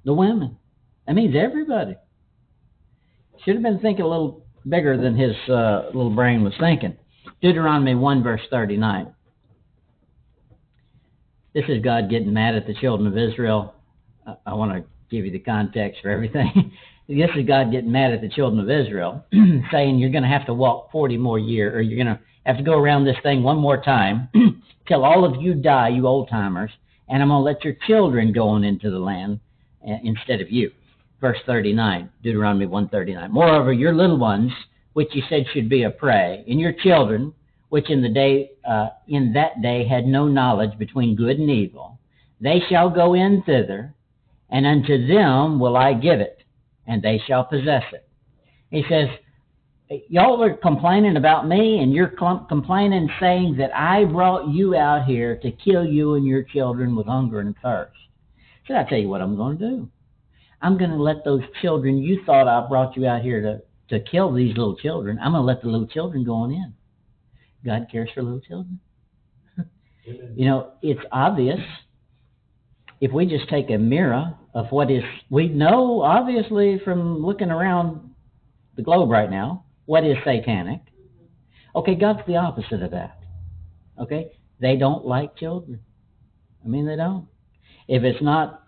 the 0.04 0.12
women. 0.12 0.58
That 1.06 1.14
means 1.14 1.34
everybody. 1.34 1.96
Should 3.46 3.54
have 3.54 3.62
been 3.62 3.78
thinking 3.78 4.04
a 4.04 4.08
little 4.08 4.44
bigger 4.68 4.98
than 4.98 5.16
his 5.16 5.34
uh, 5.48 5.86
little 5.86 6.14
brain 6.14 6.44
was 6.44 6.52
thinking. 6.60 6.98
Deuteronomy 7.40 7.94
1, 7.94 8.22
verse 8.22 8.42
39. 8.50 9.14
This 11.55 11.64
is 11.68 11.82
God 11.82 12.09
getting 12.09 12.32
mad 12.32 12.55
at 12.55 12.66
the 12.66 12.74
children 12.74 13.07
of 13.07 13.18
Israel. 13.18 13.74
I, 14.46 14.55
want 14.55 14.72
to 14.72 14.84
give 15.11 15.26
you 15.26 15.30
the 15.30 15.38
context 15.38 16.00
for 16.00 16.11
everything. 16.11 16.72
this 17.09 17.28
is 17.36 17.46
God 17.46 17.70
getting 17.70 17.92
mad 17.92 18.12
at 18.12 18.22
the 18.22 18.28
children 18.30 18.61
of 18.61 18.70
Israel, 18.70 19.22
saying 19.70 19.98
you're 19.98 20.11
going 20.11 20.22
to 20.22 20.30
have 20.30 20.46
to 20.46 20.55
walk 20.55 20.90
40 20.90 21.18
more 21.18 21.38
years, 21.38 21.74
or 21.74 21.82
you're 21.82 22.03
going 22.03 22.16
to 22.16 22.22
have 22.46 22.57
to 22.57 22.62
go 22.62 22.78
around 22.78 23.05
this 23.05 23.16
thing 23.22 23.42
one 23.42 23.59
more 23.59 23.82
time 23.82 24.28
till 24.88 25.05
all 25.05 25.26
of 25.26 25.42
you 25.42 25.55
die, 25.55 25.88
you 25.88 26.07
old 26.07 26.30
timers, 26.30 26.70
and 27.09 27.22
I'm 27.22 27.28
going 27.28 27.40
to 27.40 27.44
let 27.44 27.64
your 27.64 27.74
children 27.86 28.32
go 28.32 28.48
on 28.48 28.64
into 28.64 28.90
the 28.90 28.98
land 28.98 29.38
uh, 29.86 29.96
instead 30.03 30.40
of 30.40 30.50
you. 30.50 30.70
Verse 31.20 31.38
39, 31.44 32.09
Deuteronomy 32.22 32.66
139. 32.66 33.30
Moreover, 33.30 33.74
your 33.74 33.92
little 33.92 34.18
ones, 34.18 34.50
which 34.94 35.11
you 35.12 35.22
said 35.28 35.44
should 35.53 35.68
be 35.68 35.82
a 35.82 35.90
prey, 35.90 36.44
and 36.48 36.59
your 36.59 36.72
children, 36.72 37.34
which 37.72 37.88
in 37.88 38.02
the 38.02 38.08
day 38.10 38.50
uh, 38.68 38.90
in 39.08 39.32
that 39.32 39.62
day 39.62 39.88
had 39.88 40.04
no 40.04 40.28
knowledge 40.28 40.78
between 40.78 41.16
good 41.16 41.38
and 41.38 41.48
evil, 41.48 41.98
they 42.38 42.60
shall 42.68 42.90
go 42.90 43.14
in 43.14 43.42
thither, 43.46 43.94
and 44.50 44.66
unto 44.66 45.06
them 45.06 45.58
will 45.58 45.74
I 45.74 45.94
give 45.94 46.20
it, 46.20 46.42
and 46.86 47.00
they 47.00 47.18
shall 47.26 47.44
possess 47.44 47.84
it. 47.94 48.06
He 48.68 48.84
says, 48.90 49.08
y'all 50.10 50.42
are 50.42 50.52
complaining 50.52 51.16
about 51.16 51.48
me 51.48 51.78
and 51.78 51.94
you're 51.94 52.12
complaining 52.46 53.08
saying 53.18 53.56
that 53.56 53.74
I 53.74 54.04
brought 54.04 54.48
you 54.48 54.76
out 54.76 55.06
here 55.06 55.38
to 55.38 55.50
kill 55.50 55.86
you 55.86 56.16
and 56.16 56.26
your 56.26 56.42
children 56.42 56.94
with 56.94 57.06
hunger 57.06 57.40
and 57.40 57.54
thirst. 57.62 57.96
So 58.68 58.74
I 58.74 58.84
tell 58.84 58.98
you 58.98 59.08
what 59.08 59.22
I'm 59.22 59.34
going 59.34 59.56
to 59.56 59.70
do. 59.70 59.88
I'm 60.60 60.76
going 60.76 60.90
to 60.90 61.02
let 61.02 61.24
those 61.24 61.42
children 61.62 61.96
you 61.96 62.22
thought 62.26 62.48
I 62.48 62.68
brought 62.68 62.98
you 62.98 63.06
out 63.06 63.22
here 63.22 63.40
to 63.40 63.62
to 63.96 64.04
kill 64.04 64.30
these 64.30 64.56
little 64.58 64.76
children. 64.76 65.18
I'm 65.22 65.32
going 65.32 65.40
to 65.40 65.46
let 65.46 65.62
the 65.62 65.68
little 65.68 65.86
children 65.86 66.22
go 66.22 66.34
on 66.34 66.52
in. 66.52 66.74
God 67.64 67.86
cares 67.90 68.10
for 68.14 68.22
little 68.22 68.40
children. 68.40 68.80
you 70.04 70.46
know, 70.46 70.72
it's 70.82 71.00
obvious 71.10 71.60
if 73.00 73.12
we 73.12 73.26
just 73.26 73.48
take 73.48 73.70
a 73.70 73.78
mirror 73.78 74.34
of 74.54 74.66
what 74.70 74.90
is 74.90 75.02
we 75.30 75.48
know 75.48 76.02
obviously 76.02 76.80
from 76.84 77.18
looking 77.18 77.50
around 77.50 78.10
the 78.76 78.82
globe 78.82 79.10
right 79.10 79.30
now 79.30 79.64
what 79.86 80.04
is 80.04 80.16
satanic. 80.24 80.80
Okay, 81.74 81.94
God's 81.94 82.20
the 82.26 82.36
opposite 82.36 82.82
of 82.82 82.90
that. 82.92 83.18
Okay? 83.98 84.32
They 84.60 84.76
don't 84.76 85.04
like 85.04 85.36
children. 85.36 85.80
I 86.64 86.68
mean, 86.68 86.86
they 86.86 86.96
don't. 86.96 87.26
If 87.88 88.04
it's 88.04 88.22
not 88.22 88.62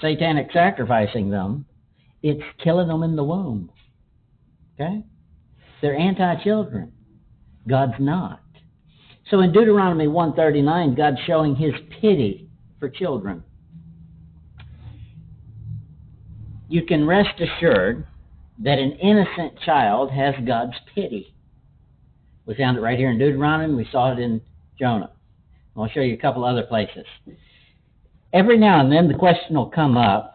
satanic 0.00 0.48
sacrificing 0.52 1.30
them, 1.30 1.66
it's 2.22 2.42
killing 2.62 2.88
them 2.88 3.02
in 3.02 3.16
the 3.16 3.24
womb. 3.24 3.70
Okay? 4.74 5.04
They're 5.80 5.96
anti-children. 5.96 6.92
God's 7.68 7.94
not. 7.98 8.40
So 9.30 9.40
in 9.40 9.52
Deuteronomy 9.52 10.08
139, 10.08 10.94
God's 10.94 11.18
showing 11.26 11.54
his 11.54 11.72
pity 12.00 12.48
for 12.78 12.88
children. 12.88 13.42
You 16.68 16.84
can 16.84 17.06
rest 17.06 17.40
assured 17.40 18.06
that 18.60 18.78
an 18.78 18.92
innocent 18.92 19.58
child 19.64 20.10
has 20.10 20.34
God's 20.46 20.74
pity. 20.94 21.34
We 22.46 22.54
found 22.54 22.76
it 22.76 22.80
right 22.80 22.98
here 22.98 23.10
in 23.10 23.18
Deuteronomy. 23.18 23.74
We 23.74 23.88
saw 23.90 24.12
it 24.12 24.18
in 24.18 24.40
Jonah. 24.78 25.10
I'll 25.76 25.88
show 25.88 26.00
you 26.00 26.14
a 26.14 26.18
couple 26.18 26.44
other 26.44 26.64
places. 26.64 27.04
Every 28.32 28.58
now 28.58 28.80
and 28.80 28.90
then 28.90 29.08
the 29.08 29.18
question 29.18 29.56
will 29.56 29.70
come 29.70 29.96
up 29.96 30.34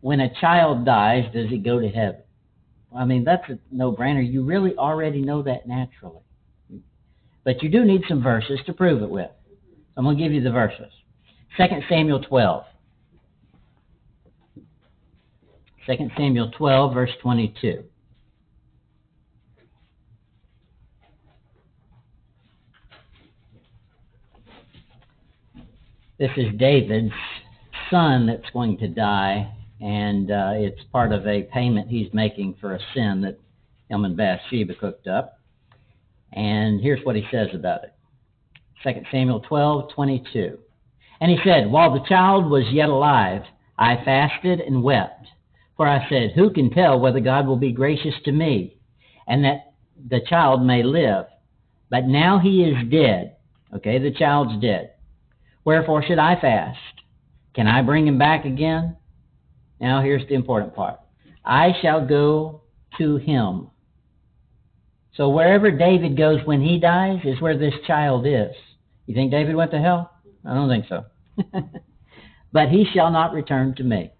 when 0.00 0.20
a 0.20 0.32
child 0.40 0.84
dies, 0.84 1.24
does 1.32 1.48
he 1.48 1.58
go 1.58 1.80
to 1.80 1.88
heaven? 1.88 2.22
I 2.96 3.04
mean, 3.04 3.24
that's 3.24 3.48
a 3.48 3.58
no 3.70 3.92
brainer. 3.92 4.26
You 4.26 4.44
really 4.44 4.74
already 4.76 5.20
know 5.20 5.42
that 5.42 5.68
naturally. 5.68 6.22
But 7.44 7.62
you 7.62 7.68
do 7.68 7.84
need 7.84 8.02
some 8.08 8.22
verses 8.22 8.58
to 8.66 8.72
prove 8.72 9.02
it 9.02 9.10
with. 9.10 9.30
I'm 9.96 10.04
going 10.04 10.16
to 10.16 10.22
give 10.22 10.32
you 10.32 10.42
the 10.42 10.50
verses. 10.50 10.92
2 11.56 11.64
Samuel 11.88 12.22
12. 12.22 12.64
2 15.86 15.94
Samuel 16.16 16.50
12, 16.56 16.94
verse 16.94 17.10
22. 17.22 17.84
This 26.18 26.30
is 26.36 26.46
David's 26.58 27.12
son 27.90 28.26
that's 28.26 28.50
going 28.52 28.78
to 28.78 28.88
die, 28.88 29.54
and 29.80 30.30
uh, 30.30 30.52
it's 30.54 30.82
part 30.92 31.12
of 31.12 31.26
a 31.26 31.42
payment 31.52 31.88
he's 31.88 32.12
making 32.12 32.56
for 32.60 32.74
a 32.74 32.80
sin 32.94 33.20
that 33.22 33.38
him 33.88 34.04
and 34.04 34.16
Bathsheba 34.16 34.74
cooked 34.74 35.06
up. 35.06 35.38
And 36.32 36.80
here's 36.80 37.04
what 37.04 37.16
he 37.16 37.24
says 37.30 37.48
about 37.54 37.84
it 37.84 37.92
2 38.82 39.02
Samuel 39.10 39.40
12, 39.40 39.92
22. 39.94 40.58
And 41.20 41.30
he 41.30 41.38
said, 41.44 41.70
While 41.70 41.92
the 41.92 42.06
child 42.08 42.50
was 42.50 42.64
yet 42.70 42.88
alive, 42.88 43.42
I 43.78 43.96
fasted 44.04 44.60
and 44.60 44.82
wept. 44.82 45.26
For 45.76 45.86
I 45.86 46.08
said, 46.08 46.32
Who 46.34 46.50
can 46.50 46.70
tell 46.70 46.98
whether 46.98 47.20
God 47.20 47.46
will 47.46 47.56
be 47.56 47.72
gracious 47.72 48.14
to 48.24 48.32
me, 48.32 48.78
and 49.26 49.44
that 49.44 49.72
the 50.08 50.20
child 50.26 50.64
may 50.64 50.82
live? 50.82 51.26
But 51.90 52.06
now 52.06 52.38
he 52.38 52.62
is 52.64 52.90
dead. 52.90 53.36
Okay, 53.74 53.98
the 53.98 54.10
child's 54.10 54.60
dead. 54.60 54.92
Wherefore 55.64 56.02
should 56.02 56.18
I 56.18 56.40
fast? 56.40 56.78
Can 57.54 57.66
I 57.66 57.82
bring 57.82 58.06
him 58.06 58.18
back 58.18 58.44
again? 58.44 58.96
Now 59.80 60.02
here's 60.02 60.26
the 60.28 60.34
important 60.34 60.74
part. 60.74 61.00
I 61.44 61.72
shall 61.80 62.06
go 62.06 62.62
to 62.98 63.16
him. 63.16 63.68
So 65.16 65.30
wherever 65.30 65.70
David 65.70 66.16
goes 66.16 66.40
when 66.44 66.60
he 66.60 66.78
dies 66.78 67.20
is 67.24 67.40
where 67.40 67.56
this 67.56 67.74
child 67.86 68.26
is. 68.26 68.54
You 69.06 69.14
think 69.14 69.30
David 69.30 69.54
went 69.54 69.70
to 69.70 69.78
hell? 69.78 70.10
I 70.44 70.54
don't 70.54 70.68
think 70.68 70.86
so. 70.88 71.04
but 72.52 72.68
he 72.68 72.86
shall 72.92 73.10
not 73.10 73.32
return 73.32 73.74
to 73.76 73.84
me. 73.84 74.10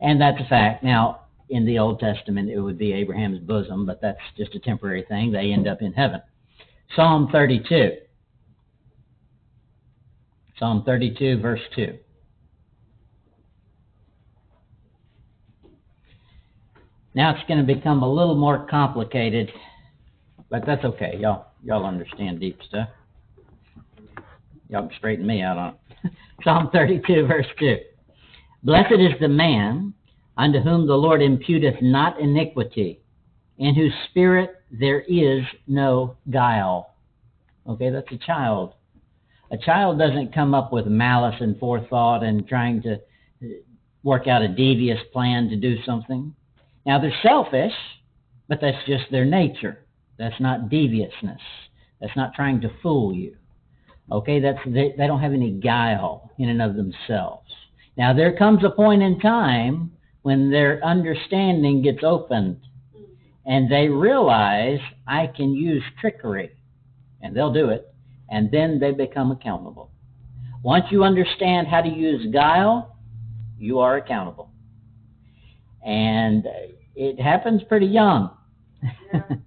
And 0.00 0.20
that's 0.20 0.40
a 0.40 0.48
fact. 0.48 0.84
Now, 0.84 1.22
in 1.48 1.66
the 1.66 1.78
Old 1.78 2.00
Testament, 2.00 2.50
it 2.50 2.60
would 2.60 2.78
be 2.78 2.92
Abraham's 2.92 3.40
bosom, 3.40 3.84
but 3.84 4.00
that's 4.00 4.18
just 4.36 4.54
a 4.54 4.60
temporary 4.60 5.04
thing. 5.08 5.32
They 5.32 5.52
end 5.52 5.68
up 5.68 5.82
in 5.82 5.92
heaven. 5.92 6.20
Psalm 6.96 7.28
32. 7.30 7.92
Psalm 10.58 10.82
32, 10.84 11.40
verse 11.40 11.60
2. 11.74 11.98
Now 17.14 17.34
it's 17.34 17.46
going 17.46 17.64
to 17.64 17.74
become 17.74 18.02
a 18.02 18.10
little 18.10 18.34
more 18.34 18.66
complicated, 18.70 19.50
but 20.50 20.64
that's 20.66 20.84
okay. 20.84 21.18
Y'all, 21.20 21.46
y'all 21.62 21.84
understand 21.84 22.40
deep 22.40 22.58
stuff. 22.66 22.88
Y'all 24.68 24.88
can 24.88 24.96
straighten 24.96 25.26
me 25.26 25.42
out 25.42 25.58
on 25.58 25.74
it. 26.04 26.12
Psalm 26.44 26.70
32, 26.72 27.26
verse 27.26 27.46
2. 27.58 27.76
Blessed 28.62 28.92
is 28.92 29.20
the 29.20 29.28
man 29.28 29.92
unto 30.36 30.60
whom 30.60 30.86
the 30.86 30.94
Lord 30.94 31.20
imputeth 31.20 31.82
not 31.82 32.18
iniquity, 32.18 33.00
in 33.58 33.74
whose 33.74 33.92
spirit 34.08 34.62
there 34.70 35.00
is 35.00 35.42
no 35.66 36.16
guile. 36.30 36.94
Okay, 37.68 37.90
that's 37.90 38.10
a 38.10 38.18
child. 38.18 38.72
A 39.50 39.58
child 39.58 39.98
doesn't 39.98 40.34
come 40.34 40.54
up 40.54 40.72
with 40.72 40.86
malice 40.86 41.36
and 41.40 41.58
forethought 41.58 42.22
and 42.22 42.48
trying 42.48 42.80
to 42.82 42.98
work 44.02 44.26
out 44.26 44.40
a 44.40 44.48
devious 44.48 44.98
plan 45.12 45.48
to 45.50 45.56
do 45.56 45.76
something. 45.84 46.34
Now, 46.84 46.98
they're 46.98 47.12
selfish, 47.22 47.72
but 48.48 48.60
that's 48.60 48.84
just 48.86 49.04
their 49.10 49.24
nature. 49.24 49.86
That's 50.18 50.40
not 50.40 50.68
deviousness. 50.68 51.40
That's 52.00 52.16
not 52.16 52.34
trying 52.34 52.60
to 52.62 52.70
fool 52.82 53.14
you. 53.14 53.36
Okay, 54.10 54.40
that's 54.40 54.58
they, 54.66 54.94
they 54.98 55.06
don't 55.06 55.20
have 55.20 55.32
any 55.32 55.52
guile 55.52 56.30
in 56.38 56.48
and 56.48 56.60
of 56.60 56.74
themselves. 56.74 57.48
Now, 57.96 58.12
there 58.12 58.36
comes 58.36 58.64
a 58.64 58.70
point 58.70 59.02
in 59.02 59.20
time 59.20 59.92
when 60.22 60.50
their 60.50 60.84
understanding 60.84 61.82
gets 61.82 62.02
opened 62.02 62.58
and 63.44 63.70
they 63.70 63.88
realize 63.88 64.78
I 65.06 65.26
can 65.26 65.52
use 65.52 65.82
trickery, 66.00 66.52
and 67.20 67.34
they'll 67.34 67.52
do 67.52 67.70
it, 67.70 67.92
and 68.30 68.50
then 68.50 68.78
they 68.78 68.92
become 68.92 69.32
accountable. 69.32 69.90
Once 70.62 70.84
you 70.90 71.02
understand 71.02 71.66
how 71.66 71.80
to 71.80 71.88
use 71.88 72.32
guile, 72.32 72.96
you 73.58 73.80
are 73.80 73.96
accountable. 73.96 74.51
And 75.84 76.46
it 76.94 77.20
happens 77.20 77.62
pretty 77.68 77.86
young. 77.86 78.30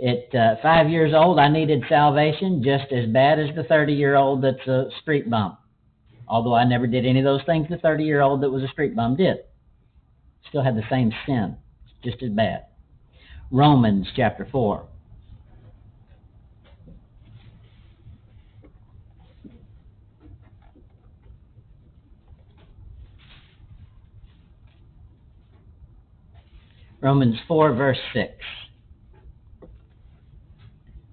Yeah. 0.00 0.10
At 0.10 0.34
uh, 0.34 0.56
five 0.62 0.90
years 0.90 1.12
old, 1.14 1.40
I 1.40 1.48
needed 1.48 1.82
salvation 1.88 2.62
just 2.62 2.92
as 2.92 3.08
bad 3.08 3.40
as 3.40 3.54
the 3.56 3.64
30 3.64 3.94
year 3.94 4.14
old 4.14 4.44
that's 4.44 4.64
a 4.68 4.90
street 5.00 5.28
bum 5.28 5.56
although 6.28 6.54
I 6.54 6.64
never 6.64 6.86
did 6.86 7.06
any 7.06 7.18
of 7.20 7.24
those 7.24 7.44
things 7.46 7.66
the 7.68 7.78
30 7.78 8.04
year 8.04 8.20
old 8.20 8.42
that 8.42 8.50
was 8.50 8.62
a 8.62 8.68
street 8.68 8.94
bum 8.94 9.16
did. 9.16 9.38
Still 10.48 10.62
had 10.62 10.76
the 10.76 10.82
same 10.90 11.12
sin, 11.26 11.56
just 12.04 12.22
as 12.22 12.30
bad. 12.30 12.66
Romans 13.50 14.06
chapter 14.14 14.46
4. 14.50 14.86
Romans 27.00 27.36
4, 27.46 27.74
verse 27.74 27.98
6. 28.12 28.32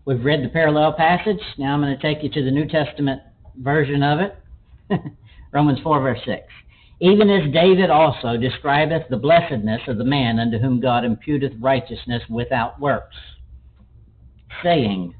We've 0.06 0.24
read 0.24 0.44
the 0.44 0.50
parallel 0.50 0.94
passage. 0.94 1.42
Now 1.58 1.74
I'm 1.74 1.82
going 1.82 1.96
to 1.96 2.02
take 2.02 2.24
you 2.24 2.30
to 2.30 2.44
the 2.44 2.52
New 2.52 2.68
Testament 2.68 3.22
version 3.58 4.02
of 4.02 4.20
it. 4.20 4.38
Romans 5.52 5.80
4, 5.84 6.02
verse 6.02 6.20
6. 6.26 6.42
Even 7.02 7.30
as 7.30 7.54
David 7.54 7.90
also 7.90 8.38
describeth 8.38 9.04
the 9.10 9.18
blessedness 9.18 9.82
of 9.88 9.98
the 9.98 10.04
man 10.04 10.40
unto 10.40 10.58
whom 10.58 10.80
God 10.80 11.04
imputeth 11.04 11.56
righteousness 11.62 12.24
without 12.30 12.80
works, 12.80 13.16
saying, 14.64 15.14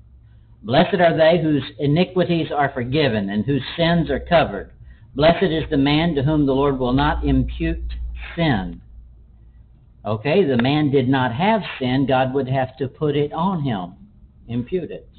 Blessed 0.63 0.95
are 0.95 1.16
they 1.16 1.41
whose 1.41 1.63
iniquities 1.78 2.47
are 2.51 2.72
forgiven 2.74 3.30
and 3.30 3.45
whose 3.45 3.61
sins 3.78 4.09
are 4.09 4.20
covered. 4.20 4.72
Blessed 5.16 5.43
is 5.43 5.70
the 5.70 5.78
man 5.78 6.16
to 6.16 6.24
whom 6.24 6.45
the 6.45 6.53
Lord 6.53 6.80
will 6.80 6.93
not 6.93 7.24
impute 7.24 7.84
sin. 8.36 8.82
Okay, 10.05 10.43
the 10.43 10.61
man 10.61 10.91
did 10.91 11.09
not 11.09 11.33
have 11.33 11.61
sin. 11.79 12.05
God 12.07 12.33
would 12.35 12.47
have 12.47 12.77
to 12.77 12.87
put 12.87 13.15
it 13.15 13.33
on 13.33 13.63
him, 13.63 13.95
impute 14.47 14.91
it. 14.91 15.09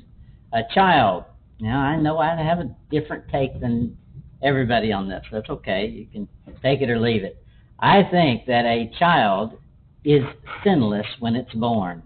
A 0.53 0.63
child. 0.73 1.25
Now, 1.59 1.81
I 1.81 1.97
know 1.97 2.19
I 2.19 2.37
have 2.37 2.61
a 2.61 2.75
different 2.91 3.25
take 3.29 3.61
than 3.61 3.97
everybody 4.43 4.93
on 4.93 5.09
this. 5.09 5.25
That's 5.33 5.51
okay. 5.51 5.87
You 5.89 6.07
can 6.07 6.29
take 6.63 6.83
it 6.83 6.91
or 6.91 7.01
leave 7.01 7.25
it. 7.25 7.43
I 7.81 8.05
think 8.05 8.47
that 8.47 8.65
a 8.65 8.93
child 8.97 9.55
is 10.05 10.23
sinless 10.63 11.07
when 11.19 11.35
it's 11.35 11.53
born. 11.55 12.03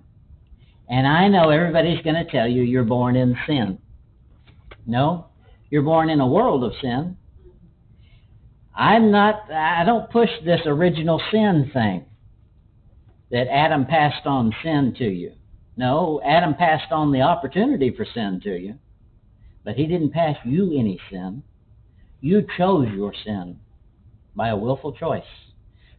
And 0.88 1.06
I 1.06 1.28
know 1.28 1.50
everybody's 1.50 2.02
going 2.02 2.24
to 2.24 2.30
tell 2.30 2.48
you 2.48 2.62
you're 2.62 2.84
born 2.84 3.14
in 3.14 3.36
sin. 3.46 3.78
No, 4.86 5.26
you're 5.68 5.82
born 5.82 6.08
in 6.08 6.20
a 6.20 6.26
world 6.26 6.64
of 6.64 6.72
sin. 6.80 7.16
I'm 8.74 9.10
not, 9.10 9.50
I 9.52 9.84
don't 9.84 10.10
push 10.10 10.30
this 10.46 10.62
original 10.64 11.20
sin 11.30 11.70
thing 11.74 12.06
that 13.30 13.48
Adam 13.48 13.86
passed 13.86 14.26
on 14.26 14.52
sin 14.62 14.94
to 14.98 15.04
you. 15.04 15.32
No, 15.76 16.20
Adam 16.24 16.54
passed 16.54 16.92
on 16.92 17.12
the 17.12 17.22
opportunity 17.22 17.94
for 17.96 18.04
sin 18.04 18.40
to 18.44 18.56
you, 18.56 18.74
but 19.64 19.76
he 19.76 19.86
didn't 19.86 20.12
pass 20.12 20.36
you 20.44 20.78
any 20.78 21.00
sin. 21.10 21.42
You 22.20 22.46
chose 22.58 22.88
your 22.94 23.14
sin 23.24 23.58
by 24.34 24.48
a 24.48 24.56
willful 24.56 24.92
choice. 24.92 25.22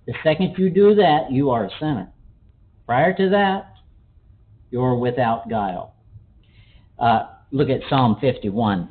The 0.06 0.14
second 0.24 0.56
you 0.58 0.70
do 0.70 0.96
that, 0.96 1.32
you 1.32 1.50
are 1.50 1.66
a 1.66 1.70
sinner. 1.80 2.12
Prior 2.86 3.14
to 3.14 3.30
that, 3.30 3.74
you're 4.70 4.96
without 4.96 5.50
guile. 5.50 5.94
Uh, 7.00 7.24
look 7.52 7.70
at 7.70 7.82
Psalm 7.90 8.18
51. 8.20 8.90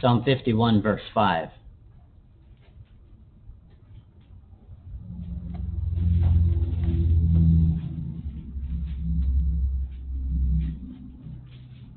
Psalm 0.00 0.24
51, 0.24 0.82
verse 0.82 1.02
5. 1.14 1.48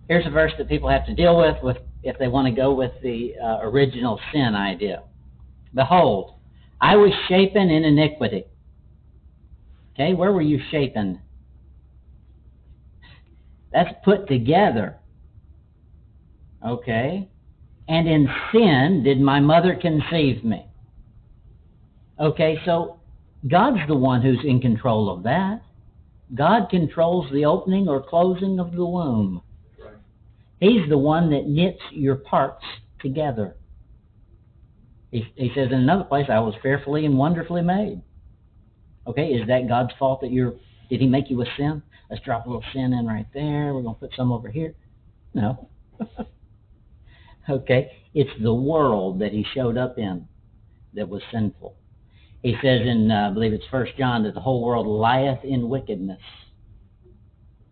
Here's 0.08 0.26
a 0.26 0.30
verse 0.30 0.51
that 0.58 0.70
people 0.70 0.89
have 0.89 1.06
to 1.08 1.16
deal 1.16 1.38
with, 1.38 1.62
with 1.64 1.78
if 2.03 2.18
they 2.20 2.28
want 2.28 2.47
to 2.47 2.53
go 2.53 2.74
with 2.74 2.91
the 3.01 3.34
uh, 3.41 3.60
original 3.62 4.20
sin 4.32 4.53
idea. 4.53 5.03
Behold, 5.74 6.36
I 6.80 6.95
was 6.95 7.12
shapen 7.28 7.70
in 7.70 7.84
iniquity. 7.84 8.45
Okay, 9.93 10.14
where 10.14 10.32
were 10.32 10.41
you 10.41 10.60
shapen? 10.72 11.22
That's 13.72 13.93
put 14.03 14.28
together. 14.28 14.97
Okay? 16.66 17.30
And 17.88 18.08
in 18.08 18.30
sin 18.51 19.03
did 19.03 19.20
my 19.20 19.39
mother 19.39 19.78
conceive 19.80 20.43
me. 20.43 20.66
Okay, 22.20 22.60
so 22.66 22.99
God's 23.47 23.88
the 23.88 23.95
one 23.95 24.22
who's 24.22 24.43
in 24.45 24.62
control 24.62 25.10
of 25.10 25.24
that. 25.24 25.62
God 26.34 26.70
controls 26.70 27.32
the 27.32 27.45
opening 27.45 27.88
or 27.88 28.01
closing 28.01 28.60
of 28.60 28.72
the 28.72 28.86
womb. 28.86 29.41
He's 30.66 30.89
the 30.89 30.97
one 30.97 31.30
that 31.30 31.45
knits 31.47 31.82
your 31.91 32.16
parts 32.16 32.66
together. 32.99 33.55
He, 35.11 35.24
he 35.36 35.51
says 35.53 35.68
in 35.68 35.78
another 35.78 36.05
place, 36.05 36.26
I 36.28 36.39
was 36.39 36.55
fearfully 36.63 37.05
and 37.05 37.20
wonderfully 37.20 37.61
made. 37.61 38.01
Okay, 39.05 39.28
is 39.28 39.47
that 39.47 39.68
God's 39.68 39.91
fault 39.99 40.22
that 40.22 40.32
you're, 40.32 40.55
did 40.89 41.01
he 41.01 41.05
make 41.05 41.30
you 41.30 41.39
a 41.43 41.45
sin? 41.55 41.84
Let's 42.09 42.24
drop 42.24 42.47
a 42.47 42.49
little 42.49 42.63
sin 42.74 42.93
in 42.93 43.05
right 43.05 43.28
there. 43.32 43.76
We're 43.76 43.84
going 43.84 43.93
to 43.93 43.99
put 43.99 44.16
some 44.18 44.32
over 44.32 44.49
here. 44.49 44.74
No. 45.36 45.70
okay, 47.49 47.91
it's 48.16 48.41
the 48.41 48.53
world 48.53 49.20
that 49.20 49.32
he 49.32 49.45
showed 49.53 49.78
up 49.78 49.99
in 49.99 50.28
that 50.95 51.07
was 51.07 51.22
sinful. 51.32 51.76
He 52.41 52.55
says 52.63 52.82
in, 52.82 53.11
uh, 53.11 53.30
I 53.30 53.34
believe 53.36 53.53
it's 53.53 53.66
First 53.70 53.91
John, 53.99 54.24
that 54.24 54.34
the 54.34 54.41
whole 54.41 54.63
world 54.63 54.88
lieth 54.88 55.43
in 55.43 55.70
wickedness. 55.70 56.22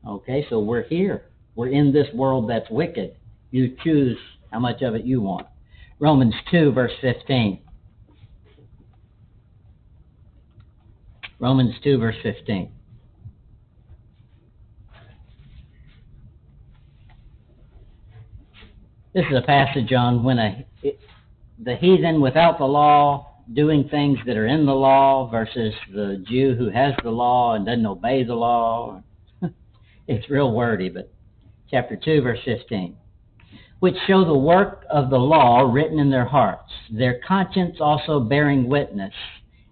Okay, 0.07 0.45
so 0.47 0.59
we're 0.59 0.83
here. 0.83 1.23
We're 1.55 1.69
in 1.69 1.91
this 1.91 2.07
world 2.13 2.49
that's 2.49 2.69
wicked. 2.69 3.15
You 3.51 3.75
choose 3.83 4.17
how 4.51 4.59
much 4.59 4.81
of 4.81 4.95
it 4.95 5.05
you 5.05 5.21
want. 5.21 5.47
Romans 5.99 6.33
2, 6.51 6.71
verse 6.71 6.91
15. 7.01 7.59
Romans 11.39 11.75
2, 11.83 11.97
verse 11.97 12.15
15. 12.23 12.71
This 19.13 19.25
is 19.29 19.37
a 19.37 19.45
passage 19.45 19.93
on 19.93 20.23
when 20.23 20.39
a, 20.39 20.65
the 21.61 21.75
heathen 21.75 22.19
without 22.19 22.57
the 22.57 22.65
law 22.65 23.33
doing 23.53 23.87
things 23.89 24.17
that 24.25 24.37
are 24.37 24.47
in 24.47 24.65
the 24.65 24.73
law 24.73 25.29
versus 25.29 25.73
the 25.93 26.23
Jew 26.27 26.55
who 26.55 26.69
has 26.69 26.93
the 27.03 27.11
law 27.11 27.53
and 27.53 27.65
doesn't 27.65 27.85
obey 27.85 28.23
the 28.23 28.33
law. 28.33 29.03
it's 30.07 30.29
real 30.29 30.51
wordy, 30.51 30.89
but 30.89 31.13
chapter 31.74 31.95
2, 31.95 32.21
verse 32.21 32.38
15, 32.45 32.95
which 33.80 33.95
show 34.05 34.24
the 34.24 34.38
work 34.38 34.86
of 34.91 35.09
the 35.09 35.17
law 35.17 35.61
written 35.61 35.97
in 35.97 36.11
their 36.11 36.26
hearts, 36.26 36.71
their 36.91 37.19
conscience 37.28 37.78
also 37.80 38.19
bearing 38.19 38.69
witness, 38.69 39.13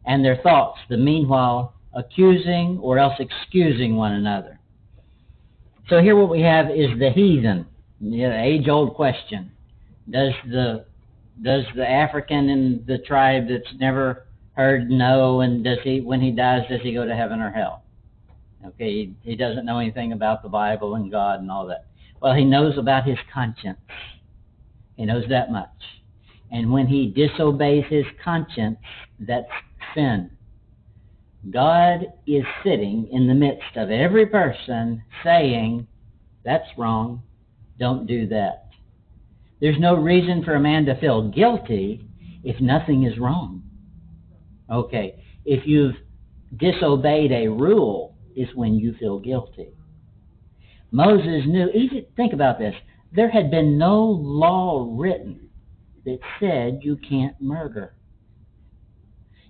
and 0.08 0.26
their 0.26 0.38
thoughts 0.38 0.80
the 0.90 0.98
meanwhile 0.98 1.76
accusing 1.94 2.80
or 2.82 2.98
else 2.98 3.14
excusing 3.20 3.96
one 3.96 4.14
another. 4.14 4.60
So 5.90 6.02
here 6.02 6.16
what 6.16 6.32
we 6.32 6.42
have 6.42 6.72
is 6.72 6.98
the 6.98 7.12
heathen, 7.12 7.68
the 8.02 8.24
age 8.24 8.68
old 8.68 8.96
question. 8.96 9.52
Does 10.10 10.34
the 10.50 10.86
does 11.44 11.66
the 11.76 11.88
African 11.88 12.50
in 12.50 12.84
the 12.88 12.98
tribe 12.98 13.44
that's 13.48 13.80
never 13.80 14.26
heard 14.54 14.90
know 14.90 15.42
and 15.42 15.64
does 15.64 15.78
he 15.84 16.02
when 16.02 16.20
he 16.20 16.32
dies 16.32 16.64
does 16.68 16.82
he 16.82 16.94
go 16.94 17.06
to 17.06 17.16
heaven 17.16 17.40
or 17.42 17.52
hell? 17.52 17.84
Okay, 18.66 18.92
he, 18.92 19.14
he 19.24 19.36
doesn't 19.36 19.66
know 19.66 19.80
anything 19.80 20.14
about 20.14 20.44
the 20.44 20.50
Bible 20.50 20.96
and 20.96 21.12
God 21.12 21.40
and 21.40 21.52
all 21.52 21.68
that. 21.68 21.86
Well, 22.22 22.34
he 22.34 22.46
knows 22.46 22.78
about 22.78 23.08
his 23.08 23.18
conscience. 23.34 23.80
He 24.96 25.06
knows 25.06 25.26
that 25.30 25.52
much. 25.52 25.70
And 26.52 26.72
when 26.72 26.88
he 26.88 27.08
disobeys 27.10 27.86
his 27.90 28.06
conscience, 28.24 28.78
that's 29.20 29.48
sin. 29.96 30.30
God 31.50 32.06
is 32.28 32.44
sitting 32.64 33.08
in 33.12 33.28
the 33.28 33.34
midst 33.34 33.76
of 33.76 33.90
every 33.90 34.28
person 34.28 35.02
saying, 35.24 35.88
That's 36.46 36.68
wrong. 36.78 37.24
Don't 37.80 38.06
do 38.06 38.28
that. 38.28 38.68
There's 39.60 39.80
no 39.80 39.96
reason 39.96 40.44
for 40.44 40.54
a 40.54 40.60
man 40.60 40.86
to 40.86 41.00
feel 41.00 41.30
guilty 41.30 42.06
if 42.44 42.62
nothing 42.62 43.04
is 43.04 43.18
wrong. 43.18 43.64
Okay, 44.72 45.24
if 45.46 45.66
you've 45.66 45.96
disobeyed 46.58 47.32
a 47.32 47.48
rule, 47.48 48.16
is 48.36 48.48
when 48.56 48.76
you 48.76 48.94
feel 49.00 49.20
guilty. 49.20 49.70
Moses 50.92 51.44
knew, 51.48 51.70
even 51.70 52.06
think 52.16 52.34
about 52.34 52.60
this, 52.60 52.76
there 53.14 53.30
had 53.30 53.50
been 53.50 53.78
no 53.78 54.04
law 54.04 54.96
written 54.98 55.50
that 56.06 56.20
said 56.40 56.80
you 56.82 56.98
can't 56.98 57.40
murder. 57.42 57.94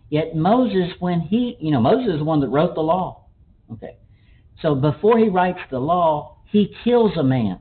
Yet 0.09 0.35
Moses, 0.35 0.91
when 0.99 1.21
he, 1.21 1.57
you 1.59 1.71
know, 1.71 1.79
Moses 1.79 2.13
is 2.13 2.19
the 2.19 2.25
one 2.25 2.41
that 2.41 2.49
wrote 2.49 2.75
the 2.75 2.81
law. 2.81 3.25
Okay. 3.71 3.97
So 4.61 4.75
before 4.75 5.17
he 5.17 5.29
writes 5.29 5.59
the 5.71 5.79
law, 5.79 6.37
he 6.51 6.75
kills 6.83 7.15
a 7.17 7.23
man. 7.23 7.59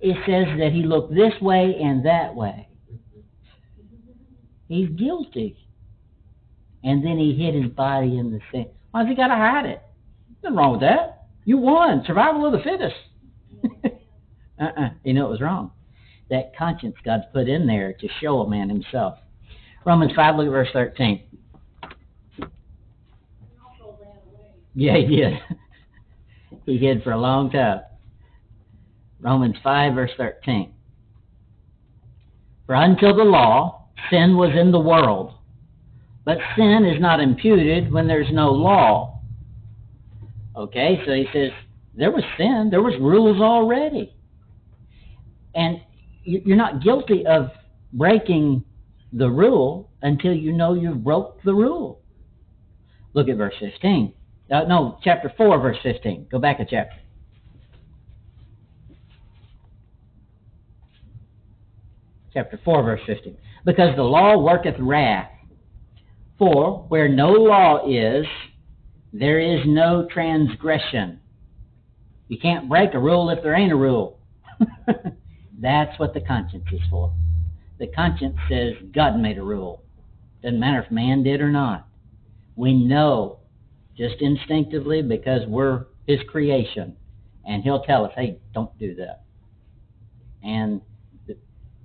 It 0.00 0.16
says 0.26 0.58
that 0.58 0.72
he 0.72 0.82
looked 0.82 1.14
this 1.14 1.32
way 1.40 1.76
and 1.80 2.04
that 2.04 2.34
way. 2.34 2.68
He's 4.68 4.88
guilty. 4.90 5.56
And 6.84 7.04
then 7.04 7.18
he 7.18 7.34
hid 7.34 7.54
his 7.54 7.72
body 7.72 8.18
in 8.18 8.30
the 8.30 8.40
sand. 8.52 8.70
Why's 8.90 9.08
he 9.08 9.14
got 9.14 9.28
to 9.28 9.34
hide 9.34 9.66
it? 9.66 9.82
Nothing 10.42 10.56
wrong 10.56 10.72
with 10.72 10.80
that. 10.80 11.17
You 11.48 11.56
won. 11.56 12.04
Survival 12.06 12.44
of 12.44 12.52
the 12.52 12.58
fittest. 12.58 12.94
uh-uh. 14.60 14.90
You 15.02 15.14
know 15.14 15.28
it 15.28 15.30
was 15.30 15.40
wrong. 15.40 15.70
that 16.28 16.54
conscience 16.54 16.94
God's 17.02 17.24
put 17.32 17.48
in 17.48 17.66
there 17.66 17.94
to 17.94 18.08
show 18.20 18.42
a 18.42 18.50
man 18.50 18.68
himself. 18.68 19.18
Romans 19.86 20.12
5, 20.14 20.36
look 20.36 20.46
at 20.46 20.50
verse 20.50 20.68
13. 20.74 21.22
Yeah, 24.74 24.98
he 24.98 25.06
did. 25.06 25.32
he 26.66 26.76
hid 26.76 27.02
for 27.02 27.12
a 27.12 27.18
long 27.18 27.50
time. 27.50 27.80
Romans 29.18 29.56
5, 29.64 29.94
verse 29.94 30.10
13. 30.18 30.74
For 32.66 32.74
until 32.74 33.16
the 33.16 33.24
law, 33.24 33.88
sin 34.10 34.36
was 34.36 34.50
in 34.54 34.70
the 34.70 34.78
world. 34.78 35.32
But 36.26 36.36
sin 36.58 36.84
is 36.84 37.00
not 37.00 37.20
imputed 37.20 37.90
when 37.90 38.06
there's 38.06 38.30
no 38.30 38.50
law. 38.50 39.17
Okay, 40.58 41.00
so 41.06 41.12
he 41.12 41.24
says 41.32 41.52
there 41.94 42.10
was 42.10 42.24
sin, 42.36 42.66
there 42.68 42.82
was 42.82 42.94
rules 43.00 43.40
already. 43.40 44.12
And 45.54 45.80
you're 46.24 46.56
not 46.56 46.82
guilty 46.82 47.24
of 47.24 47.50
breaking 47.92 48.64
the 49.12 49.30
rule 49.30 49.88
until 50.02 50.32
you 50.32 50.52
know 50.52 50.74
you've 50.74 51.04
broke 51.04 51.40
the 51.44 51.54
rule. 51.54 52.00
Look 53.14 53.28
at 53.28 53.36
verse 53.36 53.54
15. 53.60 54.12
Uh, 54.50 54.64
no, 54.64 54.98
chapter 55.02 55.32
4, 55.36 55.60
verse 55.60 55.76
15. 55.82 56.26
Go 56.28 56.40
back 56.40 56.58
a 56.58 56.64
chapter. 56.68 56.96
Chapter 62.34 62.60
4, 62.64 62.82
verse 62.82 63.00
15. 63.06 63.36
Because 63.64 63.94
the 63.94 64.02
law 64.02 64.36
worketh 64.38 64.76
wrath. 64.80 65.30
For 66.36 66.84
where 66.88 67.08
no 67.08 67.30
law 67.30 67.88
is, 67.88 68.26
there 69.12 69.40
is 69.40 69.60
no 69.66 70.06
transgression. 70.12 71.20
You 72.28 72.38
can't 72.38 72.68
break 72.68 72.94
a 72.94 72.98
rule 72.98 73.30
if 73.30 73.42
there 73.42 73.54
ain't 73.54 73.72
a 73.72 73.76
rule. 73.76 74.18
That's 75.60 75.98
what 75.98 76.14
the 76.14 76.20
conscience 76.20 76.66
is 76.72 76.80
for. 76.90 77.12
The 77.78 77.86
conscience 77.88 78.36
says 78.48 78.74
God 78.94 79.18
made 79.18 79.38
a 79.38 79.42
rule. 79.42 79.82
Doesn't 80.42 80.60
matter 80.60 80.82
if 80.82 80.90
man 80.90 81.22
did 81.22 81.40
or 81.40 81.50
not. 81.50 81.86
We 82.54 82.74
know 82.74 83.38
just 83.96 84.16
instinctively 84.20 85.02
because 85.02 85.42
we're 85.46 85.86
his 86.06 86.20
creation. 86.28 86.96
And 87.44 87.62
he'll 87.62 87.82
tell 87.82 88.04
us, 88.04 88.12
hey, 88.14 88.38
don't 88.52 88.76
do 88.78 88.94
that. 88.96 89.22
And 90.42 90.82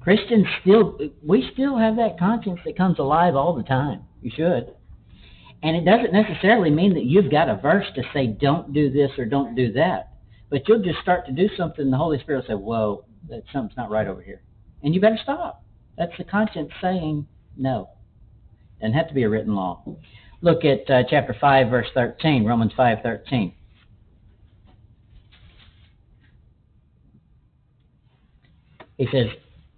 Christians 0.01 0.45
still, 0.61 0.99
we 1.25 1.49
still 1.53 1.77
have 1.77 1.95
that 1.95 2.19
conscience 2.19 2.59
that 2.65 2.75
comes 2.75 2.99
alive 2.99 3.35
all 3.35 3.55
the 3.55 3.63
time. 3.63 4.01
You 4.21 4.31
should. 4.35 4.73
And 5.63 5.77
it 5.77 5.85
doesn't 5.85 6.11
necessarily 6.11 6.69
mean 6.69 6.93
that 6.93 7.05
you've 7.05 7.31
got 7.31 7.47
a 7.47 7.55
verse 7.55 7.85
to 7.95 8.03
say, 8.13 8.27
don't 8.27 8.73
do 8.73 8.91
this 8.91 9.11
or 9.17 9.23
don't 9.23 9.55
do 9.55 9.71
that. 9.73 10.09
But 10.49 10.67
you'll 10.67 10.83
just 10.83 10.99
start 10.99 11.25
to 11.25 11.31
do 11.31 11.47
something, 11.57 11.85
and 11.85 11.93
the 11.93 11.97
Holy 11.97 12.19
Spirit 12.19 12.39
will 12.49 12.57
say, 12.57 12.61
whoa, 12.61 13.05
that 13.29 13.43
something's 13.53 13.77
not 13.77 13.89
right 13.89 14.05
over 14.05 14.21
here. 14.21 14.41
And 14.83 14.93
you 14.93 14.99
better 14.99 15.17
stop. 15.23 15.63
That's 15.97 16.11
the 16.17 16.25
conscience 16.25 16.69
saying 16.81 17.25
no. 17.55 17.89
Doesn't 18.81 18.93
have 18.93 19.07
to 19.07 19.13
be 19.13 19.23
a 19.23 19.29
written 19.29 19.55
law. 19.55 19.85
Look 20.41 20.65
at 20.65 20.89
uh, 20.89 21.03
chapter 21.09 21.33
5, 21.39 21.69
verse 21.69 21.87
13, 21.93 22.43
Romans 22.43 22.73
5, 22.75 22.97
13. 23.01 23.53
He 28.97 29.07
says, 29.13 29.27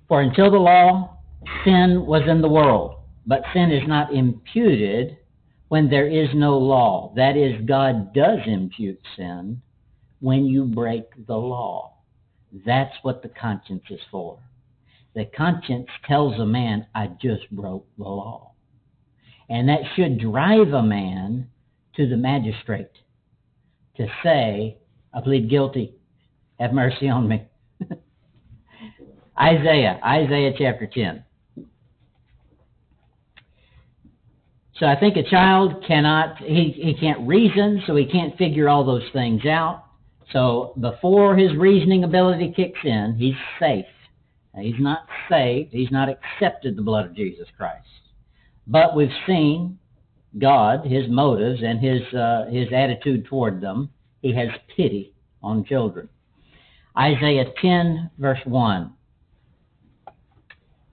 For 0.08 0.22
until 0.22 0.50
the 0.50 0.58
law, 0.58 1.20
sin 1.64 2.08
was 2.08 2.24
in 2.28 2.42
the 2.42 2.50
world, 2.50 3.02
but 3.28 3.44
sin 3.54 3.72
is 3.72 3.88
not 3.88 4.12
imputed 4.12 5.18
when 5.76 5.90
there 5.90 6.08
is 6.08 6.30
no 6.34 6.58
law. 6.58 7.12
That 7.18 7.36
is, 7.36 7.60
God 7.66 8.14
does 8.14 8.40
impute 8.46 9.02
sin 9.18 9.62
when 10.22 10.46
you 10.46 10.64
break 10.64 11.04
the 11.28 11.36
law. 11.36 11.96
That's 12.66 12.96
what 13.02 13.22
the 13.22 13.28
conscience 13.28 13.84
is 13.90 14.00
for. 14.10 14.40
The 15.16 15.26
conscience 15.36 15.90
tells 16.08 16.40
a 16.40 16.46
man, 16.46 16.88
I 16.96 17.08
just 17.22 17.52
broke 17.52 17.86
the 17.98 18.06
law. 18.06 18.54
And 19.50 19.68
that 19.68 19.82
should 19.98 20.18
drive 20.18 20.70
a 20.70 20.82
man 20.82 21.50
to 21.98 22.08
the 22.08 22.16
magistrate 22.16 22.92
to 23.98 24.08
say, 24.24 24.78
I 25.14 25.20
plead 25.20 25.50
guilty. 25.50 25.96
Have 26.58 26.72
mercy 26.72 27.10
on 27.10 27.28
me. 27.28 27.46
Isaiah, 29.38 30.00
Isaiah 30.06 30.54
chapter 30.58 30.88
10. 30.88 31.22
So 34.80 34.86
I 34.86 35.00
think 35.00 35.16
a 35.16 35.24
child 35.24 35.84
cannot, 35.88 36.38
he, 36.38 36.74
he 36.76 36.96
can't 37.00 37.26
reason, 37.28 37.82
so 37.88 37.96
he 37.96 38.06
can't 38.06 38.38
figure 38.38 38.68
all 38.68 38.86
those 38.86 39.08
things 39.14 39.46
out. 39.46 39.86
So 40.34 40.74
before 40.82 41.36
his 41.38 41.56
reasoning 41.56 42.04
ability 42.04 42.54
kicks 42.56 42.80
in, 42.84 43.16
he's 43.18 43.36
safe. 43.60 43.86
He's 44.60 44.80
not 44.80 45.08
saved. 45.30 45.74
He's 45.74 45.92
not 45.92 46.10
accepted 46.10 46.76
the 46.76 46.82
blood 46.82 47.06
of 47.06 47.16
Jesus 47.16 47.48
Christ. 47.58 47.88
But 48.68 48.96
we've 48.96 49.10
seen 49.28 49.78
God, 50.40 50.86
His 50.86 51.10
motives, 51.10 51.62
and 51.64 51.80
His 51.80 52.02
uh, 52.14 52.46
His 52.50 52.68
attitude 52.74 53.26
toward 53.26 53.62
them. 53.62 53.90
He 54.22 54.34
has 54.36 54.50
pity 54.76 55.14
on 55.44 55.66
children. 55.66 56.10
Isaiah 56.98 57.52
10, 57.62 58.12
verse 58.18 58.40
1. 58.46 58.94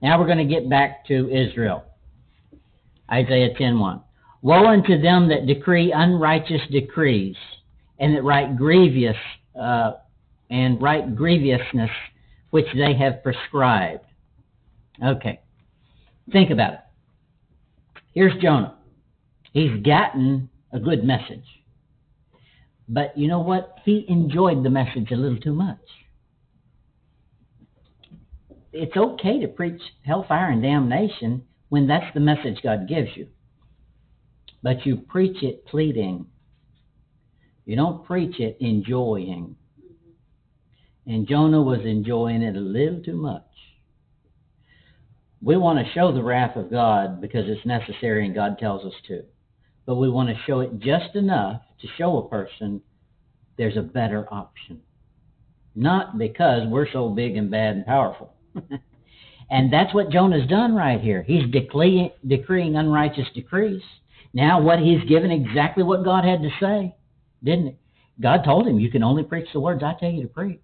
Now 0.01 0.19
we're 0.19 0.25
going 0.25 0.45
to 0.45 0.53
get 0.53 0.69
back 0.69 1.05
to 1.07 1.29
Israel. 1.29 1.85
Isaiah 3.13 3.53
10, 3.55 3.79
1. 3.79 4.01
Woe 4.41 4.65
unto 4.65 4.99
them 4.99 5.29
that 5.29 5.45
decree 5.45 5.93
unrighteous 5.95 6.61
decrees 6.71 7.35
and 7.99 8.15
that 8.15 8.23
write 8.23 8.57
grievous 8.57 9.15
uh, 9.59 9.93
and 10.49 10.81
write 10.81 11.15
grievousness 11.15 11.91
which 12.49 12.65
they 12.75 12.93
have 12.95 13.23
prescribed. 13.23 14.03
Okay, 15.03 15.39
think 16.31 16.49
about 16.49 16.73
it. 16.73 16.79
Here's 18.13 18.39
Jonah. 18.41 18.75
He's 19.53 19.83
gotten 19.83 20.49
a 20.71 20.79
good 20.79 21.03
message. 21.03 21.45
But 22.89 23.17
you 23.17 23.27
know 23.27 23.39
what? 23.39 23.77
He 23.85 24.05
enjoyed 24.09 24.63
the 24.63 24.69
message 24.69 25.11
a 25.11 25.15
little 25.15 25.39
too 25.39 25.53
much. 25.53 25.79
It's 28.71 28.97
okay 28.97 29.39
to 29.39 29.47
preach 29.47 29.81
hellfire 30.03 30.49
and 30.49 30.61
damnation 30.61 31.43
when 31.73 31.87
that's 31.87 32.13
the 32.13 32.19
message 32.19 32.61
God 32.61 32.87
gives 32.87 33.09
you. 33.15 33.27
But 34.61 34.85
you 34.85 34.97
preach 34.97 35.41
it 35.41 35.65
pleading 35.65 36.27
you 37.65 37.75
don't 37.75 38.05
preach 38.05 38.39
it 38.39 38.57
enjoying. 38.59 39.55
And 41.05 41.27
Jonah 41.27 41.61
was 41.61 41.81
enjoying 41.85 42.41
it 42.41 42.55
a 42.55 42.59
little 42.59 43.01
too 43.01 43.15
much. 43.15 43.43
We 45.41 45.57
want 45.57 45.85
to 45.85 45.93
show 45.93 46.13
the 46.13 46.23
wrath 46.23 46.55
of 46.55 46.71
God 46.71 47.19
because 47.19 47.45
it's 47.47 47.65
necessary 47.65 48.25
and 48.25 48.35
God 48.35 48.57
tells 48.57 48.85
us 48.85 48.93
to. 49.07 49.23
But 49.85 49.95
we 49.95 50.09
want 50.09 50.29
to 50.29 50.43
show 50.45 50.61
it 50.61 50.79
just 50.79 51.15
enough 51.15 51.61
to 51.81 51.87
show 51.97 52.17
a 52.17 52.29
person 52.29 52.81
there's 53.57 53.77
a 53.77 53.81
better 53.81 54.27
option. 54.31 54.81
Not 55.75 56.17
because 56.17 56.67
we're 56.67 56.91
so 56.91 57.09
big 57.09 57.35
and 57.35 57.51
bad 57.51 57.75
and 57.75 57.85
powerful. 57.85 58.33
and 59.49 59.71
that's 59.71 59.93
what 59.93 60.09
Jonah's 60.09 60.47
done 60.47 60.75
right 60.75 60.99
here. 60.99 61.23
He's 61.23 61.49
decreeing, 61.51 62.11
decreeing 62.25 62.75
unrighteous 62.75 63.27
decrees. 63.33 63.81
Now, 64.33 64.61
what 64.61 64.79
he's 64.79 65.03
given 65.07 65.31
exactly 65.31 65.83
what 65.83 66.03
God 66.03 66.25
had 66.25 66.41
to 66.41 66.49
say 66.59 66.95
didn't 67.43 67.67
it? 67.67 67.77
God 68.21 68.43
told 68.43 68.67
him, 68.67 68.79
"You 68.79 68.89
can 68.89 69.03
only 69.03 69.23
preach 69.23 69.51
the 69.51 69.59
words 69.59 69.83
I 69.83 69.93
tell 69.93 70.09
you 70.09 70.23
to 70.23 70.27
preach," 70.27 70.61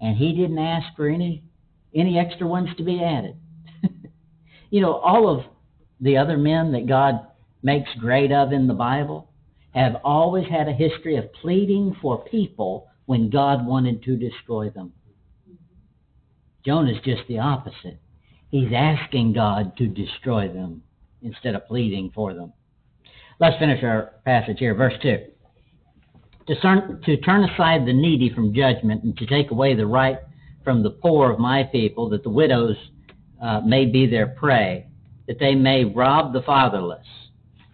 and 0.00 0.16
he 0.16 0.34
didn't 0.34 0.58
ask 0.58 0.94
for 0.96 1.08
any 1.08 1.44
any 1.94 2.18
extra 2.18 2.46
ones 2.46 2.74
to 2.76 2.82
be 2.82 3.02
added. 3.02 3.36
you 4.70 4.80
know, 4.80 4.94
all 4.94 5.28
of 5.28 5.44
the 6.00 6.16
other 6.16 6.38
men 6.38 6.72
that 6.72 6.86
God 6.86 7.26
makes 7.62 7.94
great 7.94 8.32
of 8.32 8.52
in 8.52 8.66
the 8.66 8.74
Bible 8.74 9.28
have 9.72 10.00
always 10.02 10.48
had 10.48 10.68
a 10.68 10.72
history 10.72 11.16
of 11.16 11.32
pleading 11.34 11.94
for 12.00 12.24
people 12.24 12.88
when 13.06 13.30
God 13.30 13.66
wanted 13.66 14.02
to 14.04 14.16
destroy 14.16 14.70
them. 14.70 14.92
Jonah's 16.64 17.02
just 17.04 17.22
the 17.28 17.38
opposite. 17.38 17.98
He's 18.50 18.72
asking 18.74 19.32
God 19.32 19.76
to 19.78 19.86
destroy 19.86 20.48
them 20.48 20.82
instead 21.22 21.54
of 21.54 21.66
pleading 21.66 22.12
for 22.14 22.34
them. 22.34 22.52
Let's 23.40 23.58
finish 23.58 23.82
our 23.82 24.12
passage 24.24 24.58
here, 24.58 24.74
verse 24.74 24.94
2 25.02 25.18
to 26.46 26.60
turn, 26.60 27.00
to 27.04 27.16
turn 27.18 27.48
aside 27.48 27.86
the 27.86 27.92
needy 27.92 28.32
from 28.34 28.54
judgment 28.54 29.04
and 29.04 29.16
to 29.18 29.26
take 29.26 29.50
away 29.50 29.74
the 29.74 29.86
right 29.86 30.18
from 30.64 30.82
the 30.82 30.90
poor 30.90 31.30
of 31.30 31.38
my 31.38 31.64
people, 31.64 32.08
that 32.10 32.22
the 32.22 32.30
widows 32.30 32.76
uh, 33.42 33.60
may 33.60 33.86
be 33.86 34.06
their 34.06 34.28
prey, 34.28 34.86
that 35.26 35.38
they 35.38 35.54
may 35.54 35.84
rob 35.84 36.32
the 36.32 36.42
fatherless. 36.42 37.06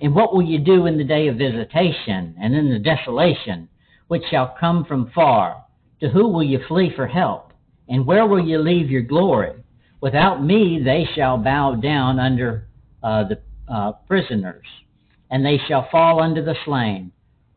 And 0.00 0.14
what 0.14 0.34
will 0.34 0.42
you 0.42 0.58
do 0.58 0.86
in 0.86 0.96
the 0.96 1.04
day 1.04 1.28
of 1.28 1.36
visitation 1.36 2.36
and 2.40 2.54
in 2.54 2.70
the 2.70 2.78
desolation 2.78 3.68
which 4.06 4.22
shall 4.30 4.54
come 4.58 4.84
from 4.84 5.10
far? 5.14 5.64
To 6.00 6.08
who 6.08 6.28
will 6.28 6.44
you 6.44 6.60
flee 6.68 6.92
for 6.94 7.06
help? 7.06 7.47
And 7.88 8.06
where 8.06 8.26
will 8.26 8.44
you 8.44 8.58
leave 8.58 8.90
your 8.90 9.02
glory? 9.02 9.52
Without 10.00 10.44
me 10.44 10.80
they 10.84 11.08
shall 11.14 11.38
bow 11.38 11.74
down 11.74 12.18
under 12.18 12.68
uh, 13.02 13.24
the 13.24 13.40
uh, 13.72 13.92
prisoners, 14.06 14.66
and 15.30 15.44
they 15.44 15.58
shall 15.66 15.88
fall 15.90 16.22
under 16.22 16.44
the 16.44 16.54
slain. 16.64 17.12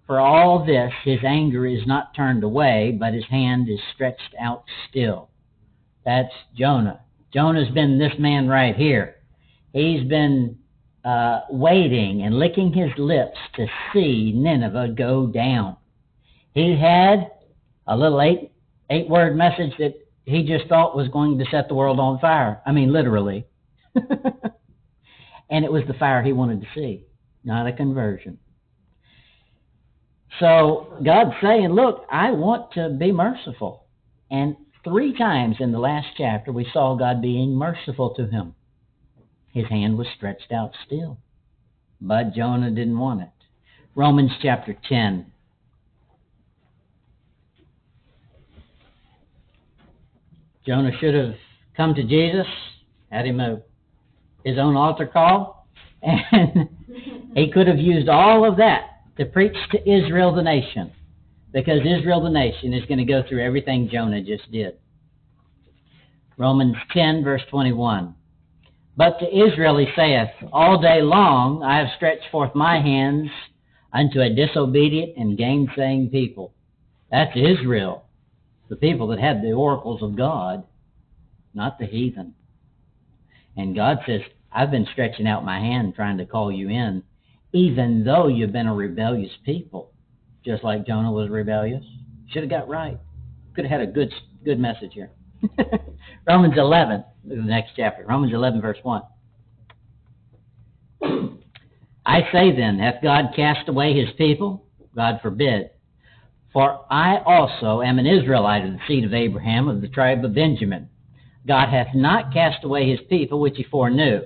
For 0.07 0.19
all 0.19 0.65
this, 0.65 0.91
his 1.05 1.19
anger 1.25 1.65
is 1.65 1.85
not 1.85 2.15
turned 2.15 2.43
away, 2.43 2.97
but 2.99 3.13
his 3.13 3.25
hand 3.29 3.69
is 3.69 3.79
stretched 3.93 4.35
out 4.39 4.63
still. 4.89 5.29
That's 6.03 6.33
Jonah. 6.57 7.01
Jonah's 7.33 7.71
been 7.73 7.97
this 7.97 8.13
man 8.19 8.47
right 8.47 8.75
here. 8.75 9.15
He's 9.73 10.03
been 10.07 10.57
uh, 11.05 11.41
waiting 11.49 12.23
and 12.23 12.39
licking 12.39 12.73
his 12.73 12.91
lips 12.97 13.37
to 13.55 13.67
see 13.93 14.33
Nineveh 14.35 14.95
go 14.97 15.27
down. 15.27 15.77
He 16.53 16.77
had 16.77 17.31
a 17.87 17.95
little 17.95 18.21
eight 18.21 18.51
eight 18.89 19.07
word 19.07 19.37
message 19.37 19.71
that 19.79 19.93
he 20.25 20.43
just 20.43 20.67
thought 20.67 20.95
was 20.95 21.07
going 21.07 21.39
to 21.39 21.45
set 21.51 21.67
the 21.67 21.75
world 21.75 21.99
on 21.99 22.19
fire. 22.19 22.61
I 22.65 22.71
mean, 22.71 22.93
literally. 22.93 23.45
and 23.95 25.65
it 25.65 25.71
was 25.71 25.83
the 25.87 25.93
fire 25.93 26.21
he 26.23 26.33
wanted 26.33 26.61
to 26.61 26.67
see, 26.75 27.05
not 27.43 27.67
a 27.67 27.73
conversion. 27.73 28.37
So 30.39 30.97
God's 31.03 31.35
saying, 31.41 31.69
Look, 31.69 32.05
I 32.09 32.31
want 32.31 32.71
to 32.73 32.89
be 32.89 33.11
merciful. 33.11 33.85
And 34.29 34.55
three 34.83 35.17
times 35.17 35.57
in 35.59 35.71
the 35.71 35.79
last 35.79 36.07
chapter, 36.17 36.51
we 36.51 36.67
saw 36.71 36.95
God 36.95 37.21
being 37.21 37.53
merciful 37.53 38.13
to 38.15 38.27
him. 38.27 38.55
His 39.49 39.67
hand 39.67 39.97
was 39.97 40.07
stretched 40.15 40.51
out 40.51 40.71
still. 40.85 41.17
But 41.99 42.33
Jonah 42.33 42.71
didn't 42.71 42.97
want 42.97 43.21
it. 43.21 43.29
Romans 43.93 44.31
chapter 44.41 44.75
10. 44.87 45.30
Jonah 50.65 50.91
should 50.99 51.15
have 51.15 51.35
come 51.75 51.95
to 51.95 52.03
Jesus, 52.03 52.47
had 53.11 53.25
him 53.25 53.39
a, 53.39 53.61
his 54.43 54.57
own 54.57 54.75
altar 54.75 55.07
call, 55.07 55.67
and 56.03 56.69
he 57.35 57.51
could 57.51 57.67
have 57.67 57.79
used 57.79 58.09
all 58.09 58.47
of 58.47 58.57
that 58.57 58.83
to 59.17 59.25
preach 59.25 59.55
to 59.71 59.89
Israel 59.89 60.33
the 60.33 60.41
nation, 60.41 60.91
because 61.51 61.79
Israel 61.79 62.21
the 62.21 62.29
nation 62.29 62.73
is 62.73 62.85
going 62.85 62.99
to 62.99 63.05
go 63.05 63.23
through 63.27 63.43
everything 63.43 63.89
Jonah 63.91 64.21
just 64.21 64.51
did. 64.51 64.77
Romans 66.37 66.75
10, 66.93 67.23
verse 67.23 67.41
21. 67.49 68.15
But 68.97 69.19
to 69.19 69.25
Israel 69.25 69.77
he 69.77 69.87
saith, 69.95 70.29
All 70.51 70.81
day 70.81 71.01
long 71.01 71.63
I 71.63 71.77
have 71.77 71.95
stretched 71.95 72.29
forth 72.31 72.55
my 72.55 72.81
hands 72.81 73.29
unto 73.93 74.21
a 74.21 74.33
disobedient 74.33 75.17
and 75.17 75.37
gainsaying 75.37 76.09
people. 76.09 76.53
That's 77.11 77.35
Israel, 77.35 78.05
the 78.71 78.77
people 78.77 79.07
that 79.07 79.19
had 79.19 79.43
the 79.43 79.51
oracles 79.51 80.01
of 80.01 80.15
God, 80.15 80.63
not 81.53 81.77
the 81.77 81.85
heathen. 81.85 82.33
And 83.57 83.75
God 83.75 83.97
says, 84.07 84.21
I've 84.49 84.71
been 84.71 84.87
stretching 84.93 85.27
out 85.27 85.43
my 85.43 85.59
hand 85.59 85.93
trying 85.93 86.17
to 86.19 86.25
call 86.25 86.49
you 86.49 86.69
in, 86.69 87.03
even 87.51 88.05
though 88.05 88.29
you've 88.29 88.53
been 88.53 88.67
a 88.67 88.73
rebellious 88.73 89.33
people, 89.45 89.91
just 90.45 90.63
like 90.63 90.87
Jonah 90.87 91.11
was 91.11 91.29
rebellious. 91.29 91.83
Should 92.29 92.43
have 92.43 92.49
got 92.49 92.69
right. 92.69 92.97
Could 93.55 93.65
have 93.65 93.81
had 93.81 93.89
a 93.89 93.91
good 93.91 94.09
good 94.45 94.57
message 94.57 94.91
here. 94.93 95.11
Romans 96.25 96.53
11, 96.57 97.03
the 97.25 97.35
next 97.35 97.71
chapter. 97.75 98.05
Romans 98.07 98.33
11, 98.33 98.61
verse 98.61 98.77
1. 98.83 99.01
I 102.05 102.21
say 102.31 102.55
then, 102.55 102.79
hath 102.79 103.03
God 103.03 103.33
cast 103.35 103.67
away 103.67 103.99
his 103.99 104.15
people? 104.17 104.65
God 104.95 105.19
forbid. 105.21 105.71
For 106.53 106.85
I 106.89 107.17
also 107.25 107.81
am 107.81 107.99
an 107.99 108.07
Israelite 108.07 108.65
of 108.65 108.73
the 108.73 108.79
seed 108.87 109.05
of 109.05 109.13
Abraham, 109.13 109.67
of 109.67 109.81
the 109.81 109.87
tribe 109.87 110.25
of 110.25 110.35
Benjamin. 110.35 110.89
God 111.47 111.69
hath 111.69 111.95
not 111.95 112.33
cast 112.33 112.63
away 112.63 112.89
his 112.89 112.99
people 113.09 113.39
which 113.39 113.57
he 113.57 113.63
foreknew. 113.63 114.21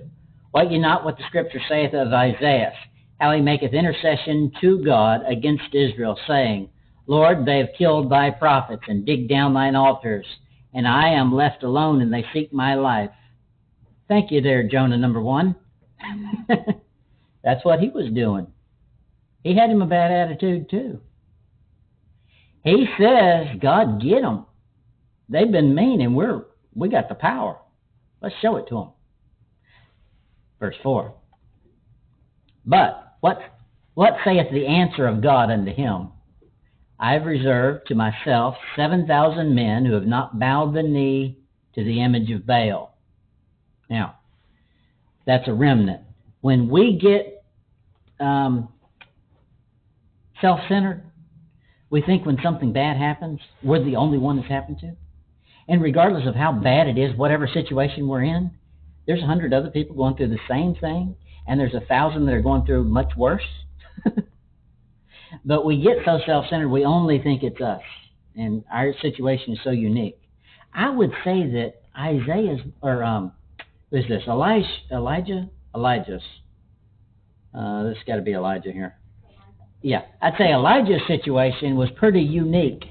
What 0.52 0.72
ye 0.72 0.80
not 0.80 1.06
what 1.06 1.18
the 1.18 1.24
scripture 1.28 1.62
saith 1.70 1.94
of 1.94 2.12
Isaiah, 2.14 2.74
how 3.20 3.32
he 3.32 3.42
maketh 3.42 3.74
intercession 3.74 4.52
to 4.62 4.84
God 4.84 5.22
against 5.28 5.74
Israel, 5.74 6.18
saying, 6.28 6.70
Lord, 7.08 7.46
they 7.46 7.60
have 7.60 7.70
killed 7.78 8.10
thy 8.10 8.32
prophets 8.32 8.84
and 8.88 9.06
digged 9.06 9.30
down 9.30 9.54
thine 9.54 9.76
altars 9.76 10.26
and 10.76 10.86
I 10.86 11.08
am 11.08 11.34
left 11.34 11.64
alone 11.64 12.02
and 12.02 12.14
they 12.14 12.26
seek 12.34 12.54
my 12.54 12.76
life. 12.76 13.10
Thank 14.10 14.30
you 14.30 14.42
there, 14.42 14.68
Jonah 14.68 14.98
number 14.98 15.22
one. 15.22 15.56
That's 17.44 17.64
what 17.64 17.80
he 17.80 17.90
was 17.90 18.14
doing. 18.14 18.48
He 19.44 19.56
had 19.56 19.70
him 19.70 19.82
a 19.82 19.88
bad 19.88 20.12
attitude 20.12 20.70
too. 20.70 21.00
He 22.66 22.88
says, 23.00 23.60
God, 23.62 24.02
get 24.02 24.24
them. 24.24 24.48
They've 25.30 25.52
been 25.52 25.76
mean 25.76 26.02
and 26.02 26.16
we're, 26.16 26.46
we 26.74 26.90
got 26.90 27.10
the 27.10 27.16
power. 27.16 27.58
Let's 28.22 28.36
show 28.42 28.58
it 28.58 28.68
to 28.70 28.76
them. 28.76 28.92
Verse 30.60 30.76
4. 30.82 31.14
But 32.66 33.18
what, 33.20 33.38
what 33.94 34.14
saith 34.26 34.48
the 34.52 34.66
answer 34.66 35.08
of 35.08 35.22
God 35.22 35.52
unto 35.52 35.72
him? 35.72 36.10
I 37.00 37.14
have 37.14 37.26
reserved 37.26 37.88
to 37.88 37.96
myself 37.96 38.56
7,000 38.76 39.54
men 39.54 39.86
who 39.86 39.94
have 39.94 40.08
not 40.08 40.40
bowed 40.40 40.74
the 40.74 40.82
knee 40.82 41.38
to 41.76 41.84
the 41.84 42.02
image 42.02 42.32
of 42.32 42.48
Baal. 42.48 42.98
Now, 43.92 44.16
that's 45.28 45.48
a 45.48 45.54
remnant. 45.54 46.02
When 46.42 46.68
we 46.68 46.98
get 46.98 47.46
um, 48.20 48.70
self 50.42 50.62
centered, 50.68 51.05
we 51.96 52.02
think 52.02 52.26
when 52.26 52.38
something 52.44 52.74
bad 52.74 52.98
happens, 52.98 53.40
we're 53.64 53.82
the 53.82 53.96
only 53.96 54.18
one 54.18 54.36
that's 54.36 54.50
happened 54.50 54.80
to. 54.80 54.92
And 55.70 55.82
regardless 55.82 56.28
of 56.28 56.36
how 56.36 56.52
bad 56.52 56.88
it 56.88 56.98
is, 56.98 57.16
whatever 57.16 57.48
situation 57.48 58.10
we're 58.10 58.26
in, 58.26 58.52
there's 59.08 59.24
a 59.24 59.26
hundred 59.26 59.54
other 59.54 59.70
people 59.70 59.96
going 59.96 60.18
through 60.18 60.28
the 60.28 60.40
same 60.50 60.76
thing, 60.76 61.16
and 61.48 61.58
there's 61.58 61.74
a 61.74 61.86
thousand 61.88 62.26
that 62.26 62.34
are 62.34 62.42
going 62.42 62.66
through 62.66 62.84
much 62.84 63.14
worse. 63.16 63.48
But 65.46 65.66
we 65.66 65.82
get 65.82 65.98
so 66.04 66.20
self 66.26 66.46
centered, 66.50 66.70
we 66.70 66.84
only 66.84 67.20
think 67.20 67.44
it's 67.44 67.62
us. 67.62 67.82
And 68.36 68.64
our 68.72 68.94
situation 69.02 69.54
is 69.54 69.60
so 69.64 69.72
unique. 69.72 70.20
I 70.74 70.90
would 70.90 71.12
say 71.24 71.48
that 71.52 71.76
Isaiah's, 71.98 72.60
or 72.82 73.04
um, 73.04 73.32
who's 73.92 74.08
this? 74.08 74.24
Elijah? 74.28 74.68
Elijah? 74.92 75.50
Elijah's. 75.74 76.24
Uh, 77.54 77.84
this 77.84 77.98
got 78.06 78.18
to 78.18 78.22
be 78.22 78.34
Elijah 78.34 78.72
here. 78.72 78.96
Yeah, 79.86 80.02
I'd 80.20 80.34
say 80.40 80.52
Elijah's 80.52 81.04
situation 81.06 81.76
was 81.76 81.92
pretty 81.96 82.20
unique. 82.20 82.86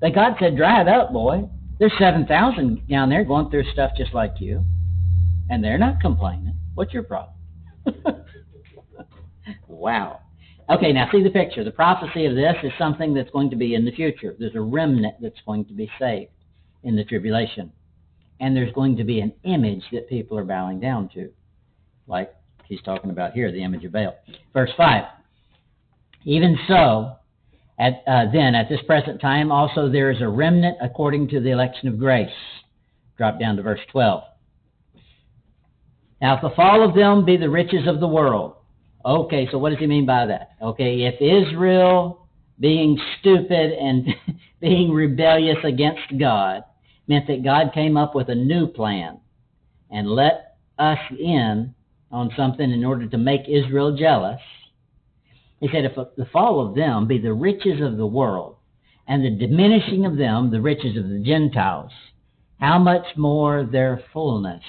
But 0.00 0.12
God 0.12 0.34
said, 0.40 0.56
"Dry 0.56 0.80
it 0.80 0.88
up, 0.88 1.12
boy. 1.12 1.48
There's 1.78 1.92
seven 2.00 2.26
thousand 2.26 2.88
down 2.88 3.08
there 3.10 3.22
going 3.22 3.48
through 3.48 3.70
stuff 3.72 3.92
just 3.96 4.12
like 4.12 4.40
you, 4.40 4.64
and 5.50 5.62
they're 5.62 5.78
not 5.78 6.00
complaining. 6.00 6.56
What's 6.74 6.92
your 6.92 7.04
problem?" 7.04 7.36
wow. 9.68 10.18
Okay, 10.68 10.92
now 10.92 11.08
see 11.12 11.22
the 11.22 11.30
picture. 11.30 11.62
The 11.62 11.70
prophecy 11.70 12.26
of 12.26 12.34
this 12.34 12.56
is 12.64 12.72
something 12.76 13.14
that's 13.14 13.30
going 13.30 13.50
to 13.50 13.56
be 13.56 13.76
in 13.76 13.84
the 13.84 13.92
future. 13.92 14.34
There's 14.36 14.56
a 14.56 14.60
remnant 14.60 15.14
that's 15.20 15.40
going 15.46 15.64
to 15.66 15.74
be 15.74 15.88
saved 16.00 16.32
in 16.82 16.96
the 16.96 17.04
tribulation. 17.04 17.70
And 18.40 18.56
there's 18.56 18.72
going 18.72 18.96
to 18.96 19.04
be 19.04 19.20
an 19.20 19.32
image 19.44 19.84
that 19.92 20.08
people 20.08 20.36
are 20.36 20.44
bowing 20.44 20.80
down 20.80 21.08
to, 21.10 21.30
like 22.08 22.34
he's 22.64 22.82
talking 22.82 23.10
about 23.10 23.32
here, 23.32 23.52
the 23.52 23.62
image 23.62 23.84
of 23.84 23.92
Baal. 23.92 24.16
Verse 24.52 24.72
5 24.76 25.04
Even 26.24 26.58
so, 26.68 27.16
at, 27.78 28.02
uh, 28.06 28.30
then, 28.32 28.54
at 28.54 28.68
this 28.68 28.80
present 28.86 29.20
time, 29.20 29.50
also 29.50 29.88
there 29.88 30.10
is 30.10 30.20
a 30.20 30.28
remnant 30.28 30.76
according 30.82 31.28
to 31.28 31.40
the 31.40 31.50
election 31.50 31.88
of 31.88 31.98
grace. 31.98 32.28
Drop 33.16 33.40
down 33.40 33.56
to 33.56 33.62
verse 33.62 33.80
12. 33.90 34.22
Now, 36.20 36.36
if 36.36 36.42
the 36.42 36.50
fall 36.50 36.86
of 36.86 36.94
them 36.94 37.24
be 37.24 37.36
the 37.36 37.48
riches 37.48 37.88
of 37.88 38.00
the 38.00 38.06
world, 38.06 38.56
Okay, 39.04 39.48
so 39.50 39.58
what 39.58 39.70
does 39.70 39.78
he 39.78 39.86
mean 39.86 40.04
by 40.04 40.26
that? 40.26 40.50
Okay, 40.60 41.02
if 41.02 41.14
Israel 41.20 42.26
being 42.58 43.00
stupid 43.18 43.72
and 43.72 44.06
being 44.60 44.92
rebellious 44.92 45.56
against 45.64 46.18
God 46.18 46.62
meant 47.06 47.26
that 47.28 47.42
God 47.42 47.72
came 47.72 47.96
up 47.96 48.14
with 48.14 48.28
a 48.28 48.34
new 48.34 48.66
plan 48.66 49.20
and 49.90 50.08
let 50.08 50.56
us 50.78 50.98
in 51.18 51.74
on 52.12 52.30
something 52.36 52.70
in 52.70 52.84
order 52.84 53.06
to 53.08 53.18
make 53.18 53.48
Israel 53.48 53.96
jealous, 53.96 54.40
he 55.60 55.68
said, 55.68 55.84
if 55.84 55.94
the 55.94 56.26
fall 56.32 56.66
of 56.66 56.74
them 56.74 57.06
be 57.06 57.18
the 57.18 57.32
riches 57.32 57.80
of 57.82 57.96
the 57.96 58.06
world, 58.06 58.56
and 59.06 59.24
the 59.24 59.46
diminishing 59.46 60.06
of 60.06 60.16
them 60.16 60.50
the 60.50 60.60
riches 60.60 60.96
of 60.96 61.08
the 61.08 61.22
Gentiles, 61.24 61.92
how 62.60 62.78
much 62.78 63.04
more 63.16 63.64
their 63.64 64.02
fullness? 64.12 64.62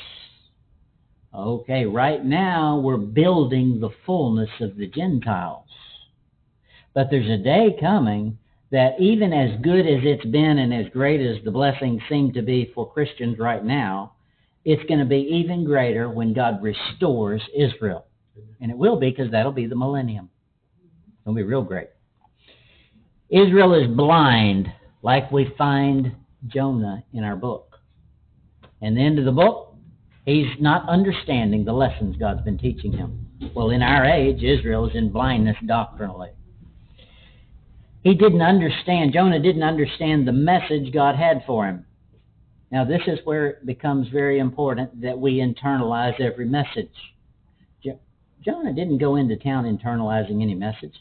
Okay, 1.33 1.85
right 1.85 2.23
now 2.25 2.79
we're 2.79 2.97
building 2.97 3.79
the 3.79 3.91
fullness 4.05 4.49
of 4.59 4.75
the 4.75 4.87
Gentiles. 4.87 5.67
But 6.93 7.07
there's 7.09 7.29
a 7.29 7.41
day 7.41 7.77
coming 7.79 8.37
that 8.71 8.99
even 8.99 9.31
as 9.31 9.61
good 9.61 9.85
as 9.85 10.01
it's 10.03 10.25
been 10.25 10.57
and 10.57 10.73
as 10.73 10.91
great 10.91 11.21
as 11.21 11.43
the 11.43 11.51
blessings 11.51 12.01
seem 12.09 12.33
to 12.33 12.41
be 12.41 12.71
for 12.73 12.91
Christians 12.91 13.37
right 13.37 13.63
now, 13.63 14.13
it's 14.65 14.83
going 14.89 14.99
to 14.99 15.05
be 15.05 15.27
even 15.29 15.63
greater 15.63 16.09
when 16.09 16.33
God 16.33 16.61
restores 16.61 17.41
Israel. 17.55 18.05
And 18.59 18.71
it 18.71 18.77
will 18.77 18.99
be 18.99 19.09
because 19.09 19.31
that'll 19.31 19.51
be 19.51 19.67
the 19.67 19.75
millennium. 19.75 20.30
It'll 21.23 21.35
be 21.35 21.43
real 21.43 21.63
great. 21.63 21.89
Israel 23.29 23.73
is 23.73 23.87
blind, 23.87 24.67
like 25.03 25.31
we 25.31 25.53
find 25.57 26.11
Jonah 26.47 27.03
in 27.13 27.23
our 27.23 27.35
book. 27.35 27.79
And 28.81 28.97
the 28.97 29.01
end 29.01 29.19
of 29.19 29.25
the 29.25 29.31
book, 29.31 29.71
He's 30.25 30.47
not 30.59 30.87
understanding 30.87 31.65
the 31.65 31.73
lessons 31.73 32.15
God's 32.17 32.41
been 32.41 32.57
teaching 32.57 32.91
him. 32.91 33.27
Well, 33.55 33.71
in 33.71 33.81
our 33.81 34.05
age, 34.05 34.43
Israel 34.43 34.87
is 34.87 34.95
in 34.95 35.11
blindness 35.11 35.57
doctrinally. 35.65 36.29
He 38.03 38.13
didn't 38.13 38.41
understand, 38.41 39.13
Jonah 39.13 39.39
didn't 39.39 39.63
understand 39.63 40.27
the 40.27 40.31
message 40.31 40.93
God 40.93 41.15
had 41.15 41.43
for 41.45 41.65
him. 41.65 41.85
Now, 42.71 42.85
this 42.85 43.01
is 43.07 43.19
where 43.25 43.47
it 43.47 43.65
becomes 43.65 44.07
very 44.09 44.39
important 44.39 45.01
that 45.01 45.17
we 45.17 45.39
internalize 45.39 46.19
every 46.19 46.45
message. 46.45 46.93
Jo- 47.83 47.99
Jonah 48.43 48.73
didn't 48.73 48.99
go 48.99 49.17
into 49.17 49.35
town 49.35 49.65
internalizing 49.65 50.41
any 50.41 50.55
message. 50.55 50.95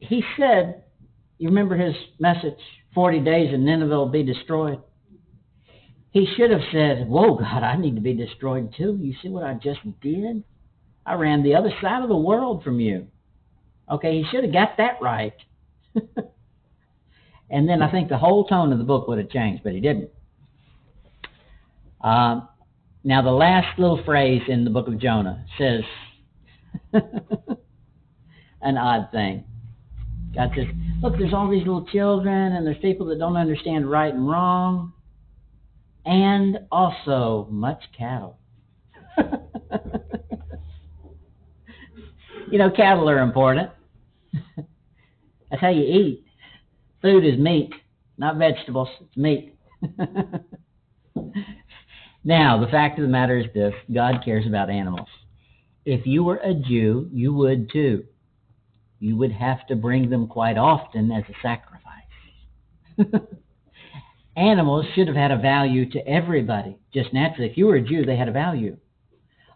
He 0.00 0.24
said, 0.38 0.82
you 1.38 1.48
remember 1.48 1.76
his 1.76 1.94
message, 2.18 2.58
40 2.94 3.20
days 3.20 3.52
and 3.52 3.64
Nineveh 3.64 3.96
will 3.96 4.08
be 4.08 4.22
destroyed? 4.22 4.80
He 6.10 6.26
should 6.36 6.50
have 6.50 6.60
said, 6.72 7.08
Whoa, 7.08 7.36
God, 7.36 7.62
I 7.62 7.76
need 7.76 7.94
to 7.94 8.00
be 8.00 8.14
destroyed 8.14 8.74
too. 8.76 8.98
You 9.00 9.14
see 9.22 9.28
what 9.28 9.44
I 9.44 9.54
just 9.54 9.80
did? 10.00 10.42
I 11.06 11.14
ran 11.14 11.42
the 11.42 11.54
other 11.54 11.72
side 11.80 12.02
of 12.02 12.08
the 12.08 12.16
world 12.16 12.64
from 12.64 12.80
you. 12.80 13.06
Okay, 13.90 14.18
he 14.18 14.24
should 14.30 14.44
have 14.44 14.52
got 14.52 14.76
that 14.78 15.00
right. 15.00 15.34
and 17.50 17.68
then 17.68 17.80
I 17.82 17.90
think 17.90 18.08
the 18.08 18.18
whole 18.18 18.44
tone 18.44 18.72
of 18.72 18.78
the 18.78 18.84
book 18.84 19.08
would 19.08 19.18
have 19.18 19.30
changed, 19.30 19.62
but 19.62 19.72
he 19.72 19.80
didn't. 19.80 20.10
Um, 22.00 22.48
now, 23.02 23.22
the 23.22 23.30
last 23.30 23.78
little 23.78 24.02
phrase 24.04 24.42
in 24.48 24.64
the 24.64 24.70
book 24.70 24.88
of 24.88 24.98
Jonah 24.98 25.46
says 25.58 25.82
an 28.62 28.76
odd 28.76 29.08
thing. 29.10 29.44
God 30.34 30.50
says, 30.54 30.66
Look, 31.02 31.18
there's 31.18 31.32
all 31.32 31.48
these 31.50 31.66
little 31.66 31.86
children, 31.86 32.52
and 32.52 32.66
there's 32.66 32.78
people 32.78 33.06
that 33.06 33.18
don't 33.18 33.36
understand 33.36 33.90
right 33.90 34.12
and 34.12 34.28
wrong, 34.28 34.92
and 36.04 36.58
also 36.70 37.48
much 37.50 37.82
cattle. 37.96 38.38
you 42.50 42.58
know, 42.58 42.70
cattle 42.70 43.08
are 43.08 43.20
important. 43.20 43.70
That's 45.50 45.60
how 45.60 45.70
you 45.70 45.82
eat. 45.82 46.24
Food 47.02 47.24
is 47.24 47.38
meat, 47.38 47.72
not 48.18 48.36
vegetables. 48.36 48.88
It's 49.00 49.16
meat. 49.16 49.56
now, 52.24 52.60
the 52.62 52.70
fact 52.70 52.98
of 52.98 53.02
the 53.02 53.08
matter 53.10 53.38
is 53.38 53.46
this 53.54 53.72
God 53.92 54.16
cares 54.24 54.46
about 54.46 54.68
animals. 54.70 55.08
If 55.84 56.06
you 56.06 56.22
were 56.22 56.36
a 56.36 56.54
Jew, 56.54 57.08
you 57.12 57.32
would 57.32 57.70
too. 57.72 58.04
You 59.00 59.16
would 59.16 59.32
have 59.32 59.66
to 59.66 59.76
bring 59.76 60.10
them 60.10 60.28
quite 60.28 60.56
often 60.56 61.10
as 61.10 61.24
a 61.28 61.34
sacrifice. 61.42 61.80
animals 64.36 64.86
should 64.94 65.06
have 65.06 65.16
had 65.16 65.30
a 65.30 65.38
value 65.38 65.88
to 65.90 66.06
everybody. 66.06 66.76
Just 66.94 67.12
naturally, 67.12 67.50
if 67.50 67.56
you 67.56 67.66
were 67.66 67.76
a 67.76 67.82
Jew, 67.82 68.04
they 68.04 68.16
had 68.16 68.28
a 68.28 68.32
value. 68.32 68.76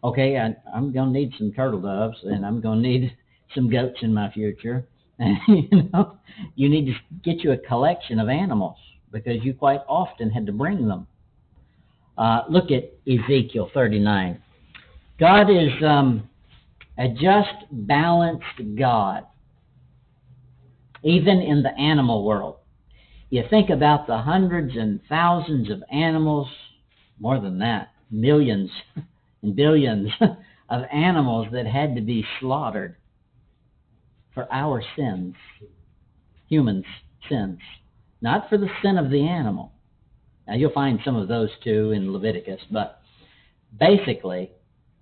Okay, 0.03 0.37
I, 0.37 0.55
am 0.77 0.93
going 0.93 1.13
to 1.13 1.19
need 1.19 1.33
some 1.39 1.53
turtle 1.53 1.81
doves, 1.81 2.19
and 2.25 2.45
I'm 2.45 2.61
going 2.61 2.83
to 2.83 2.89
need 2.89 3.17
some 3.55 3.71
goats 3.71 3.99
in 4.03 4.13
my 4.13 4.31
future. 4.31 4.87
you 5.49 5.89
know, 5.93 6.19
you 6.57 6.69
need 6.69 6.87
to 6.87 6.95
get 7.23 7.43
you 7.43 7.53
a 7.53 7.57
collection 7.57 8.19
of 8.19 8.29
animals 8.29 8.77
because 9.13 9.43
you 9.43 9.55
quite 9.55 9.81
often 9.89 10.31
had 10.31 10.45
to 10.47 10.53
bring 10.53 10.89
them. 10.89 11.07
Uh, 12.19 12.43
look 12.51 12.71
at 12.71 12.93
Ezekiel 13.11 13.71
39. 13.73 14.43
God 15.19 15.49
is 15.49 15.71
um, 15.87 16.29
a 16.99 17.09
just, 17.09 17.65
balanced 17.71 18.77
God, 18.77 19.25
even 21.05 21.41
in 21.41 21.63
the 21.63 21.79
animal 21.79 22.25
world. 22.25 22.57
You 23.31 23.45
think 23.49 23.71
about 23.71 24.07
the 24.07 24.19
hundreds 24.19 24.77
and 24.77 25.01
thousands 25.09 25.71
of 25.71 25.83
animals, 25.93 26.49
more 27.21 27.41
than 27.41 27.59
that, 27.59 27.93
millions 28.11 28.71
and 29.43 29.55
billions 29.55 30.11
of 30.69 30.83
animals 30.93 31.49
that 31.53 31.67
had 31.67 31.95
to 31.95 32.01
be 32.01 32.25
slaughtered 32.41 32.97
for 34.33 34.53
our 34.53 34.83
sins, 34.97 35.35
humans' 36.49 36.85
sins, 37.29 37.59
not 38.21 38.49
for 38.49 38.59
the 38.59 38.69
sin 38.83 38.99
of 38.99 39.11
the 39.11 39.23
animal. 39.23 39.73
Now, 40.49 40.55
you'll 40.55 40.73
find 40.73 40.99
some 41.05 41.17
of 41.17 41.29
those 41.29 41.51
too 41.63 41.93
in 41.93 42.13
Leviticus, 42.13 42.61
but 42.71 43.01
basically, 43.79 44.51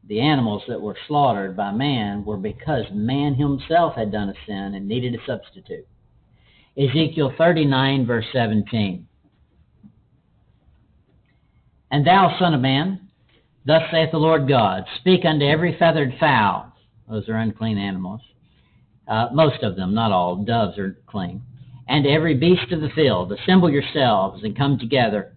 the 0.08 0.20
animals 0.20 0.62
that 0.68 0.80
were 0.80 0.96
slaughtered 1.06 1.56
by 1.56 1.72
man 1.72 2.24
were 2.24 2.36
because 2.36 2.84
man 2.92 3.34
himself 3.34 3.94
had 3.94 4.10
done 4.10 4.28
a 4.28 4.34
sin 4.46 4.74
and 4.74 4.88
needed 4.88 5.14
a 5.14 5.24
substitute. 5.26 5.86
Ezekiel 6.76 7.34
39, 7.36 8.06
verse 8.06 8.24
17. 8.32 9.06
And 11.90 12.06
thou, 12.06 12.34
son 12.38 12.54
of 12.54 12.60
man, 12.60 13.08
thus 13.66 13.82
saith 13.90 14.10
the 14.12 14.18
Lord 14.18 14.48
God, 14.48 14.84
speak 15.00 15.26
unto 15.26 15.44
every 15.44 15.76
feathered 15.78 16.14
fowl, 16.18 16.72
those 17.08 17.28
are 17.28 17.36
unclean 17.36 17.76
animals, 17.76 18.22
uh, 19.06 19.28
most 19.34 19.62
of 19.62 19.76
them, 19.76 19.92
not 19.92 20.12
all, 20.12 20.36
doves 20.36 20.78
are 20.78 20.96
clean, 21.06 21.42
and 21.88 22.06
every 22.06 22.34
beast 22.34 22.72
of 22.72 22.80
the 22.80 22.88
field, 22.94 23.32
assemble 23.32 23.70
yourselves 23.70 24.42
and 24.42 24.56
come 24.56 24.78
together, 24.78 25.34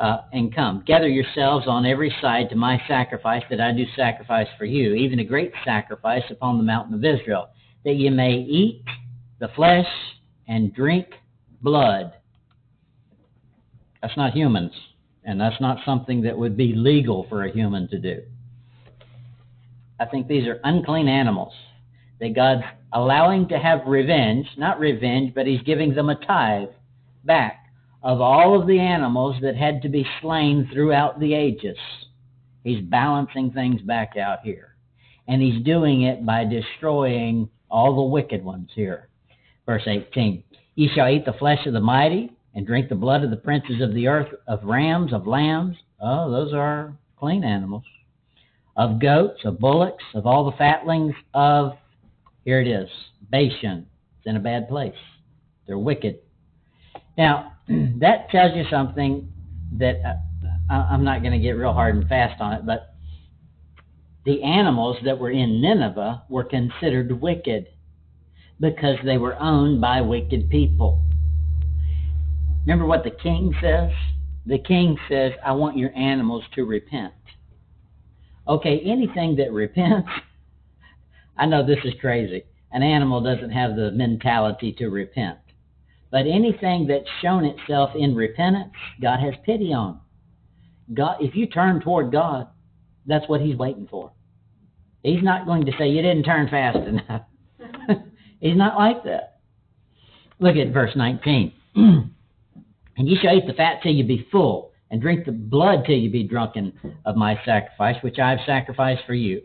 uh, 0.00 0.22
and 0.32 0.52
come, 0.52 0.82
gather 0.84 1.08
yourselves 1.08 1.66
on 1.68 1.86
every 1.86 2.12
side 2.20 2.48
to 2.50 2.56
my 2.56 2.82
sacrifice 2.88 3.44
that 3.48 3.60
I 3.60 3.70
do 3.70 3.84
sacrifice 3.94 4.48
for 4.58 4.64
you, 4.64 4.94
even 4.94 5.20
a 5.20 5.24
great 5.24 5.52
sacrifice 5.64 6.24
upon 6.30 6.58
the 6.58 6.64
mountain 6.64 6.94
of 6.94 7.04
Israel, 7.04 7.50
that 7.84 7.94
ye 7.94 8.10
may 8.10 8.32
eat 8.32 8.82
the 9.38 9.48
flesh 9.54 9.86
and 10.48 10.74
drink 10.74 11.06
blood. 11.62 12.12
That's 14.02 14.16
not 14.16 14.34
humans, 14.34 14.72
and 15.24 15.40
that's 15.40 15.60
not 15.60 15.78
something 15.84 16.22
that 16.22 16.36
would 16.36 16.56
be 16.56 16.74
legal 16.74 17.26
for 17.28 17.44
a 17.44 17.52
human 17.52 17.88
to 17.88 17.98
do. 17.98 18.22
I 19.98 20.06
think 20.06 20.26
these 20.26 20.46
are 20.46 20.60
unclean 20.64 21.08
animals 21.08 21.54
that 22.20 22.34
God's 22.34 22.64
allowing 22.92 23.48
to 23.48 23.58
have 23.58 23.86
revenge, 23.86 24.46
not 24.56 24.78
revenge, 24.78 25.34
but 25.34 25.46
He's 25.46 25.62
giving 25.62 25.94
them 25.94 26.10
a 26.10 26.26
tithe 26.26 26.68
back 27.24 27.66
of 28.02 28.20
all 28.20 28.60
of 28.60 28.66
the 28.66 28.78
animals 28.78 29.36
that 29.42 29.56
had 29.56 29.80
to 29.82 29.88
be 29.88 30.06
slain 30.20 30.68
throughout 30.72 31.18
the 31.18 31.32
ages. 31.32 31.78
He's 32.62 32.82
balancing 32.82 33.50
things 33.50 33.80
back 33.80 34.16
out 34.16 34.40
here. 34.42 34.76
And 35.26 35.40
He's 35.40 35.64
doing 35.64 36.02
it 36.02 36.26
by 36.26 36.44
destroying 36.44 37.48
all 37.70 37.96
the 37.96 38.02
wicked 38.02 38.44
ones 38.44 38.70
here. 38.74 39.08
Verse 39.66 39.82
18 39.86 40.42
Ye 40.76 40.90
shall 40.94 41.08
eat 41.08 41.24
the 41.24 41.32
flesh 41.34 41.66
of 41.66 41.72
the 41.72 41.80
mighty, 41.80 42.30
and 42.54 42.66
drink 42.66 42.88
the 42.88 42.94
blood 42.94 43.24
of 43.24 43.30
the 43.30 43.36
princes 43.36 43.80
of 43.80 43.94
the 43.94 44.06
earth, 44.06 44.28
of 44.46 44.64
rams, 44.64 45.12
of 45.12 45.26
lambs. 45.26 45.76
Oh, 46.00 46.30
those 46.30 46.52
are 46.52 46.96
clean 47.18 47.44
animals. 47.44 47.84
Of 48.76 49.00
goats, 49.00 49.40
of 49.44 49.60
bullocks, 49.60 50.04
of 50.14 50.26
all 50.26 50.44
the 50.44 50.56
fatlings 50.56 51.14
of, 51.32 51.72
here 52.44 52.60
it 52.60 52.68
is, 52.68 52.88
Bashan. 53.30 53.86
It's 54.18 54.26
in 54.26 54.36
a 54.36 54.40
bad 54.40 54.68
place. 54.68 54.94
They're 55.66 55.78
wicked. 55.78 56.18
Now, 57.16 57.52
that 57.68 58.30
tells 58.30 58.56
you 58.56 58.64
something 58.70 59.32
that 59.78 59.96
uh, 60.04 60.72
I'm 60.72 61.04
not 61.04 61.20
going 61.20 61.32
to 61.32 61.38
get 61.38 61.52
real 61.52 61.72
hard 61.72 61.96
and 61.96 62.08
fast 62.08 62.40
on 62.40 62.52
it, 62.52 62.66
but 62.66 62.94
the 64.24 64.42
animals 64.42 64.96
that 65.04 65.18
were 65.18 65.30
in 65.30 65.60
Nineveh 65.60 66.24
were 66.28 66.44
considered 66.44 67.20
wicked 67.20 67.66
because 68.60 68.96
they 69.04 69.18
were 69.18 69.36
owned 69.40 69.80
by 69.80 70.00
wicked 70.00 70.48
people. 70.50 71.04
Remember 72.66 72.86
what 72.86 73.04
the 73.04 73.10
king 73.10 73.54
says? 73.60 73.90
The 74.46 74.58
king 74.58 74.96
says, 75.08 75.32
I 75.44 75.52
want 75.52 75.76
your 75.76 75.94
animals 75.96 76.44
to 76.54 76.64
repent. 76.64 77.14
Okay, 78.46 78.80
anything 78.84 79.36
that 79.36 79.52
repents, 79.52 80.08
I 81.36 81.46
know 81.46 81.66
this 81.66 81.78
is 81.84 81.94
crazy. 82.00 82.44
An 82.72 82.82
animal 82.82 83.20
doesn't 83.22 83.50
have 83.50 83.76
the 83.76 83.90
mentality 83.92 84.72
to 84.78 84.88
repent. 84.88 85.38
But 86.10 86.26
anything 86.26 86.86
that's 86.86 87.08
shown 87.22 87.44
itself 87.44 87.90
in 87.96 88.14
repentance, 88.14 88.72
God 89.00 89.20
has 89.20 89.34
pity 89.44 89.72
on. 89.72 90.00
God, 90.92 91.16
if 91.20 91.34
you 91.34 91.46
turn 91.46 91.80
toward 91.80 92.12
God, 92.12 92.48
that's 93.06 93.28
what 93.28 93.40
He's 93.40 93.56
waiting 93.56 93.88
for. 93.90 94.12
He's 95.02 95.22
not 95.22 95.46
going 95.46 95.66
to 95.66 95.72
say, 95.78 95.88
You 95.88 96.02
didn't 96.02 96.24
turn 96.24 96.48
fast 96.48 96.78
enough. 96.78 97.22
He's 98.40 98.56
not 98.56 98.76
like 98.76 99.04
that. 99.04 99.38
Look 100.40 100.56
at 100.56 100.72
verse 100.72 100.92
19. 100.94 101.52
and 101.74 102.10
ye 102.96 103.18
shall 103.20 103.36
eat 103.36 103.46
the 103.46 103.54
fat 103.54 103.80
till 103.82 103.92
you 103.92 104.04
be 104.04 104.26
full, 104.30 104.72
and 104.90 105.00
drink 105.00 105.24
the 105.24 105.32
blood 105.32 105.84
till 105.86 105.96
you 105.96 106.10
be 106.10 106.24
drunken 106.24 106.72
of 107.04 107.16
my 107.16 107.38
sacrifice, 107.44 107.96
which 108.02 108.18
I 108.18 108.30
have 108.30 108.40
sacrificed 108.46 109.02
for 109.06 109.14
you. 109.14 109.42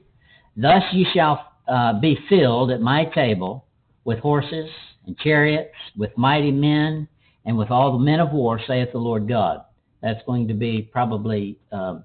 Thus 0.56 0.84
ye 0.92 1.08
shall 1.14 1.54
uh, 1.68 2.00
be 2.00 2.18
filled 2.28 2.72
at 2.72 2.82
my 2.82 3.06
table 3.06 3.66
with 4.04 4.20
horses 4.20 4.70
and 5.06 5.18
chariots, 5.18 5.76
with 5.98 6.18
mighty 6.18 6.52
men, 6.52 7.08
and 7.46 7.58
with 7.58 7.72
all 7.72 7.94
the 7.94 8.04
men 8.04 8.20
of 8.20 8.32
war, 8.32 8.60
saith 8.68 8.92
the 8.92 8.98
Lord 8.98 9.28
God. 9.28 9.62
That's 10.02 10.20
going 10.26 10.48
to 10.48 10.54
be 10.54 10.90
probably 10.92 11.60
uh, 11.72 12.00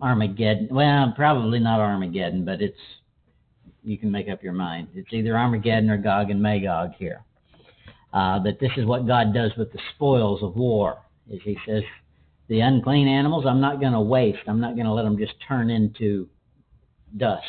Armageddon. 0.00 0.68
Well, 0.70 1.12
probably 1.16 1.58
not 1.58 1.80
Armageddon, 1.80 2.44
but 2.44 2.60
it's 2.60 2.78
you 3.82 3.98
can 3.98 4.10
make 4.10 4.28
up 4.28 4.42
your 4.42 4.52
mind. 4.52 4.88
It's 4.94 5.12
either 5.12 5.36
Armageddon 5.36 5.90
or 5.90 5.98
Gog 5.98 6.30
and 6.30 6.42
Magog 6.42 6.92
here. 6.98 7.22
Uh, 8.12 8.38
but 8.40 8.58
this 8.60 8.72
is 8.76 8.86
what 8.86 9.06
God 9.06 9.32
does 9.32 9.52
with 9.56 9.72
the 9.72 9.78
spoils 9.94 10.42
of 10.42 10.56
war. 10.56 10.98
Is 11.30 11.40
He 11.44 11.56
says, 11.66 11.82
the 12.48 12.60
unclean 12.60 13.06
animals, 13.06 13.46
I'm 13.46 13.60
not 13.60 13.80
going 13.80 13.92
to 13.92 14.00
waste. 14.00 14.40
I'm 14.48 14.60
not 14.60 14.74
going 14.74 14.86
to 14.86 14.92
let 14.92 15.04
them 15.04 15.16
just 15.16 15.34
turn 15.46 15.70
into 15.70 16.28
dust. 17.16 17.44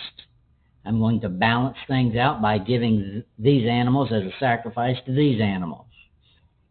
I'm 0.86 1.00
going 1.00 1.22
to 1.22 1.30
balance 1.30 1.78
things 1.88 2.16
out 2.16 2.42
by 2.42 2.60
giving 2.60 3.00
th- 3.00 3.26
these 3.38 3.68
animals 3.68 4.10
as 4.12 4.24
a 4.24 4.32
sacrifice 4.40 4.98
to 5.06 5.14
these 5.14 5.42
animals. 5.42 5.88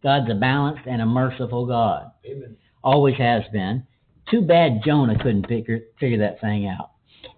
God's 0.03 0.31
a 0.31 0.35
balanced 0.35 0.87
and 0.87 1.03
a 1.03 1.07
merciful 1.07 1.67
God. 1.67 2.13
Amen. 2.25 2.57
Always 2.83 3.17
has 3.17 3.43
been. 3.53 3.87
Too 4.31 4.43
bad 4.43 4.81
Jonah 4.85 5.19
couldn't 5.19 5.49
figure, 5.49 5.81
figure 5.99 6.19
that 6.19 6.41
thing 6.41 6.69
out. 6.69 6.93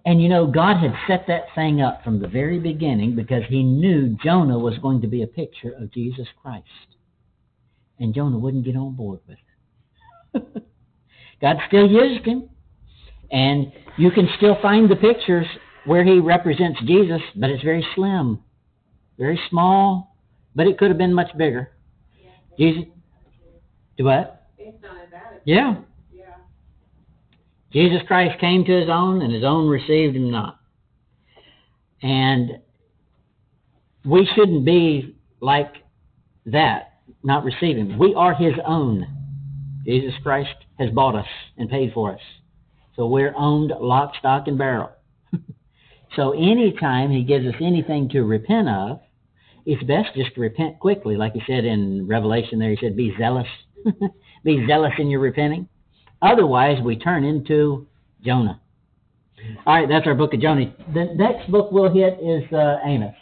And 0.05 0.21
you 0.21 0.29
know, 0.29 0.47
God 0.47 0.79
had 0.79 0.95
set 1.07 1.27
that 1.29 1.45
thing 1.55 1.81
up 1.81 2.03
from 2.03 2.21
the 2.21 2.27
very 2.27 2.59
beginning 2.59 3.15
because 3.15 3.43
he 3.49 3.63
knew 3.63 4.17
Jonah 4.23 4.59
was 4.59 4.77
going 4.79 5.01
to 5.03 5.07
be 5.07 5.23
a 5.23 5.27
picture 5.27 5.73
of 5.79 5.93
Jesus 5.93 6.27
Christ. 6.43 6.67
And 8.01 8.13
Jonah 8.13 8.39
wouldn't 8.39 8.65
get 8.65 8.77
on 8.77 8.97
board 8.97 9.21
with 9.29 9.39
it. 10.35 10.65
God 11.41 11.57
still 11.69 11.89
used 11.89 12.25
him. 12.25 12.49
And 13.31 13.73
you 13.97 14.11
can 14.11 14.29
still 14.37 14.57
find 14.61 14.91
the 14.91 14.97
pictures 14.97 15.47
where 15.85 16.05
he 16.05 16.19
represents 16.19 16.81
Jesus, 16.85 17.21
but 17.37 17.51
it's 17.51 17.63
very 17.63 17.87
slim, 17.95 18.41
very 19.19 19.41
small, 19.51 20.17
but 20.55 20.67
it 20.67 20.79
could 20.79 20.89
have 20.89 20.99
been 20.99 21.15
much 21.15 21.37
bigger. 21.37 21.71
Jesus, 22.59 22.85
do 23.97 24.05
what? 24.05 24.47
It's 24.59 24.81
not 24.83 25.03
as 25.03 25.11
bad 25.11 25.35
as. 25.35 25.41
Yeah. 25.45 25.57
Yeah. 25.57 25.75
Jesus 27.73 28.01
Christ 28.07 28.39
came 28.41 28.65
to 28.65 28.81
his 28.81 28.89
own, 28.91 29.23
and 29.23 29.33
his 29.33 29.45
own 29.45 29.69
received 29.69 30.17
him 30.17 30.31
not. 30.31 30.59
And 32.03 32.59
we 34.05 34.29
shouldn't 34.35 34.65
be 34.65 35.17
like 35.41 35.73
that, 36.47 36.99
not 37.23 37.45
receiving. 37.45 37.99
We 37.99 38.15
are 38.15 38.35
his 38.35 38.55
own. 38.67 39.07
Jesus 39.87 40.15
Christ 40.23 40.55
has 40.79 40.91
bought 40.91 41.15
us 41.15 41.27
and 41.57 41.71
paid 41.71 41.93
for 41.93 42.13
us. 42.13 42.21
So 42.97 43.07
we're 43.07 43.35
owned 43.37 43.73
lock, 43.81 44.13
stock, 44.19 44.49
and 44.49 44.59
barrel. 44.59 44.91
so 46.17 46.33
anytime 46.33 47.11
he 47.11 47.25
gives 47.25 47.47
us 47.47 47.55
anything 47.61 48.09
to 48.11 48.23
repent 48.23 48.69
of, 48.69 49.01
it's 49.65 49.83
best 49.85 50.15
just 50.15 50.35
to 50.35 50.41
repent 50.41 50.79
quickly. 50.81 51.17
Like 51.17 51.33
he 51.33 51.43
said 51.47 51.65
in 51.65 52.07
Revelation 52.07 52.59
there, 52.59 52.71
he 52.71 52.79
said, 52.81 52.97
be 52.97 53.15
zealous. 53.19 53.47
be 54.45 54.67
zealous 54.67 54.93
in 54.99 55.09
your 55.09 55.21
repenting. 55.21 55.69
Otherwise, 56.23 56.79
we 56.85 56.97
turn 56.97 57.25
into 57.25 57.87
Jonah. 58.25 58.61
All 59.67 59.75
right, 59.75 59.89
that's 59.89 60.07
our 60.07 60.15
book 60.15 60.33
of 60.35 60.41
Jonah. 60.41 60.73
The 60.95 61.15
next 61.17 61.51
book 61.51 61.73
we'll 61.73 61.93
hit 61.93 62.19
is 62.23 62.51
uh, 62.53 62.77
Amos. 62.85 63.15